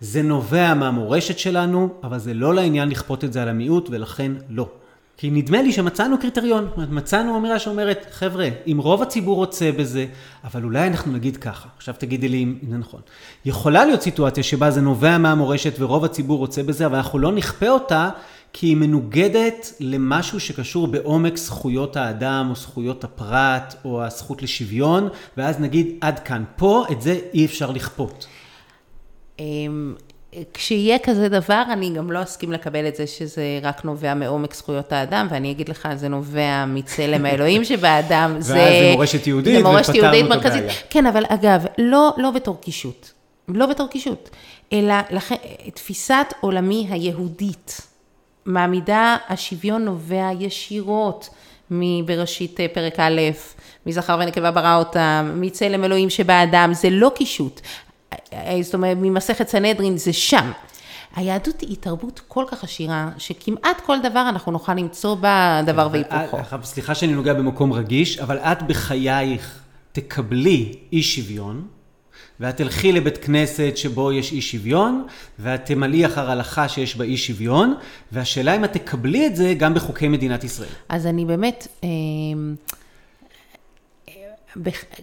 זה 0.00 0.22
נובע 0.22 0.74
מהמורשת 0.74 1.38
שלנו, 1.38 1.88
אבל 2.02 2.18
זה 2.18 2.34
לא 2.34 2.54
לעניין 2.54 2.88
לכפות 2.88 3.24
את 3.24 3.32
זה 3.32 3.42
על 3.42 3.48
המיעוט, 3.48 3.88
ולכן 3.90 4.32
לא. 4.48 4.68
כי 5.16 5.30
נדמה 5.30 5.62
לי 5.62 5.72
שמצאנו 5.72 6.18
קריטריון, 6.18 6.68
מצאנו 6.90 7.36
אמירה 7.36 7.58
שאומרת, 7.58 8.06
חבר'ה, 8.12 8.48
אם 8.66 8.78
רוב 8.78 9.02
הציבור 9.02 9.36
רוצה 9.36 9.72
בזה, 9.72 10.06
אבל 10.44 10.64
אולי 10.64 10.86
אנחנו 10.86 11.12
נגיד 11.12 11.36
ככה, 11.36 11.68
עכשיו 11.76 11.94
תגידי 11.98 12.28
לי 12.28 12.42
אם 12.42 12.54
זה 12.70 12.76
נכון. 12.76 13.00
יכולה 13.44 13.84
להיות 13.84 14.02
סיטואציה 14.02 14.42
שבה 14.42 14.70
זה 14.70 14.80
נובע 14.80 15.18
מהמורשת 15.18 15.72
ורוב 15.78 16.04
הציבור 16.04 16.38
רוצה 16.38 16.62
בזה, 16.62 16.86
אבל 16.86 16.96
אנחנו 16.96 17.18
לא 17.18 17.32
נכפה 17.32 17.68
אותה, 17.68 18.10
כי 18.52 18.66
היא 18.66 18.76
מנוגדת 18.76 19.72
למשהו 19.80 20.40
שקשור 20.40 20.86
בעומק 20.86 21.36
זכויות 21.36 21.96
האדם, 21.96 22.46
או 22.50 22.56
זכויות 22.56 23.04
הפרט, 23.04 23.74
או 23.84 24.04
הזכות 24.04 24.42
לשוויון, 24.42 25.08
ואז 25.36 25.60
נגיד, 25.60 25.86
עד 26.00 26.18
כאן. 26.18 26.44
פה, 26.56 26.84
את 26.92 27.02
זה 27.02 27.18
אי 27.34 27.44
אפשר 27.44 27.70
לכפות. 27.70 28.26
כשיהיה 30.54 30.98
כזה 30.98 31.28
דבר, 31.28 31.62
אני 31.72 31.90
גם 31.90 32.12
לא 32.12 32.22
אסכים 32.22 32.52
לקבל 32.52 32.88
את 32.88 32.96
זה 32.96 33.06
שזה 33.06 33.58
רק 33.62 33.84
נובע 33.84 34.14
מעומק 34.14 34.54
זכויות 34.54 34.92
האדם, 34.92 35.26
ואני 35.30 35.50
אגיד 35.50 35.68
לך, 35.68 35.88
זה 35.96 36.08
נובע 36.08 36.64
מצלם 36.68 37.26
האלוהים 37.26 37.64
שבאדם. 37.70 38.36
זה... 38.38 38.54
ואז 38.54 38.72
זה 38.72 38.92
מורשת 38.92 39.26
יהודית, 39.26 39.64
ופתרנו 39.64 40.34
את 40.34 40.46
הבעיה. 40.46 40.72
כן, 40.90 41.06
אבל 41.06 41.24
אגב, 41.28 41.64
לא, 41.78 42.14
לא 42.16 42.30
בתור 42.30 42.60
קישוט. 42.60 43.08
לא 43.48 43.66
בתור 43.66 43.88
קישוט, 43.88 44.30
אלא 44.72 44.94
לכן, 45.10 45.34
תפיסת 45.74 46.34
עולמי 46.40 46.86
היהודית 46.90 47.80
מעמידה, 48.46 49.16
השוויון 49.28 49.84
נובע 49.84 50.30
ישירות 50.40 51.28
מבראשית 51.70 52.60
אה, 52.60 52.66
פרק 52.74 53.00
א', 53.00 53.20
מזכר 53.86 54.18
ונקבה 54.20 54.50
ברא 54.50 54.76
אותם, 54.76 55.32
מצלם 55.34 55.84
אלוהים 55.84 56.10
שבאדם, 56.10 56.70
זה 56.74 56.90
לא 56.90 57.12
קישוט. 57.14 57.60
זאת 58.62 58.74
אומרת, 58.74 58.96
ממסכת 59.00 59.48
סנהדרין 59.48 59.96
זה 59.96 60.12
שם. 60.12 60.50
היהדות 61.16 61.60
היא 61.60 61.76
תרבות 61.80 62.20
כל 62.28 62.44
כך 62.48 62.64
עשירה, 62.64 63.10
שכמעט 63.18 63.80
כל 63.86 64.00
דבר 64.02 64.28
אנחנו 64.28 64.52
נוכל 64.52 64.74
למצוא 64.74 65.14
בה 65.14 65.60
דבר 65.66 65.88
והיפוכו. 65.92 66.38
סליחה 66.62 66.94
שאני 66.94 67.12
נוגע 67.12 67.34
במקום 67.34 67.72
רגיש, 67.72 68.18
אבל 68.18 68.38
את 68.38 68.62
בחייך 68.62 69.60
תקבלי 69.92 70.72
אי 70.92 71.02
שוויון, 71.02 71.66
ואת 72.40 72.56
תלכי 72.56 72.92
לבית 72.92 73.18
כנסת 73.18 73.72
שבו 73.76 74.12
יש 74.12 74.32
אי 74.32 74.40
שוויון, 74.40 75.06
ואת 75.38 75.66
תמלאי 75.66 76.06
אחר 76.06 76.30
הלכה 76.30 76.68
שיש 76.68 76.96
בה 76.96 77.04
אי 77.04 77.16
שוויון, 77.16 77.74
והשאלה 78.12 78.56
אם 78.56 78.64
את 78.64 78.72
תקבלי 78.72 79.26
את 79.26 79.36
זה 79.36 79.54
גם 79.54 79.74
בחוקי 79.74 80.08
מדינת 80.08 80.44
ישראל. 80.44 80.68
אז 80.88 81.06
אני 81.06 81.24
באמת... 81.24 81.68
אה, 81.84 81.88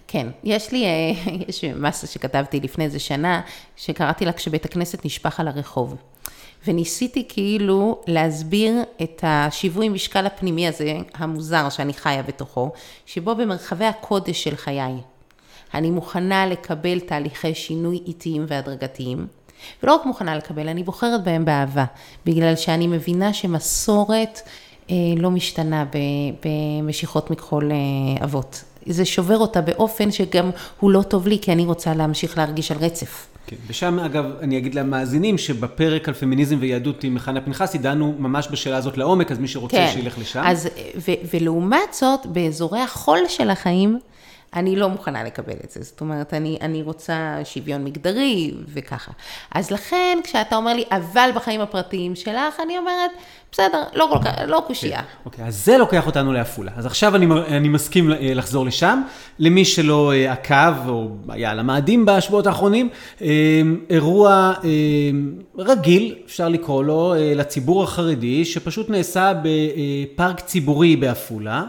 כן, 0.06 0.26
יש 0.44 0.72
לי, 0.72 0.84
אה, 0.84 1.12
יש 1.48 1.64
מסה 1.64 2.06
שכתבתי 2.06 2.60
לפני 2.60 2.84
איזה 2.84 2.98
שנה, 2.98 3.40
שקראתי 3.76 4.24
לה 4.24 4.32
כשבית 4.32 4.64
הכנסת 4.64 5.04
נשפך 5.04 5.40
על 5.40 5.48
הרחוב. 5.48 5.96
וניסיתי 6.66 7.26
כאילו 7.28 8.00
להסביר 8.06 8.74
את 9.02 9.24
השיווי 9.26 9.88
משקל 9.88 10.26
הפנימי 10.26 10.68
הזה, 10.68 10.98
המוזר 11.14 11.68
שאני 11.68 11.92
חיה 11.92 12.22
בתוכו, 12.22 12.70
שבו 13.06 13.34
במרחבי 13.34 13.84
הקודש 13.84 14.44
של 14.44 14.56
חיי, 14.56 14.94
אני 15.74 15.90
מוכנה 15.90 16.46
לקבל 16.46 17.00
תהליכי 17.00 17.54
שינוי 17.54 18.00
איטיים 18.06 18.44
והדרגתיים, 18.48 19.26
ולא 19.82 19.94
רק 19.94 20.06
מוכנה 20.06 20.36
לקבל, 20.36 20.68
אני 20.68 20.82
בוחרת 20.82 21.24
בהם 21.24 21.44
באהבה, 21.44 21.84
בגלל 22.26 22.56
שאני 22.56 22.86
מבינה 22.86 23.32
שמסורת 23.32 24.40
אה, 24.90 24.96
לא 25.16 25.30
משתנה 25.30 25.84
במשיכות 26.44 27.30
מכחול 27.30 27.72
אה, 27.72 28.24
אבות. 28.24 28.64
זה 28.86 29.04
שובר 29.04 29.38
אותה 29.38 29.60
באופן 29.60 30.10
שגם 30.10 30.50
הוא 30.80 30.90
לא 30.90 31.02
טוב 31.02 31.28
לי, 31.28 31.38
כי 31.38 31.52
אני 31.52 31.64
רוצה 31.64 31.94
להמשיך 31.94 32.38
להרגיש 32.38 32.72
על 32.72 32.78
רצף. 32.78 33.26
כן, 33.46 33.56
ושם 33.66 33.98
אגב, 33.98 34.24
אני 34.40 34.58
אגיד 34.58 34.74
למאזינים 34.74 35.38
שבפרק 35.38 36.08
על 36.08 36.14
פמיניזם 36.14 36.56
ויהדות 36.60 37.04
עם 37.04 37.14
מחנה 37.14 37.40
פנחסי, 37.40 37.78
דנו 37.78 38.14
ממש 38.18 38.48
בשאלה 38.50 38.76
הזאת 38.76 38.98
לעומק, 38.98 39.32
אז 39.32 39.38
מי 39.38 39.48
שרוצה 39.48 39.76
כן. 39.76 39.90
שילך 39.92 40.18
לשם. 40.18 40.42
אז, 40.44 40.68
ו- 40.96 41.34
ולעומת 41.34 41.78
זאת, 41.92 42.26
באזורי 42.26 42.80
החול 42.80 43.18
של 43.28 43.50
החיים, 43.50 43.98
אני 44.54 44.76
לא 44.76 44.88
מוכנה 44.88 45.24
לקבל 45.24 45.56
את 45.64 45.70
זה. 45.70 45.82
זאת 45.82 46.00
אומרת, 46.00 46.34
אני, 46.34 46.58
אני 46.60 46.82
רוצה 46.82 47.38
שוויון 47.44 47.84
מגדרי 47.84 48.54
וככה. 48.68 49.12
אז 49.54 49.70
לכן, 49.70 50.18
כשאתה 50.24 50.56
אומר 50.56 50.74
לי, 50.74 50.84
אבל 50.90 51.30
בחיים 51.34 51.60
הפרטיים 51.60 52.14
שלך, 52.14 52.60
אני 52.62 52.78
אומרת, 52.78 53.10
בסדר, 53.52 53.82
לא 53.94 54.08
כל 54.12 54.18
כך, 54.24 54.30
לא 54.46 54.64
קושייה. 54.66 54.98
כן, 54.98 55.04
אוקיי, 55.24 55.44
אז 55.44 55.64
זה 55.64 55.78
לוקח 55.78 56.06
אותנו 56.06 56.32
לעפולה. 56.32 56.72
אז 56.76 56.86
עכשיו 56.86 57.16
אני, 57.16 57.26
אני 57.48 57.68
מסכים 57.68 58.10
לחזור 58.20 58.66
לשם. 58.66 59.02
למי 59.38 59.64
שלא 59.64 60.12
אה, 60.12 60.32
עקב, 60.32 60.88
או 60.88 61.08
היה 61.28 61.50
על 61.50 61.58
המאדים 61.58 62.06
בשבועות 62.06 62.46
האחרונים, 62.46 62.88
אה, 63.22 63.62
אירוע 63.90 64.52
אה, 64.64 64.70
רגיל, 65.58 66.14
אפשר 66.26 66.48
לקרוא 66.48 66.84
לו, 66.84 67.14
לציבור 67.18 67.84
החרדי, 67.84 68.44
שפשוט 68.44 68.90
נעשה 68.90 69.32
בפארק 69.42 70.40
ציבורי 70.40 70.96
בעפולה. 70.96 71.64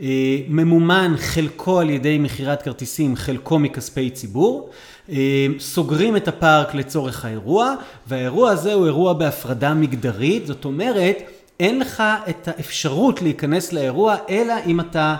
אה, 0.00 0.38
ממומן 0.48 1.14
חלקו 1.18 1.80
על 1.80 1.90
ידי 1.90 2.18
מכירת 2.18 2.62
כרטיסים, 2.62 3.16
חלקו 3.16 3.58
מכספי 3.58 4.10
ציבור. 4.10 4.70
אה, 5.10 5.46
סוגרים 5.58 6.16
את 6.16 6.28
הפארק 6.28 6.74
לצורך 6.74 7.24
האירוע, 7.24 7.74
והאירוע 8.06 8.50
הזה 8.50 8.72
הוא 8.72 8.86
אירוע 8.86 9.12
בהפרדה 9.12 9.74
מגדרית, 9.74 10.46
זאת 10.46 10.64
אומרת, 10.64 11.18
אין 11.60 11.78
לך 11.78 12.02
את 12.28 12.48
האפשרות 12.48 13.22
להיכנס 13.22 13.72
לאירוע, 13.72 14.16
אלא 14.30 14.54
אם 14.66 14.80
אתה 14.80 15.16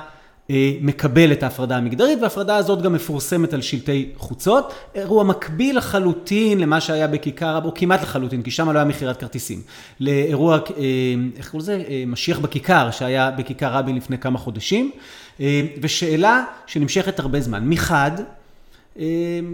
מקבל 0.80 1.32
את 1.32 1.42
ההפרדה 1.42 1.76
המגדרית, 1.76 2.18
וההפרדה 2.20 2.56
הזאת 2.56 2.82
גם 2.82 2.92
מפורסמת 2.92 3.52
על 3.54 3.62
שלטי 3.62 4.08
חוצות. 4.16 4.74
אירוע 4.94 5.24
מקביל 5.24 5.78
לחלוטין 5.78 6.60
למה 6.60 6.80
שהיה 6.80 7.06
בכיכר, 7.06 7.60
או 7.64 7.74
כמעט 7.74 8.02
לחלוטין, 8.02 8.42
כי 8.42 8.50
שם 8.50 8.70
לא 8.70 8.78
היה 8.78 8.84
מכירת 8.84 9.16
כרטיסים. 9.16 9.62
לאירוע, 10.00 10.58
איך 11.36 11.50
קוראים 11.50 11.60
לזה? 11.60 11.82
משיח 12.06 12.38
בכיכר, 12.38 12.90
שהיה 12.90 13.30
בכיכר 13.30 13.72
רבין 13.72 13.96
לפני 13.96 14.18
כמה 14.18 14.38
חודשים. 14.38 14.90
ושאלה 15.80 16.44
שנמשכת 16.66 17.18
הרבה 17.18 17.40
זמן. 17.40 17.68
מחד, 17.68 18.10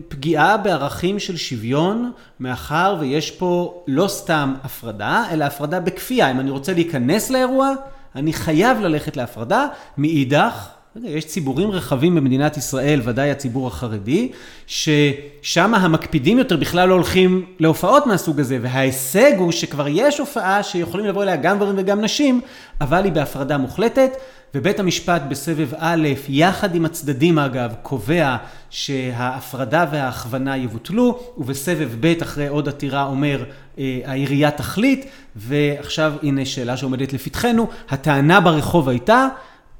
פגיעה 0.08 0.56
בערכים 0.56 1.18
של 1.18 1.36
שוויון, 1.36 2.12
מאחר 2.40 2.96
ויש 3.00 3.30
פה 3.30 3.84
לא 3.88 4.08
סתם 4.08 4.54
הפרדה, 4.64 5.24
אלא 5.30 5.44
הפרדה 5.44 5.80
בכפייה. 5.80 6.30
אם 6.30 6.40
אני 6.40 6.50
רוצה 6.50 6.72
להיכנס 6.72 7.30
לאירוע, 7.30 7.72
אני 8.16 8.32
חייב 8.32 8.80
ללכת 8.80 9.16
להפרדה. 9.16 9.66
מאידך, 9.98 10.68
יש 11.04 11.24
ציבורים 11.24 11.70
רחבים 11.70 12.14
במדינת 12.14 12.56
ישראל, 12.56 13.00
ודאי 13.04 13.30
הציבור 13.30 13.66
החרדי, 13.66 14.30
ששם 14.66 15.74
המקפידים 15.74 16.38
יותר 16.38 16.56
בכלל 16.56 16.88
לא 16.88 16.94
הולכים 16.94 17.44
להופעות 17.60 18.06
מהסוג 18.06 18.40
הזה, 18.40 18.58
וההישג 18.62 19.32
הוא 19.38 19.52
שכבר 19.52 19.88
יש 19.88 20.18
הופעה 20.18 20.62
שיכולים 20.62 21.06
לבוא 21.06 21.22
אליה 21.22 21.36
גם 21.36 21.56
גברים 21.56 21.74
וגם 21.78 22.00
נשים, 22.00 22.40
אבל 22.80 23.04
היא 23.04 23.12
בהפרדה 23.12 23.58
מוחלטת. 23.58 24.10
ובית 24.54 24.80
המשפט 24.80 25.22
בסבב 25.28 25.68
א', 25.78 26.08
יחד 26.28 26.74
עם 26.74 26.84
הצדדים 26.84 27.38
אגב, 27.38 27.74
קובע 27.82 28.36
שההפרדה 28.70 29.86
וההכוונה 29.92 30.56
יבוטלו, 30.56 31.18
ובסבב 31.38 31.88
ב', 32.00 32.22
אחרי 32.22 32.48
עוד 32.48 32.68
עתירה, 32.68 33.04
אומר 33.04 33.44
העירייה 33.78 34.50
תחליט, 34.50 35.06
ועכשיו 35.36 36.12
הנה 36.22 36.44
שאלה 36.44 36.76
שעומדת 36.76 37.12
לפתחנו, 37.12 37.68
הטענה 37.90 38.40
ברחוב 38.40 38.88
הייתה, 38.88 39.28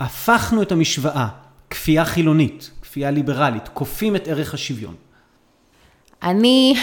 הפכנו 0.03 0.63
את 0.63 0.73
המשוואה, 0.73 1.29
כפייה 1.71 2.05
חילונית, 2.05 2.71
כפייה 2.83 3.11
ליברלית, 3.11 3.69
כופים 3.69 4.17
את 4.17 4.29
ערך 4.29 4.55
השוויון. 4.55 4.95
אני, 6.23 6.75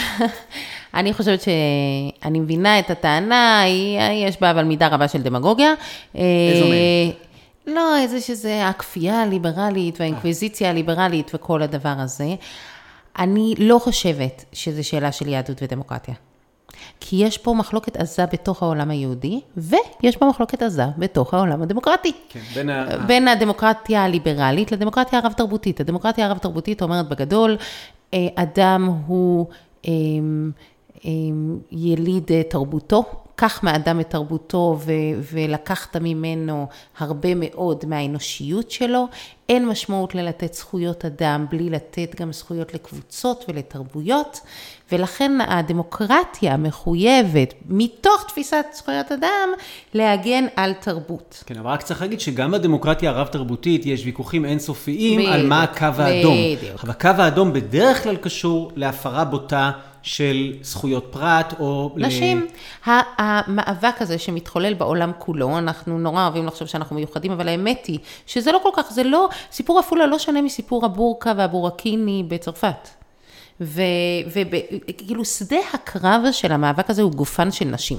אני 0.94 1.14
חושבת 1.14 1.42
שאני 1.42 2.40
מבינה 2.40 2.80
את 2.80 2.90
הטענה, 2.90 3.64
יש 4.28 4.42
בה 4.42 4.52
אבל 4.52 4.64
מידה 4.64 4.88
רבה 4.88 5.08
של 5.08 5.22
דמגוגיה. 5.22 5.74
איזו 6.16 6.66
מהם? 6.66 7.12
לא, 7.68 7.98
איזה 7.98 8.22
שזה 8.22 8.68
הכפייה 8.68 9.22
הליברלית 9.22 10.00
והאינקוויזיציה 10.00 10.70
הליברלית 10.70 11.32
וכל 11.34 11.62
הדבר 11.62 11.96
הזה. 11.98 12.36
אני 13.20 13.54
לא 13.58 13.80
חושבת 13.80 14.46
שזו 14.54 14.88
שאלה 14.88 15.12
של 15.12 15.28
יהדות 15.28 15.64
ודמוקרטיה. 15.64 16.16
כי 17.00 17.16
יש 17.16 17.38
פה 17.38 17.54
מחלוקת 17.54 17.98
עזה 17.98 18.26
בתוך 18.34 18.64
העולם 18.64 18.92
היהודי, 18.92 19.40
ויש 19.58 20.18
פה 20.18 20.26
מחלוקת 20.26 20.62
עזה 20.62 20.86
בתוך 20.98 21.34
העולם 21.34 21.62
הדמוקרטי. 21.62 22.12
כן, 22.30 22.40
בין 22.54 22.70
ה... 22.70 22.98
בין 23.08 23.28
הדמוקרטיה 23.28 24.04
הליברלית 24.04 24.72
לדמוקרטיה 24.72 25.20
הרב-תרבותית. 25.20 25.80
הדמוקרטיה 25.80 26.26
הרב-תרבותית 26.26 26.82
אומרת 26.82 27.10
בגדול, 27.10 27.58
אדם 28.36 28.92
הוא 29.08 29.46
יליד 31.72 32.32
תרבותו, 32.50 33.04
קח 33.36 33.64
מאדם 33.64 34.00
את 34.00 34.10
תרבותו 34.10 34.78
ו- 34.80 34.92
ולקחת 35.32 35.96
ממנו 35.96 36.68
הרבה 36.98 37.30
מאוד 37.36 37.86
מהאנושיות 37.88 38.72
שלו. 38.72 39.08
אין 39.50 39.68
משמעות 39.68 40.16
ללתת 40.16 40.54
זכויות 40.54 41.06
אדם 41.06 41.46
בלי 41.50 41.70
לתת 41.70 42.16
גם 42.22 42.34
זכויות 42.34 42.74
לקבוצות 42.74 43.46
ולתרבויות, 43.48 44.40
ולכן 44.92 45.32
הדמוקרטיה 45.48 46.58
מחויבת, 46.58 47.54
מתוך 47.70 48.26
תפיסת 48.28 48.66
זכויות 48.74 49.12
אדם, 49.12 49.50
להגן 49.94 50.46
על 50.56 50.74
תרבות. 50.74 51.44
כן, 51.46 51.58
אבל 51.58 51.70
רק 51.70 51.82
צריך 51.82 52.02
להגיד 52.02 52.20
שגם 52.20 52.52
בדמוקרטיה 52.52 53.10
הרב-תרבותית 53.10 53.86
יש 53.86 54.06
ויכוחים 54.06 54.46
אינסופיים 54.46 55.20
בדיוק, 55.20 55.34
על 55.34 55.48
מה 55.48 55.64
הקו 55.64 55.86
האדום. 55.98 56.38
בדיוק. 56.56 56.84
אבל 56.84 56.90
הקו 56.90 57.10
האדום 57.18 57.54
בדרך 57.54 58.04
כלל 58.04 58.16
קשור 58.16 58.72
להפרה 58.76 59.26
בוטה 59.26 59.72
של 60.02 60.54
זכויות 60.62 61.08
פרט, 61.12 61.54
או... 61.60 61.92
ל- 61.96 62.06
נשים, 62.08 62.48
ה- 62.86 63.24
המאבק 63.24 63.96
הזה 64.02 64.18
שמתחולל 64.18 64.74
בעולם 64.74 65.12
כולו, 65.18 65.58
אנחנו 65.58 66.00
נורא 66.00 66.24
אוהבים 66.24 66.48
לחשוב 66.48 66.68
שאנחנו 66.68 66.96
מיוחדים, 66.96 67.32
אבל 67.32 67.48
האמת 67.48 67.86
היא 67.86 68.00
שזה 68.28 68.52
לא 68.52 68.60
כל 68.64 68.70
כך, 68.74 68.92
זה 68.92 69.04
לא, 69.04 69.30
סיפור 69.52 69.80
עפולה 69.80 70.06
לא 70.06 70.20
שונה 70.20 70.42
מסיפור 70.42 70.86
הבורקה 70.86 71.34
והבורקיני 71.38 72.24
בצרפת. 72.28 72.90
וכאילו 73.62 75.26
שדה 75.26 75.58
הקרב 75.74 76.22
של 76.32 76.52
המאבק 76.52 76.90
הזה 76.90 77.02
הוא 77.02 77.12
גופן 77.12 77.52
של 77.52 77.66
נשים. 77.66 77.98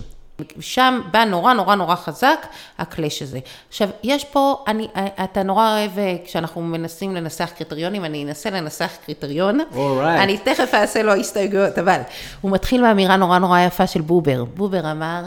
שם 0.61 1.01
בא 1.11 1.25
נורא 1.25 1.53
נורא 1.53 1.75
נורא 1.75 1.95
חזק 1.95 2.47
הקלאש 2.79 3.23
הזה. 3.23 3.39
עכשיו, 3.69 3.89
יש 4.03 4.25
פה, 4.25 4.65
אני, 4.69 4.89
אתה 5.25 5.43
נורא 5.43 5.79
אוהב, 5.79 5.93
כשאנחנו 6.25 6.63
מנסים 6.63 7.15
לנסח 7.15 7.51
קריטריונים, 7.57 8.05
אני 8.05 8.25
אנסה 8.25 8.51
לנסח 8.51 8.91
קריטריון. 9.07 9.61
Alright. 9.61 9.77
אני 10.05 10.39
תכף 10.39 10.75
אעשה 10.75 11.03
לו 11.03 11.15
הסתייגויות, 11.15 11.79
אבל 11.79 12.01
הוא 12.41 12.53
מתחיל 12.53 12.83
מאמירה 12.83 13.17
נורא 13.17 13.39
נורא 13.39 13.61
יפה 13.61 13.87
של 13.87 14.01
בובר. 14.01 14.45
בובר 14.45 14.91
אמר, 14.91 15.23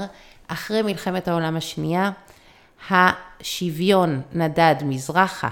אחרי 0.47 0.81
מלחמת 0.81 1.27
העולם 1.27 1.55
השנייה, 1.57 2.11
השוויון 2.89 4.21
נדד 4.33 4.75
מזרחה, 4.81 5.49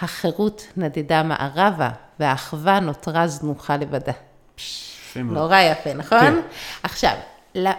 החירות 0.00 0.66
נדדה 0.76 1.22
מערבה, 1.22 1.90
והאחווה 2.20 2.80
נותרה 2.80 3.26
זנוחה 3.26 3.76
לבדה. 3.76 4.12
נורא 5.16 5.58
יפה, 5.60 5.94
נכון? 5.94 6.18
כן. 6.20 6.34
עכשיו, 6.82 7.14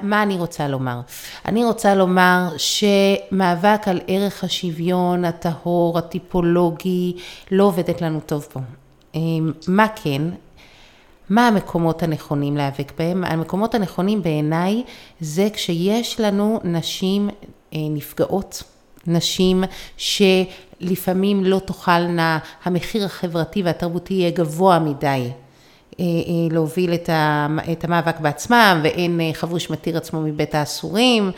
מה 0.02 0.24
אני 0.24 0.38
רוצה 0.38 0.68
לומר? 0.68 1.00
אני 1.46 1.66
רוצה 1.66 1.96
לומר 1.96 2.50
שמאבק 2.58 3.88
על 3.88 4.02
ערך 4.08 4.44
השוויון 4.44 5.26
הטהור, 5.26 5.98
הטיפולוגי, 5.98 7.18
לא 7.52 7.64
עובדת 7.64 8.02
לנו 8.02 8.20
טוב 8.20 8.48
פה. 8.52 8.60
אמ, 9.16 9.52
מה 9.68 9.88
כן? 10.04 10.22
מה 11.30 11.48
המקומות 11.48 12.04
הנכונים 12.04 12.58
להיאבק 12.58 12.92
בהם? 12.98 13.24
המקומות 13.24 13.76
הנכונים 13.76 14.22
בעיניי 14.22 14.84
זה 15.20 15.48
כשיש 15.54 16.20
לנו 16.20 16.60
נשים 16.64 17.30
אה, 17.74 17.80
נפגעות, 17.90 18.64
נשים 19.08 19.64
שלפעמים 20.82 21.44
לא 21.44 21.60
תוכלנה, 21.60 22.40
המחיר 22.64 23.06
החברתי 23.06 23.64
והתרבותי 23.64 24.14
יהיה 24.14 24.30
גבוה 24.30 24.80
מדי. 24.80 25.30
להוביל 26.52 26.94
את 26.94 27.10
את 27.72 27.84
המאבק 27.84 28.20
בעצמם, 28.20 28.80
ואין 28.84 29.20
חבוש 29.34 29.70
מתיר 29.70 29.98
עצמו 29.98 30.22
מבית 30.22 30.56
האסורים, 30.56 31.32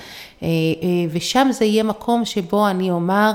ושם 1.11 1.47
זה 1.51 1.65
יהיה 1.65 1.83
מקום 1.83 2.25
שבו 2.25 2.67
אני 2.67 2.91
אומר, 2.91 3.31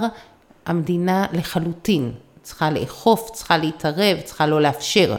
המדינה 0.66 1.26
לחלוטין 1.32 2.12
צריכה 2.42 2.70
לאכוף, 2.70 3.30
צריכה 3.32 3.56
להתערב, 3.56 4.20
צריכה 4.24 4.46
לא 4.46 4.60
לאפשר. 4.60 5.16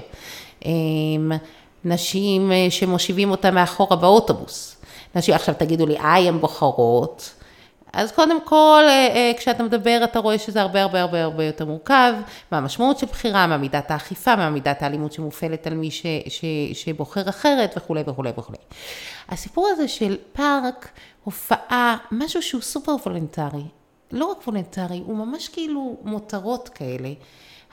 נשים 1.85 2.51
שמושיבים 2.69 3.31
אותה 3.31 3.51
מאחורה 3.51 3.95
באוטובוס. 3.95 4.75
נשים, 5.15 5.35
עכשיו 5.35 5.55
תגידו 5.57 5.85
לי, 5.85 5.97
איי, 5.99 6.27
הן 6.27 6.39
בוחרות. 6.39 7.33
אז 7.93 8.11
קודם 8.11 8.41
כל, 8.45 8.83
כשאתה 9.37 9.63
מדבר, 9.63 10.01
אתה 10.03 10.19
רואה 10.19 10.37
שזה 10.37 10.61
הרבה 10.61 10.81
הרבה 10.81 11.01
הרבה 11.01 11.23
הרבה 11.23 11.43
יותר 11.43 11.65
מורכב, 11.65 12.13
מה 12.51 12.57
המשמעות 12.57 12.97
של 12.97 13.05
בחירה, 13.05 13.47
מה 13.47 13.57
מידת 13.57 13.91
האכיפה, 13.91 14.35
מה 14.35 14.49
מידת 14.49 14.81
האלימות 14.81 15.13
שמופעלת 15.13 15.67
על 15.67 15.73
מי 15.73 15.91
ש, 15.91 16.05
ש, 16.27 16.45
שבוחר 16.73 17.29
אחרת 17.29 17.73
וכולי 17.77 18.03
וכולי 18.07 18.31
וכולי. 18.37 18.57
הסיפור 19.29 19.67
הזה 19.71 19.87
של 19.87 20.17
פארק, 20.33 20.89
הופעה, 21.23 21.97
משהו 22.11 22.41
שהוא 22.41 22.61
סופר 22.61 22.95
וולנטרי, 23.05 23.63
לא 24.11 24.25
רק 24.25 24.47
וולנטרי, 24.47 25.01
הוא 25.05 25.17
ממש 25.17 25.47
כאילו 25.47 25.97
מותרות 26.03 26.69
כאלה. 26.69 27.09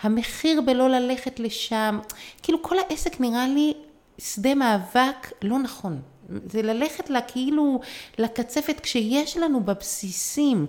המחיר 0.02 0.60
בלא 0.60 0.88
ללכת 0.88 1.40
לשם, 1.40 1.98
כאילו 2.42 2.62
כל 2.62 2.76
העסק 2.78 3.20
נראה 3.20 3.46
לי 3.46 3.74
שדה 4.18 4.54
מאבק 4.54 5.32
לא 5.42 5.58
נכון. 5.58 6.00
זה 6.52 6.62
ללכת 6.62 7.10
לה 7.10 7.20
כאילו 7.20 7.80
לקצפת 8.18 8.80
כשיש 8.80 9.36
לנו 9.36 9.60
בבסיסים 9.60 10.66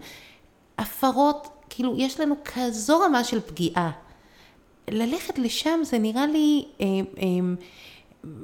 הפרות, 0.78 1.48
כאילו 1.70 1.96
יש 1.98 2.20
לנו 2.20 2.36
כזו 2.46 3.00
רמה 3.00 3.24
של 3.24 3.42
פגיעה. 3.42 3.92
ללכת 4.88 5.40
לשם 5.40 5.80
זה 5.84 6.00
נראה 6.00 6.28
לי 6.28 6.66
אה, 6.82 6.86
אה, 7.18 7.26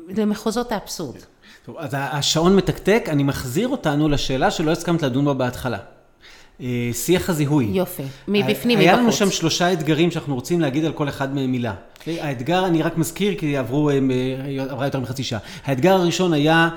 למחוזות 0.09 0.71
האבסורד. 0.71 1.19
טוב, 1.65 1.77
אז 1.77 1.91
השעון 1.97 2.55
מתקתק, 2.55 3.05
אני 3.07 3.23
מחזיר 3.23 3.67
אותנו 3.67 4.09
לשאלה 4.09 4.51
שלא 4.51 4.71
הסכמת 4.71 5.01
לדון 5.01 5.25
בה 5.25 5.33
בהתחלה. 5.33 5.79
שיח 6.93 7.29
הזיהוי. 7.29 7.65
יופי, 7.65 8.03
מבפנים, 8.27 8.77
מבחוץ. 8.77 8.89
היה 8.89 8.97
לנו 8.97 9.11
שם 9.11 9.31
שלושה 9.31 9.73
אתגרים 9.73 10.11
שאנחנו 10.11 10.35
רוצים 10.35 10.61
להגיד 10.61 10.85
על 10.85 10.91
כל 10.91 11.09
אחד 11.09 11.35
מהם 11.35 11.51
מילה. 11.51 11.73
האתגר, 12.07 12.65
אני 12.65 12.81
רק 12.81 12.97
מזכיר, 12.97 13.35
כי 13.37 13.57
עברו, 13.57 13.89
עברה 14.69 14.85
יותר 14.85 14.99
מחצי 14.99 15.23
שעה. 15.23 15.39
האתגר 15.65 15.93
הראשון 15.93 16.33
היה, 16.33 16.69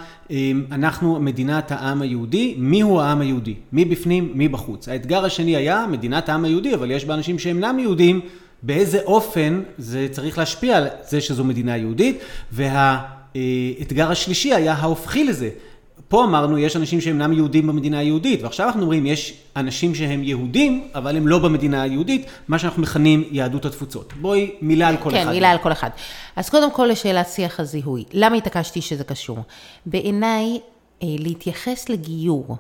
אנחנו 0.71 1.21
מדינת 1.21 1.73
העם 1.73 2.03
היהודי, 2.03 2.55
מי 2.59 2.81
הוא 2.81 3.01
העם 3.01 3.21
היהודי? 3.21 3.55
מי 3.73 3.85
בפנים, 3.85 4.31
מי 4.35 4.49
בחוץ? 4.49 4.89
האתגר 4.89 5.25
השני 5.25 5.57
היה, 5.57 5.87
מדינת 5.91 6.29
העם 6.29 6.45
היהודי, 6.45 6.75
אבל 6.75 6.91
יש 6.91 7.05
בה 7.05 7.15
אנשים 7.15 7.39
שאינם 7.39 7.79
יהודים, 7.79 8.21
באיזה 8.63 9.01
אופן 9.03 9.63
זה 9.79 10.09
צריך 10.11 10.39
להשפיע 10.39 10.77
על 10.77 10.87
זה 11.09 11.21
שזו 11.21 11.45
מדינה 11.45 11.77
יהודית, 11.77 12.19
והאתגר 12.53 14.11
השלישי 14.11 14.55
היה 14.55 14.73
ההופכי 14.73 15.25
לזה. 15.25 15.49
פה 16.09 16.25
אמרנו, 16.25 16.59
יש 16.59 16.77
אנשים 16.77 17.01
שאינם 17.01 17.33
יהודים 17.33 17.67
במדינה 17.67 17.99
היהודית, 17.99 18.43
ועכשיו 18.43 18.67
אנחנו 18.67 18.83
אומרים, 18.83 19.07
יש 19.07 19.35
אנשים 19.57 19.95
שהם 19.95 20.23
יהודים, 20.23 20.89
אבל 20.95 21.17
הם 21.17 21.29
לא 21.29 21.39
במדינה 21.39 21.83
היהודית, 21.83 22.27
מה 22.49 22.59
שאנחנו 22.59 22.83
מכנים 22.83 23.25
יהדות 23.31 23.65
התפוצות. 23.65 24.13
בואי, 24.21 24.55
מילה 24.61 24.89
על 24.89 24.97
כל 24.97 25.11
כן, 25.11 25.17
אחד. 25.17 25.27
כן, 25.27 25.31
מילה 25.31 25.51
על 25.51 25.59
כל 25.59 25.73
אחד. 25.73 25.91
אז 26.37 26.51
קודם 26.51 26.71
כל 26.73 26.89
לשאלת 26.91 27.29
שיח 27.29 27.61
הזיהוי. 27.61 28.05
למה 28.13 28.37
התעקשתי 28.37 28.81
שזה 28.81 29.05
קשור? 29.05 29.39
בעיניי, 29.87 30.61
אה, 31.03 31.09
להתייחס 31.19 31.89
לגיור, 31.89 32.57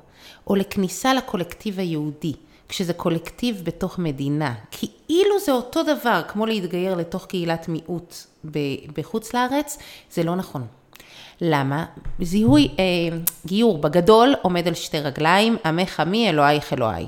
או 0.46 0.54
לכניסה 0.54 1.14
לקולקטיב 1.14 1.78
היהודי, 1.78 2.32
כשזה 2.68 2.92
קולקטיב 2.92 3.62
בתוך 3.64 3.98
מדינה, 3.98 4.54
כאילו 4.70 5.40
זה 5.44 5.52
אותו 5.52 5.82
דבר 5.82 6.22
כמו 6.28 6.46
להתגייר 6.46 6.94
לתוך 6.94 7.26
קהילת 7.26 7.68
מיעוט 7.68 8.14
בחוץ 8.94 9.34
לארץ, 9.34 9.78
זה 10.12 10.22
לא 10.22 10.36
נכון. 10.36 10.66
למה? 11.40 11.84
זיהוי, 12.20 12.68
אה, 12.78 13.18
גיור 13.46 13.78
בגדול 13.78 14.34
עומד 14.42 14.68
על 14.68 14.74
שתי 14.74 15.00
רגליים, 15.00 15.56
עמך 15.64 16.00
עמי, 16.00 16.28
אלוהיך 16.28 16.72
אלוהי. 16.72 17.06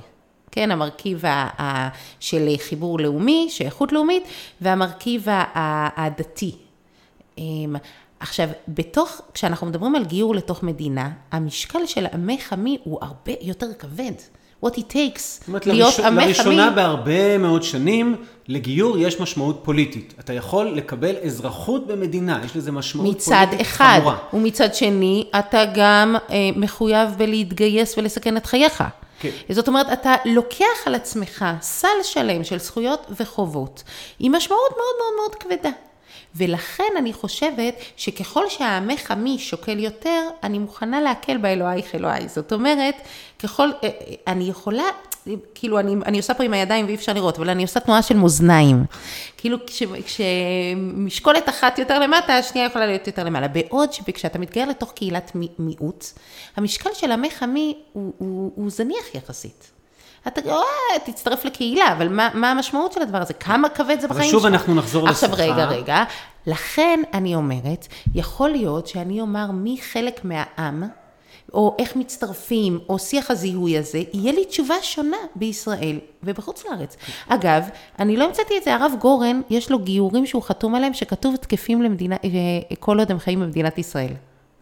כן, 0.50 0.70
המרכיב 0.70 1.26
ה, 1.26 1.62
ה, 1.62 1.88
של 2.20 2.48
חיבור 2.58 3.00
לאומי, 3.00 3.46
שייכות 3.50 3.92
לאומית, 3.92 4.22
והמרכיב 4.60 5.26
הדתי. 5.96 6.56
אמ, 7.38 7.76
עכשיו, 8.20 8.48
בתוך, 8.68 9.20
כשאנחנו 9.34 9.66
מדברים 9.66 9.94
על 9.94 10.04
גיור 10.04 10.34
לתוך 10.34 10.62
מדינה, 10.62 11.10
המשקל 11.32 11.86
של 11.86 12.06
עמך 12.12 12.52
עמי 12.52 12.78
הוא 12.84 12.98
הרבה 13.02 13.32
יותר 13.40 13.66
כבד. 13.78 14.12
What 14.64 14.68
it 14.68 14.92
takes, 14.92 15.48
אומרת, 15.48 15.66
להיות 15.66 15.98
עמך 15.98 16.06
עמי. 16.06 16.24
לראשונה 16.24 16.70
בהרבה 16.70 17.38
מאוד 17.38 17.62
שנים, 17.62 18.16
לגיור 18.48 18.98
יש 18.98 19.20
משמעות 19.20 19.60
פוליטית. 19.62 20.14
אתה 20.20 20.32
יכול 20.32 20.66
לקבל 20.66 21.14
אזרחות 21.24 21.86
במדינה, 21.86 22.40
יש 22.44 22.56
לזה 22.56 22.72
משמעות 22.72 23.22
פוליטית 23.22 23.60
אחד, 23.60 23.98
חמורה. 23.98 24.14
מצד 24.14 24.20
אחד, 24.30 24.36
ומצד 24.36 24.74
שני, 24.74 25.26
אתה 25.38 25.64
גם 25.74 26.16
אה, 26.30 26.36
מחויב 26.56 27.08
בלהתגייס 27.18 27.98
ולסכן 27.98 28.36
את 28.36 28.46
חייך. 28.46 28.84
כן. 29.20 29.30
זאת 29.50 29.68
אומרת, 29.68 29.86
אתה 29.92 30.14
לוקח 30.24 30.86
על 30.86 30.94
עצמך 30.94 31.44
סל 31.60 31.88
שלם 32.02 32.44
של 32.44 32.58
זכויות 32.58 33.06
וחובות, 33.20 33.82
עם 34.18 34.34
משמעות 34.34 34.70
מאוד 34.70 34.94
מאוד 34.98 35.14
מאוד 35.16 35.34
כבדה. 35.34 35.70
ולכן 36.36 36.92
אני 36.98 37.12
חושבת 37.12 37.74
שככל 37.96 38.48
שהעמך 38.48 39.10
עמי 39.10 39.38
שוקל 39.38 39.78
יותר, 39.78 40.28
אני 40.42 40.58
מוכנה 40.58 41.00
להקל 41.00 41.36
באלוהיך 41.36 41.94
אלוהי. 41.94 42.28
זאת 42.28 42.52
אומרת, 42.52 42.94
ככל, 43.38 43.68
אה, 43.84 43.88
אה, 43.88 44.14
אני 44.26 44.44
יכולה, 44.44 44.84
כאילו 45.54 45.78
אני, 45.78 45.94
אני 46.06 46.16
עושה 46.18 46.34
פה 46.34 46.44
עם 46.44 46.52
הידיים 46.52 46.86
ואי 46.86 46.94
אפשר 46.94 47.12
לראות, 47.12 47.38
אבל 47.38 47.50
אני 47.50 47.62
עושה 47.62 47.80
תנועה 47.80 48.02
של 48.02 48.16
מאזניים. 48.16 48.84
כאילו 49.36 49.66
כש, 49.66 49.82
כשמשקולת 50.04 51.48
אחת 51.48 51.78
יותר 51.78 51.98
למטה, 51.98 52.36
השנייה 52.36 52.66
יכולה 52.66 52.86
להיות 52.86 53.06
יותר 53.06 53.24
למעלה. 53.24 53.48
בעוד 53.48 53.92
שכשאתה 53.92 54.38
מתגייר 54.38 54.68
לתוך 54.68 54.92
קהילת 54.92 55.32
מיעוט, 55.58 56.04
המשקל 56.56 56.90
של 56.94 57.12
עמך 57.12 57.42
עמי 57.42 57.76
הוא, 57.92 58.12
הוא, 58.18 58.52
הוא 58.54 58.70
זניח 58.70 59.14
יחסית. 59.14 59.77
אתה, 60.28 60.40
תצטרף 61.04 61.44
לקהילה, 61.44 61.92
אבל 61.92 62.08
מה, 62.08 62.28
מה 62.34 62.50
המשמעות 62.50 62.92
של 62.92 63.02
הדבר 63.02 63.18
הזה? 63.18 63.34
כמה 63.34 63.68
כבד 63.68 64.00
זה 64.00 64.08
בחיים 64.08 64.30
שלך? 64.30 64.34
אבל 64.34 64.40
שוב 64.40 64.46
אנחנו 64.46 64.74
נחזור 64.74 65.08
לשיחה. 65.08 65.32
עכשיו, 65.32 65.52
רגע, 65.54 65.64
רגע. 65.64 66.04
לכן 66.46 67.00
אני 67.14 67.34
אומרת, 67.34 67.86
יכול 68.14 68.50
להיות 68.50 68.86
שאני 68.86 69.20
אומר 69.20 69.50
מי 69.50 69.78
חלק 69.92 70.24
מהעם, 70.24 70.82
או 71.54 71.76
איך 71.78 71.96
מצטרפים, 71.96 72.78
או 72.88 72.98
שיח 72.98 73.30
הזיהוי 73.30 73.78
הזה, 73.78 74.02
יהיה 74.12 74.32
לי 74.32 74.44
תשובה 74.44 74.74
שונה 74.82 75.16
בישראל 75.36 75.98
ובחוץ 76.22 76.64
לארץ. 76.66 76.96
אגב, 77.28 77.68
אני 77.98 78.16
לא 78.16 78.24
המצאתי 78.24 78.54
את 78.58 78.64
זה, 78.64 78.74
הרב 78.74 78.92
גורן, 79.00 79.40
יש 79.50 79.70
לו 79.70 79.78
גיורים 79.78 80.26
שהוא 80.26 80.42
חתום 80.42 80.74
עליהם, 80.74 80.94
שכתוב 80.94 81.36
תקפים 81.36 81.82
למדינה, 81.82 82.16
אה, 82.24 82.76
כל 82.78 82.98
עוד 82.98 83.10
הם 83.10 83.18
חיים 83.18 83.40
במדינת 83.40 83.78
ישראל. 83.78 84.12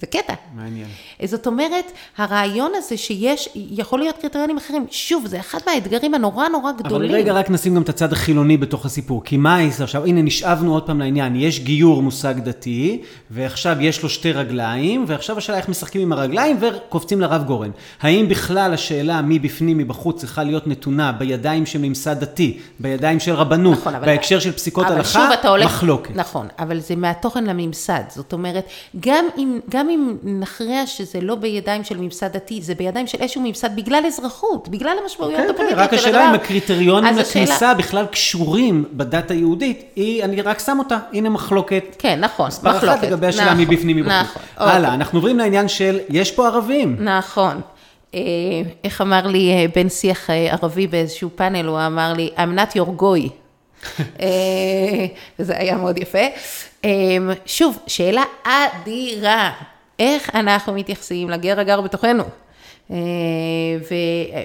זה 0.01 0.07
קטע. 0.07 0.34
מעניין. 0.55 0.88
זאת 1.24 1.47
אומרת, 1.47 1.92
הרעיון 2.16 2.72
הזה 2.74 2.97
שיש, 2.97 3.49
יכול 3.55 3.99
להיות 3.99 4.16
קריטריונים 4.20 4.57
אחרים, 4.57 4.86
שוב, 4.90 5.26
זה 5.26 5.40
אחד 5.40 5.59
מהאתגרים 5.66 6.14
הנורא 6.14 6.49
נורא 6.49 6.72
גדולים. 6.72 7.11
אבל 7.11 7.18
רגע, 7.18 7.32
רק 7.32 7.51
נשים 7.51 7.74
גם 7.74 7.82
את 7.82 7.88
הצד 7.88 8.12
החילוני 8.12 8.57
בתוך 8.57 8.86
הסיפור. 8.86 9.24
כי 9.24 9.36
מה 9.36 9.62
יש 9.62 9.80
עכשיו, 9.80 10.05
הנה 10.05 10.22
נשאבנו 10.22 10.72
עוד 10.72 10.86
פעם 10.86 10.99
לעניין, 10.99 11.36
יש 11.36 11.61
גיור 11.61 12.03
מושג 12.03 12.34
דתי, 12.38 13.03
ועכשיו 13.30 13.76
יש 13.80 14.03
לו 14.03 14.09
שתי 14.09 14.32
רגליים, 14.32 15.05
ועכשיו 15.09 15.38
השאלה 15.38 15.59
איך 15.59 15.68
משחקים 15.68 16.01
עם 16.01 16.12
הרגליים, 16.12 16.59
וקופצים 16.61 17.20
לרב 17.20 17.44
גורן. 17.44 17.70
האם 18.01 18.28
בכלל 18.28 18.74
השאלה 18.74 19.22
מי 19.22 19.38
בפנים, 19.38 19.78
מבחוץ, 19.78 20.20
צריכה 20.20 20.42
להיות 20.42 20.66
נתונה 20.66 21.12
בידיים 21.12 21.66
של 21.66 21.78
ממסד 21.78 22.20
דתי, 22.20 22.59
בידיים 22.80 23.20
של 23.20 23.32
רבנות, 23.32 23.78
נכון, 23.78 24.01
בהקשר 24.01 24.40
של 24.40 24.53
פסיקות 24.53 24.86
הלכה, 24.86 25.28
מחלוקת. 25.64 26.16
נכון, 26.16 26.49
אבל 26.59 26.80
זה 26.80 26.97
מהתוכן 26.97 27.44
לממסד. 27.44 28.03
זאת 28.09 28.32
אומרת, 28.32 28.64
גם 29.01 29.24
אם... 29.38 29.59
גם 29.70 29.86
גם 29.87 29.91
אם 29.91 30.16
נכריע 30.41 30.87
שזה 30.87 31.20
לא 31.20 31.34
בידיים 31.34 31.84
של 31.84 31.97
ממסד 31.97 32.32
דתי, 32.32 32.62
זה 32.62 32.74
בידיים 32.74 33.07
של 33.07 33.18
איזשהו 33.20 33.43
ממסד 33.43 33.76
בגלל 33.76 34.03
אזרחות, 34.07 34.68
בגלל 34.68 34.97
המשמעויות 35.03 35.41
כן, 35.41 35.51
הפוליטיות 35.51 35.78
כן, 35.78 35.84
רק 35.84 35.95
השאלה 35.95 36.30
אם 36.30 36.34
הקריטריונים 36.34 37.16
לכניסה 37.16 37.55
השאלה... 37.55 37.74
בכלל 37.74 38.07
קשורים 38.07 38.84
בדת 38.93 39.30
היהודית, 39.30 39.82
היא, 39.97 40.24
אני 40.24 40.43
רק 40.43 40.59
שם 40.59 40.76
אותה, 40.78 40.99
הנה 41.12 41.28
מחלוקת. 41.28 41.84
כן, 41.99 42.20
נכון, 42.20 42.47
מספר 42.47 42.68
מחלוקת. 42.68 42.87
מספר 42.87 42.99
אחת 42.99 43.05
לגבי 43.05 43.26
השאלה 43.26 43.55
נכון, 43.55 43.61
מבפנים 43.61 43.97
מבחוץ. 43.97 44.12
נכון, 44.12 44.43
הלאה, 44.57 44.76
אוקיי. 44.76 44.95
אנחנו 44.95 45.18
עוברים 45.18 45.39
לעניין 45.39 45.68
של, 45.68 45.99
יש 46.09 46.32
פה 46.32 46.47
ערבים. 46.47 46.97
נכון. 47.01 47.61
אה, 48.14 48.20
איך 48.84 49.01
אמר 49.01 49.26
לי 49.26 49.53
אה, 49.53 49.66
בן 49.74 49.89
שיח 49.89 50.30
אה, 50.30 50.53
ערבי 50.53 50.87
באיזשהו 50.87 51.30
פאנל, 51.34 51.66
הוא 51.66 51.87
אמר 51.87 52.12
לי, 52.12 52.30
I'm 52.37 52.59
not 52.59 52.76
your 52.76 53.01
goy. 53.01 53.30
זה 55.39 55.57
היה 55.57 55.76
מאוד 55.76 55.99
יפה. 55.99 56.26
שוב, 57.47 57.78
שאלה 57.87 58.22
אדירה. 58.45 59.51
איך 59.99 60.34
אנחנו 60.34 60.72
מתייחסים 60.72 61.30
לגר 61.30 61.61
הגר 61.61 61.80
בתוכנו? 61.80 62.24
אה, 62.90 62.97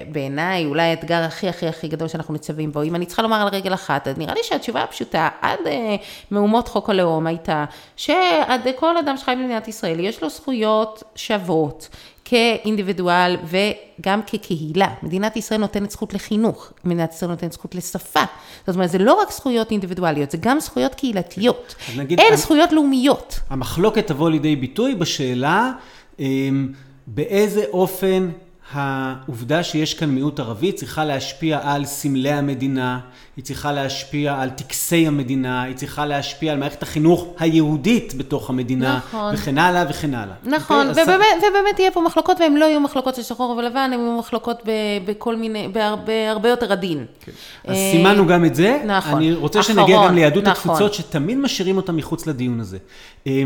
ובעיניי, 0.06 0.66
אולי 0.66 0.82
האתגר 0.82 1.22
הכי 1.22 1.48
הכי 1.48 1.68
הכי 1.68 1.88
גדול 1.88 2.08
שאנחנו 2.08 2.32
ניצבים 2.34 2.72
בו, 2.72 2.82
אם 2.82 2.94
אני 2.94 3.06
צריכה 3.06 3.22
לומר 3.22 3.36
על 3.36 3.48
רגל 3.48 3.74
אחת, 3.74 4.08
אז 4.08 4.18
נראה 4.18 4.34
לי 4.34 4.40
שהתשובה 4.42 4.82
הפשוטה, 4.82 5.28
עד 5.40 5.58
אה, 5.66 5.96
מהומות 6.30 6.68
חוק 6.68 6.90
הלאום 6.90 7.26
הייתה, 7.26 7.64
שעד 7.96 8.66
כל 8.76 8.96
אדם 8.96 9.16
שחי 9.16 9.34
במדינת 9.36 9.68
ישראל 9.68 10.00
יש 10.00 10.22
לו 10.22 10.30
זכויות 10.30 11.02
שוות. 11.14 11.88
כאינדיבידואל 12.24 13.36
וגם 13.44 14.20
כקהילה. 14.26 14.88
מדינת 15.02 15.36
ישראל 15.36 15.60
נותנת 15.60 15.90
זכות 15.90 16.14
לחינוך, 16.14 16.72
מדינת 16.84 17.12
ישראל 17.12 17.30
נותנת 17.30 17.52
זכות 17.52 17.74
לשפה. 17.74 18.22
זאת 18.66 18.74
אומרת, 18.76 18.90
זה 18.90 18.98
לא 18.98 19.14
רק 19.14 19.30
זכויות 19.32 19.70
אינדיבידואליות, 19.70 20.30
זה 20.30 20.38
גם 20.40 20.60
זכויות 20.60 20.94
קהילתיות. 20.94 21.74
נגיד, 21.96 22.20
אין 22.20 22.36
זכויות 22.36 22.72
לאומיות. 22.72 23.40
המחלוקת 23.50 24.06
תבוא 24.06 24.30
לידי 24.30 24.56
ביטוי 24.56 24.94
בשאלה 24.94 25.72
אמ, 26.18 26.72
באיזה 27.06 27.64
אופן 27.72 28.28
העובדה 28.72 29.62
שיש 29.62 29.94
כאן 29.94 30.10
מיעוט 30.10 30.40
ערבי 30.40 30.72
צריכה 30.72 31.04
להשפיע 31.04 31.60
על 31.62 31.84
סמלי 31.84 32.32
המדינה, 32.32 32.98
היא 33.36 33.44
צריכה 33.44 33.72
להשפיע 33.72 34.40
על 34.40 34.50
טקסי 34.50 35.06
המדינה, 35.06 35.62
היא 35.62 35.74
צריכה 35.74 36.06
להשפיע 36.06 36.52
על 36.52 36.58
מערכת 36.58 36.82
החינוך 36.82 37.26
היהודית 37.38 38.14
בתוך 38.14 38.50
המדינה, 38.50 38.96
נכון. 38.96 39.34
וכן 39.34 39.58
הלאה 39.58 39.84
וכן 39.90 40.14
הלאה. 40.14 40.34
נכון, 40.44 40.88
okay, 40.88 40.90
ובאמת, 40.90 41.26
אז... 41.36 41.42
ובאמת 41.50 41.78
יהיה 41.78 41.90
פה 41.90 42.00
מחלוקות, 42.00 42.40
והן 42.40 42.56
לא 42.56 42.64
יהיו 42.64 42.80
מחלוקות 42.80 43.14
של 43.14 43.22
שחור 43.22 43.50
ולבן, 43.50 43.90
הן 43.94 44.00
יהיו 44.00 44.18
מחלוקות 44.18 44.62
בכל 45.04 45.36
מיני, 45.36 45.68
בהרבה, 45.68 46.02
בהרבה 46.04 46.48
יותר 46.48 46.72
עדין. 46.72 47.06
כן. 47.20 47.32
אז 47.64 47.76
אה, 47.76 47.90
סימנו 47.92 48.26
גם 48.26 48.44
את 48.44 48.54
זה. 48.54 48.82
נכון. 48.86 49.14
אני 49.14 49.32
רוצה 49.32 49.60
אחרון, 49.60 49.76
שנגיע 49.76 49.96
גם 50.04 50.14
ליהדות 50.14 50.44
נכון. 50.44 50.70
התפוצות, 50.70 50.94
שתמיד 50.94 51.38
משאירים 51.38 51.76
אותה 51.76 51.92
מחוץ 51.92 52.26
לדיון 52.26 52.60
הזה. 52.60 52.78
אה, 53.26 53.42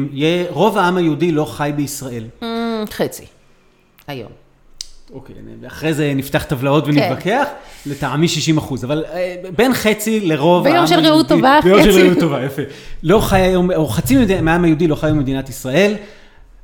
רוב 0.51 0.79
העם 0.79 0.97
היהודי 0.97 1.33
לא 1.33 1.45
חי 1.45 1.71
בישראל. 1.77 2.25
Mm, 2.41 2.45
חצי, 2.91 3.25
היום. 4.07 4.46
אוקיי, 5.17 5.37
אחרי 5.67 5.95
זה 5.95 6.13
נפתח 6.17 6.45
טבלאות 6.45 6.85
כן. 6.85 6.91
ונתווכח, 6.91 7.49
לטעמי 7.87 8.29
60 8.29 8.59
אחוז, 8.59 8.85
אבל 8.85 9.05
אה, 9.13 9.37
בין 9.57 9.75
חצי 9.75 10.21
לרוב 10.21 10.65
ביום 10.65 10.87
של 10.87 11.01
רעות 11.01 11.29
טובה, 11.29 11.59
חצי. 11.61 11.69
ביום 11.69 11.83
של 11.83 12.07
רעות 12.07 12.19
טובה, 12.19 12.45
יפה. 12.45 12.63
לא 13.03 13.21
חי 13.21 13.41
היום, 13.41 13.73
או 13.73 13.89
חצי 13.89 14.17
מהעם 14.43 14.65
היהודי 14.65 14.87
לא 14.87 14.95
חי 14.95 15.07
במדינת 15.11 15.49
ישראל. 15.49 15.95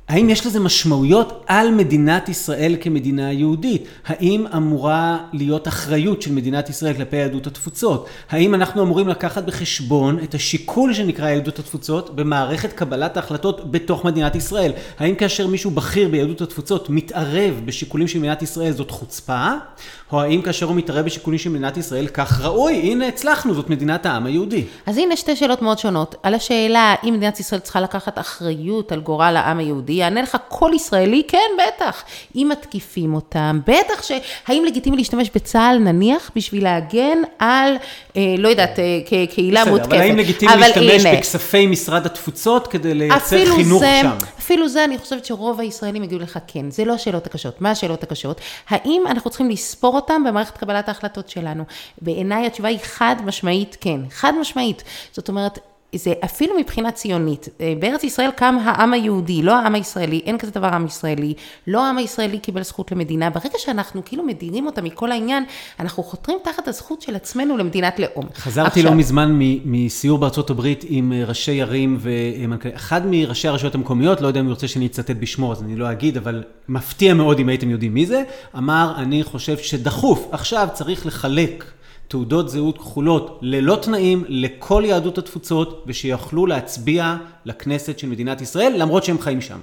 האם 0.07 0.29
יש 0.29 0.45
לזה 0.45 0.59
משמעויות 0.59 1.43
על 1.47 1.71
מדינת 1.71 2.29
ישראל 2.29 2.75
כמדינה 2.81 3.31
יהודית? 3.31 3.87
האם 4.05 4.45
אמורה 4.55 5.17
להיות 5.33 5.67
אחריות 5.67 6.21
של 6.21 6.31
מדינת 6.31 6.69
ישראל 6.69 6.93
כלפי 6.93 7.15
יהדות 7.15 7.47
התפוצות? 7.47 8.07
האם 8.29 8.55
אנחנו 8.55 8.83
אמורים 8.83 9.07
לקחת 9.07 9.43
בחשבון 9.43 10.19
את 10.23 10.33
השיקול 10.33 10.93
שנקרא 10.93 11.29
יהדות 11.29 11.59
התפוצות 11.59 12.15
במערכת 12.15 12.73
קבלת 12.73 13.17
ההחלטות 13.17 13.71
בתוך 13.71 14.05
מדינת 14.05 14.35
ישראל? 14.35 14.71
האם 14.99 15.15
כאשר 15.15 15.47
מישהו 15.47 15.71
בכיר 15.71 16.07
ביהדות 16.07 16.41
התפוצות 16.41 16.89
מתערב 16.89 17.61
בשיקולים 17.65 18.07
של 18.07 18.19
מדינת 18.19 18.41
ישראל 18.41 18.71
זאת 18.71 18.91
חוצפה? 18.91 19.51
או 20.11 20.21
האם 20.21 20.41
כאשר 20.41 20.65
הוא 20.65 20.75
מתערב 20.75 21.05
בשיקולים 21.05 21.39
של 21.39 21.49
מדינת 21.49 21.77
ישראל 21.77 22.07
כך 22.07 22.41
ראוי? 22.41 22.73
הנה 22.73 23.07
הצלחנו, 23.07 23.53
זאת 23.53 23.69
מדינת 23.69 24.05
העם 24.05 24.25
היהודי. 24.25 24.63
אז 24.85 24.97
הנה 24.97 25.17
שתי 25.17 25.35
שאלות 25.35 25.61
מאוד 25.61 25.79
שונות. 25.79 26.15
על 26.23 26.33
השאלה 26.33 26.95
אם 27.03 27.13
מדינת 27.13 27.39
ישראל 27.39 27.61
צריכה 27.61 27.81
לקחת 27.81 28.19
אחריות 28.19 28.91
על 28.91 28.99
גורל 28.99 29.33
העם 29.37 29.59
היהודי. 29.59 29.92
יהודי, 29.93 30.03
יענה 30.03 30.21
לך 30.21 30.37
כל 30.47 30.71
ישראלי, 30.75 31.23
כן, 31.27 31.37
בטח. 31.67 32.03
אם 32.35 32.47
מתקיפים 32.51 33.13
אותם, 33.13 33.59
בטח 33.67 34.03
ש... 34.03 34.11
האם 34.47 34.65
לגיטימי 34.65 34.97
להשתמש 34.97 35.29
בצה"ל, 35.35 35.77
נניח, 35.77 36.31
בשביל 36.35 36.63
להגן 36.63 37.17
על, 37.39 37.75
אה, 38.17 38.35
לא 38.37 38.47
יודעת, 38.47 38.79
אה, 38.79 38.99
קהילה 39.35 39.61
בסדר, 39.61 39.71
מותקפת. 39.71 39.93
אבל 39.93 40.01
האם 40.01 40.17
לגיטימי 40.17 40.55
להשתמש 40.55 41.05
הנה, 41.05 41.17
בכספי 41.17 41.67
משרד 41.67 42.05
התפוצות 42.05 42.67
כדי 42.67 42.93
לייצר 42.93 43.55
חינוך 43.55 43.79
זה, 43.79 43.99
שם? 44.01 44.17
אפילו 44.39 44.69
זה, 44.69 44.83
אני 44.83 44.97
חושבת 44.97 45.25
שרוב 45.25 45.59
הישראלים 45.59 46.03
יגידו 46.03 46.23
לך 46.23 46.39
כן. 46.47 46.71
זה 46.71 46.85
לא 46.85 46.93
השאלות 46.93 47.25
הקשות. 47.25 47.61
מה 47.61 47.71
השאלות 47.71 48.03
הקשות? 48.03 48.41
האם 48.69 49.03
אנחנו 49.09 49.29
צריכים 49.29 49.49
לספור 49.49 49.95
אותם 49.95 50.23
במערכת 50.27 50.57
קבלת 50.57 50.87
ההחלטות 50.87 51.29
שלנו? 51.29 51.63
בעיניי 52.01 52.45
התשובה 52.45 52.69
היא 52.69 52.79
חד 52.83 53.15
משמעית 53.25 53.77
כן. 53.81 53.99
חד 54.09 54.33
משמעית. 54.41 54.83
זאת 55.11 55.29
אומרת, 55.29 55.59
זה 55.95 56.13
אפילו 56.25 56.53
מבחינה 56.59 56.91
ציונית, 56.91 57.49
אה, 57.61 57.73
בארץ 57.79 58.03
ישראל 58.03 58.31
קם 58.31 58.57
העם 58.63 58.93
היהודי, 58.93 59.41
לא 59.41 59.55
העם 59.55 59.75
הישראלי, 59.75 60.21
אין 60.25 60.37
כזה 60.37 60.51
דבר 60.51 60.67
עם 60.67 60.85
ישראלי, 60.85 61.33
לא 61.67 61.85
העם 61.85 61.97
הישראלי 61.97 62.39
קיבל 62.39 62.63
זכות 62.63 62.91
למדינה, 62.91 63.29
ברגע 63.29 63.57
שאנחנו 63.57 64.01
כאילו 64.05 64.23
מדירים 64.23 64.65
אותה 64.65 64.81
מכל 64.81 65.11
העניין, 65.11 65.43
אנחנו 65.79 66.03
חותרים 66.03 66.37
תחת 66.43 66.67
הזכות 66.67 67.01
של 67.01 67.15
עצמנו 67.15 67.57
למדינת 67.57 67.99
לאום. 67.99 68.25
חזרתי 68.35 68.79
עכשיו... 68.79 68.91
לא 68.91 68.97
מזמן 68.97 69.39
מסיור 69.65 70.17
בארצות 70.17 70.49
הברית 70.49 70.85
עם 70.87 71.13
אה, 71.13 71.25
ראשי 71.25 71.61
ערים 71.61 71.97
ומנכ"לים, 72.01 72.75
אחד 72.75 73.01
מראשי 73.05 73.47
הרשויות 73.47 73.75
המקומיות, 73.75 74.21
לא 74.21 74.27
יודע 74.27 74.39
אם 74.39 74.45
הוא 74.45 74.53
רוצה 74.53 74.67
שאני 74.67 74.85
אצטט 74.85 75.15
בשמו, 75.19 75.51
אז 75.51 75.63
אני 75.63 75.75
לא 75.75 75.91
אגיד, 75.91 76.17
אבל 76.17 76.43
מפתיע 76.69 77.13
מאוד 77.13 77.39
אם 77.39 77.49
הייתם 77.49 77.69
יודעים 77.69 77.93
מי 77.93 78.05
זה, 78.05 78.23
אמר, 78.57 78.93
אני 78.97 79.23
חושב 79.23 79.57
שדחוף, 79.57 80.27
עכשיו 80.31 80.67
צריך 80.73 81.05
לחלק. 81.05 81.63
תעודות 82.13 82.49
זהות 82.49 82.77
כחולות 82.77 83.39
ללא 83.41 83.75
תנאים 83.81 84.25
לכל 84.27 84.83
יהדות 84.85 85.17
התפוצות, 85.17 85.83
ושיוכלו 85.87 86.45
להצביע 86.45 87.15
לכנסת 87.45 87.99
של 87.99 88.07
מדינת 88.07 88.41
ישראל, 88.41 88.73
למרות 88.75 89.03
שהם 89.03 89.19
חיים 89.19 89.41
שם. 89.41 89.59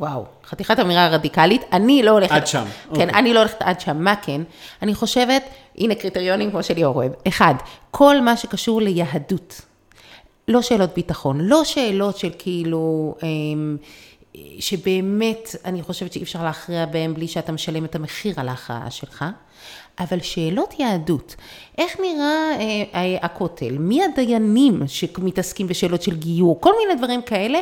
וואו, 0.00 0.24
חתיכת 0.44 0.80
אמירה 0.80 1.08
רדיקלית. 1.08 1.62
אני 1.72 2.02
לא 2.02 2.10
הולכת... 2.10 2.32
עד 2.32 2.46
שם. 2.46 2.64
כן, 2.64 2.90
אוקיי. 2.90 3.04
אני 3.04 3.34
לא 3.34 3.38
הולכת 3.38 3.56
עד 3.60 3.80
שם. 3.80 3.96
מה 4.04 4.14
כן? 4.16 4.42
אני 4.82 4.94
חושבת, 4.94 5.42
הנה 5.78 5.94
קריטריונים 5.94 6.50
כמו 6.50 6.62
שליאור 6.62 6.96
אוהב. 6.96 7.12
אחד, 7.28 7.54
כל 7.90 8.20
מה 8.20 8.36
שקשור 8.36 8.82
ליהדות. 8.82 9.60
לא 10.48 10.62
שאלות 10.62 10.90
ביטחון, 10.94 11.40
לא 11.40 11.64
שאלות 11.64 12.16
של 12.16 12.30
כאילו... 12.38 13.14
אמ, 13.22 13.76
שבאמת 14.58 15.56
אני 15.64 15.82
חושבת 15.82 16.12
שאי 16.12 16.22
אפשר 16.22 16.44
להכריע 16.44 16.86
בהם 16.86 17.14
בלי 17.14 17.28
שאתה 17.28 17.52
משלם 17.52 17.84
את 17.84 17.94
המחיר 17.94 18.34
על 18.36 18.48
ההכרעה 18.48 18.90
שלך. 18.90 19.24
אבל 19.98 20.20
שאלות 20.20 20.74
יהדות, 20.78 21.36
איך 21.78 21.96
נראה 22.00 22.56
אה, 22.58 22.82
אה, 22.94 23.16
הכותל, 23.22 23.78
מי 23.78 24.04
הדיינים 24.04 24.82
שמתעסקים 24.86 25.66
בשאלות 25.66 26.02
של 26.02 26.16
גיור, 26.16 26.60
כל 26.60 26.72
מיני 26.78 26.98
דברים 26.98 27.22
כאלה, 27.22 27.58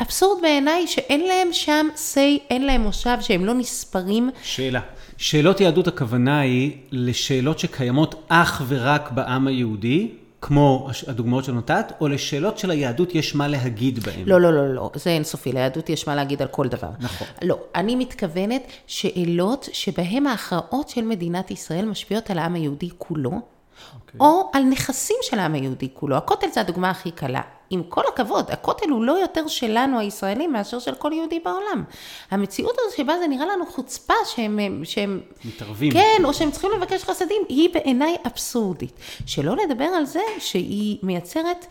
אבסורד 0.00 0.42
בעיניי 0.42 0.86
שאין 0.86 1.20
להם 1.20 1.52
שם 1.52 1.86
say, 1.94 2.40
אין 2.50 2.66
להם 2.66 2.80
מושב, 2.80 3.16
שהם 3.20 3.44
לא 3.44 3.54
נספרים. 3.54 4.30
שאלה. 4.42 4.80
שאלות 5.16 5.60
יהדות 5.60 5.88
הכוונה 5.88 6.40
היא 6.40 6.72
לשאלות 6.92 7.58
שקיימות 7.58 8.14
אך 8.28 8.62
ורק 8.68 9.10
בעם 9.10 9.46
היהודי, 9.46 10.08
כמו 10.46 10.88
הדוגמאות 11.06 11.44
שנתת, 11.44 11.92
או 12.00 12.08
לשאלות 12.08 12.58
של 12.58 12.70
היהדות 12.70 13.14
יש 13.14 13.34
מה 13.34 13.48
להגיד 13.48 13.98
בהן? 13.98 14.22
לא, 14.26 14.40
לא, 14.40 14.52
לא, 14.52 14.74
לא, 14.74 14.90
זה 14.94 15.10
אינסופי, 15.10 15.52
ליהדות 15.52 15.88
יש 15.88 16.08
מה 16.08 16.14
להגיד 16.14 16.42
על 16.42 16.48
כל 16.48 16.68
דבר. 16.68 16.88
נכון. 17.00 17.26
לא, 17.42 17.58
אני 17.74 17.96
מתכוונת 17.96 18.62
שאלות 18.86 19.68
שבהן 19.72 20.26
ההכרעות 20.26 20.88
של 20.88 21.04
מדינת 21.04 21.50
ישראל 21.50 21.84
משפיעות 21.84 22.30
על 22.30 22.38
העם 22.38 22.54
היהודי 22.54 22.88
כולו, 22.98 23.30
okay. 23.30 23.94
אוקיי. 23.94 24.20
או 24.20 24.50
על 24.52 24.62
נכסים 24.62 25.16
של 25.22 25.38
העם 25.38 25.54
היהודי 25.54 25.88
כולו. 25.94 26.16
הכותל 26.16 26.46
זה 26.54 26.60
הדוגמה 26.60 26.90
הכי 26.90 27.10
קלה. 27.10 27.42
עם 27.74 27.82
כל 27.88 28.02
הכבוד, 28.12 28.50
הכותל 28.50 28.90
הוא 28.90 29.04
לא 29.04 29.12
יותר 29.12 29.48
שלנו 29.48 29.98
הישראלים 29.98 30.52
מאשר 30.52 30.78
של 30.78 30.94
כל 30.94 31.12
יהודי 31.12 31.40
בעולם. 31.44 31.84
המציאות 32.30 32.76
הזו 32.78 32.96
שבה 32.96 33.18
זה 33.18 33.26
נראה 33.26 33.46
לנו 33.46 33.66
חוצפה 33.66 34.14
שהם... 34.24 34.84
שהם 34.84 35.20
מתערבים. 35.44 35.92
כן, 35.92 36.22
או 36.24 36.34
שהם 36.34 36.50
צריכים 36.50 36.70
לבקש 36.76 37.04
חסדים, 37.04 37.42
היא 37.48 37.68
בעיניי 37.74 38.16
אבסורדית. 38.26 38.92
שלא 39.26 39.56
לדבר 39.56 39.84
על 39.84 40.06
זה 40.06 40.22
שהיא 40.38 40.98
מייצרת... 41.02 41.66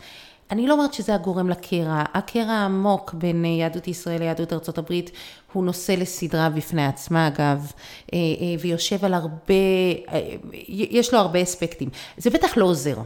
אני 0.50 0.66
לא 0.66 0.72
אומרת 0.72 0.94
שזה 0.94 1.14
הגורם 1.14 1.48
לקרע, 1.48 2.02
הקרע 2.14 2.52
העמוק 2.52 3.14
בין 3.14 3.44
יהדות 3.44 3.88
ישראל 3.88 4.18
ליהדות 4.18 4.52
ארצות 4.52 4.78
הברית 4.78 5.10
הוא 5.52 5.64
נושא 5.64 5.92
לסדרה 5.92 6.48
בפני 6.48 6.86
עצמה 6.86 7.28
אגב, 7.28 7.72
אה, 8.12 8.18
אה, 8.18 8.54
ויושב 8.60 9.04
על 9.04 9.14
הרבה, 9.14 9.54
אה, 10.12 10.34
יש 10.68 11.14
לו 11.14 11.18
הרבה 11.18 11.42
אספקטים. 11.42 11.88
זה 12.16 12.30
בטח 12.30 12.56
לא 12.56 12.64
עוזר. 12.64 12.96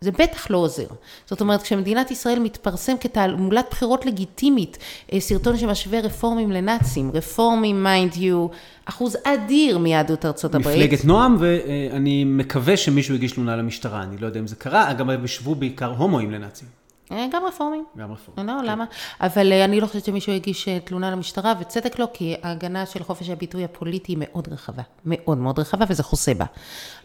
זה 0.00 0.10
בטח 0.10 0.50
לא 0.50 0.58
עוזר. 0.58 0.86
זאת 1.26 1.40
אומרת, 1.40 1.62
כשמדינת 1.62 2.10
ישראל 2.10 2.38
מתפרסם 2.38 2.92
כתעמולת 3.00 3.66
בחירות 3.70 4.06
לגיטימית, 4.06 4.78
אה, 5.12 5.20
סרטון 5.20 5.56
שמשווה 5.56 6.00
רפורמים 6.00 6.52
לנאצים, 6.52 7.10
רפורמים, 7.14 7.82
mind 7.82 8.16
you, 8.16 8.46
אחוז 8.84 9.16
אדיר 9.24 9.78
מיהדות 9.78 10.24
ארצות 10.24 10.54
הברית. 10.54 10.76
מפלגת 10.76 11.04
נועם, 11.04 11.36
ואני 11.38 12.24
מקווה 12.24 12.76
שמישהו 12.76 13.14
יגיש 13.14 13.32
תלונה 13.32 13.56
למשטרה, 13.56 14.02
אני 14.02 14.16
לא 14.18 14.26
יודע 14.26 14.40
אם 14.40 14.46
זה 14.46 14.56
קרה, 14.56 14.90
אגב, 14.90 15.10
הם 15.10 15.24
השוו 15.24 15.54
בעיקר 15.54 15.94
הומואים 15.96 16.30
לנאצים. 16.30 16.68
אה, 17.12 17.26
גם 17.32 17.42
רפורמים. 17.48 17.84
גם 17.98 18.12
רפורמים. 18.12 18.46
לא, 18.46 18.60
כן. 18.60 18.66
למה? 18.66 18.84
אבל 19.20 19.52
אה, 19.52 19.64
אני 19.64 19.80
לא 19.80 19.86
חושבת 19.86 20.04
שמישהו 20.04 20.32
הגיש 20.32 20.68
אה, 20.68 20.78
תלונה 20.84 21.10
למשטרה, 21.10 21.54
וצדק 21.60 21.98
לא, 21.98 22.08
כי 22.12 22.34
ההגנה 22.42 22.86
של 22.86 23.02
חופש 23.02 23.30
הביטוי 23.30 23.64
הפוליטי 23.64 24.12
היא 24.12 24.18
מאוד 24.20 24.48
רחבה. 24.52 24.82
מאוד 25.06 25.38
מאוד 25.38 25.58
רחבה, 25.58 25.84
וזה 25.88 26.02
חוסה 26.02 26.34
בה. 26.34 26.44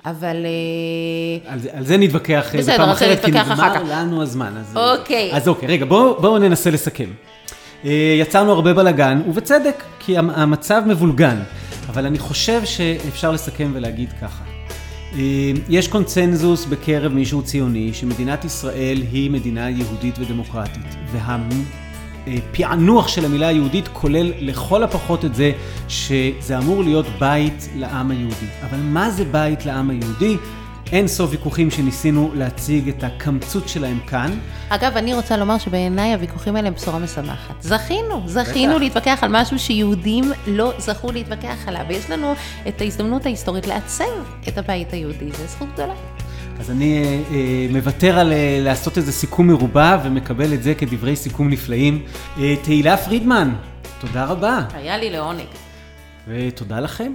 אבל... 0.05 0.35
על 1.47 1.59
זה, 1.59 1.69
על 1.73 1.85
זה 1.85 1.97
נתווכח 1.97 2.51
בסדר, 2.57 2.73
בפעם 2.73 2.89
אחרת, 2.89 3.25
כי 3.25 3.31
נגמר 3.31 3.83
לנו 3.83 4.21
הזמן. 4.21 4.57
אז, 4.57 4.77
אוקיי. 4.77 5.31
אז 5.33 5.47
אוקיי, 5.47 5.67
רגע, 5.67 5.85
בואו 5.85 6.21
בוא 6.21 6.39
ננסה 6.39 6.71
לסכם. 6.71 7.09
יצרנו 8.19 8.51
הרבה 8.51 8.73
בלאגן, 8.73 9.21
ובצדק, 9.27 9.83
כי 9.99 10.17
המצב 10.17 10.83
מבולגן. 10.85 11.39
אבל 11.89 12.05
אני 12.05 12.19
חושב 12.19 12.65
שאפשר 12.65 13.31
לסכם 13.31 13.71
ולהגיד 13.73 14.09
ככה. 14.21 14.52
אה, 15.17 15.51
יש 15.69 15.87
קונצנזוס 15.87 16.65
בקרב 16.65 17.13
מישהו 17.13 17.41
ציוני 17.41 17.93
שמדינת 17.93 18.45
ישראל 18.45 18.97
היא 19.11 19.31
מדינה 19.31 19.69
יהודית 19.69 20.19
ודמוקרטית. 20.19 20.95
והפענוח 22.25 23.07
של 23.07 23.25
המילה 23.25 23.47
היהודית 23.47 23.87
כולל 23.87 24.33
לכל 24.39 24.83
הפחות 24.83 25.25
את 25.25 25.35
זה 25.35 25.51
שזה 25.87 26.57
אמור 26.57 26.83
להיות 26.83 27.05
בית 27.19 27.69
לעם 27.75 28.11
היהודי. 28.11 28.45
אבל 28.69 28.77
מה 28.77 29.09
זה 29.09 29.25
בית 29.25 29.65
לעם 29.65 29.89
היהודי? 29.89 30.37
אין 30.93 31.07
סוף 31.07 31.31
ויכוחים 31.31 31.71
שניסינו 31.71 32.31
להציג 32.35 32.89
את 32.89 33.03
הקמצות 33.03 33.69
שלהם 33.69 33.99
כאן. 34.07 34.39
אגב, 34.69 34.97
אני 34.97 35.13
רוצה 35.13 35.37
לומר 35.37 35.57
שבעיניי 35.57 36.13
הוויכוחים 36.13 36.55
האלה 36.55 36.67
הם 36.67 36.73
בשורה 36.73 36.99
משמחת. 36.99 37.61
זכינו, 37.61 38.23
זכינו 38.25 38.79
להתווכח 38.79 39.19
על 39.21 39.29
משהו 39.31 39.59
שיהודים 39.59 40.23
לא 40.47 40.73
זכו 40.77 41.11
להתווכח 41.11 41.67
עליו, 41.67 41.81
ויש 41.89 42.09
לנו 42.09 42.33
את 42.67 42.81
ההזדמנות 42.81 43.25
ההיסטורית 43.25 43.67
לעצב 43.67 44.03
את 44.47 44.57
הבית 44.57 44.93
היהודי, 44.93 45.31
זו 45.31 45.47
זכות 45.47 45.67
גדולה. 45.73 45.93
אז 46.59 46.71
אני 46.71 47.03
אה, 47.03 47.21
אה, 47.31 47.67
מוותר 47.71 48.19
על 48.19 48.33
אה, 48.33 48.59
לעשות 48.61 48.97
איזה 48.97 49.11
סיכום 49.11 49.47
מרובע 49.47 49.97
ומקבל 50.03 50.53
את 50.53 50.63
זה 50.63 50.75
כדברי 50.75 51.15
סיכום 51.15 51.49
נפלאים. 51.49 52.05
אה, 52.37 52.55
תהילה 52.63 52.97
פרידמן, 52.97 53.53
תודה 53.99 54.25
רבה. 54.25 54.59
היה 54.73 54.97
לי 54.97 55.09
לעונג. 55.09 55.47
ותודה 56.27 56.79
לכם. 56.79 57.13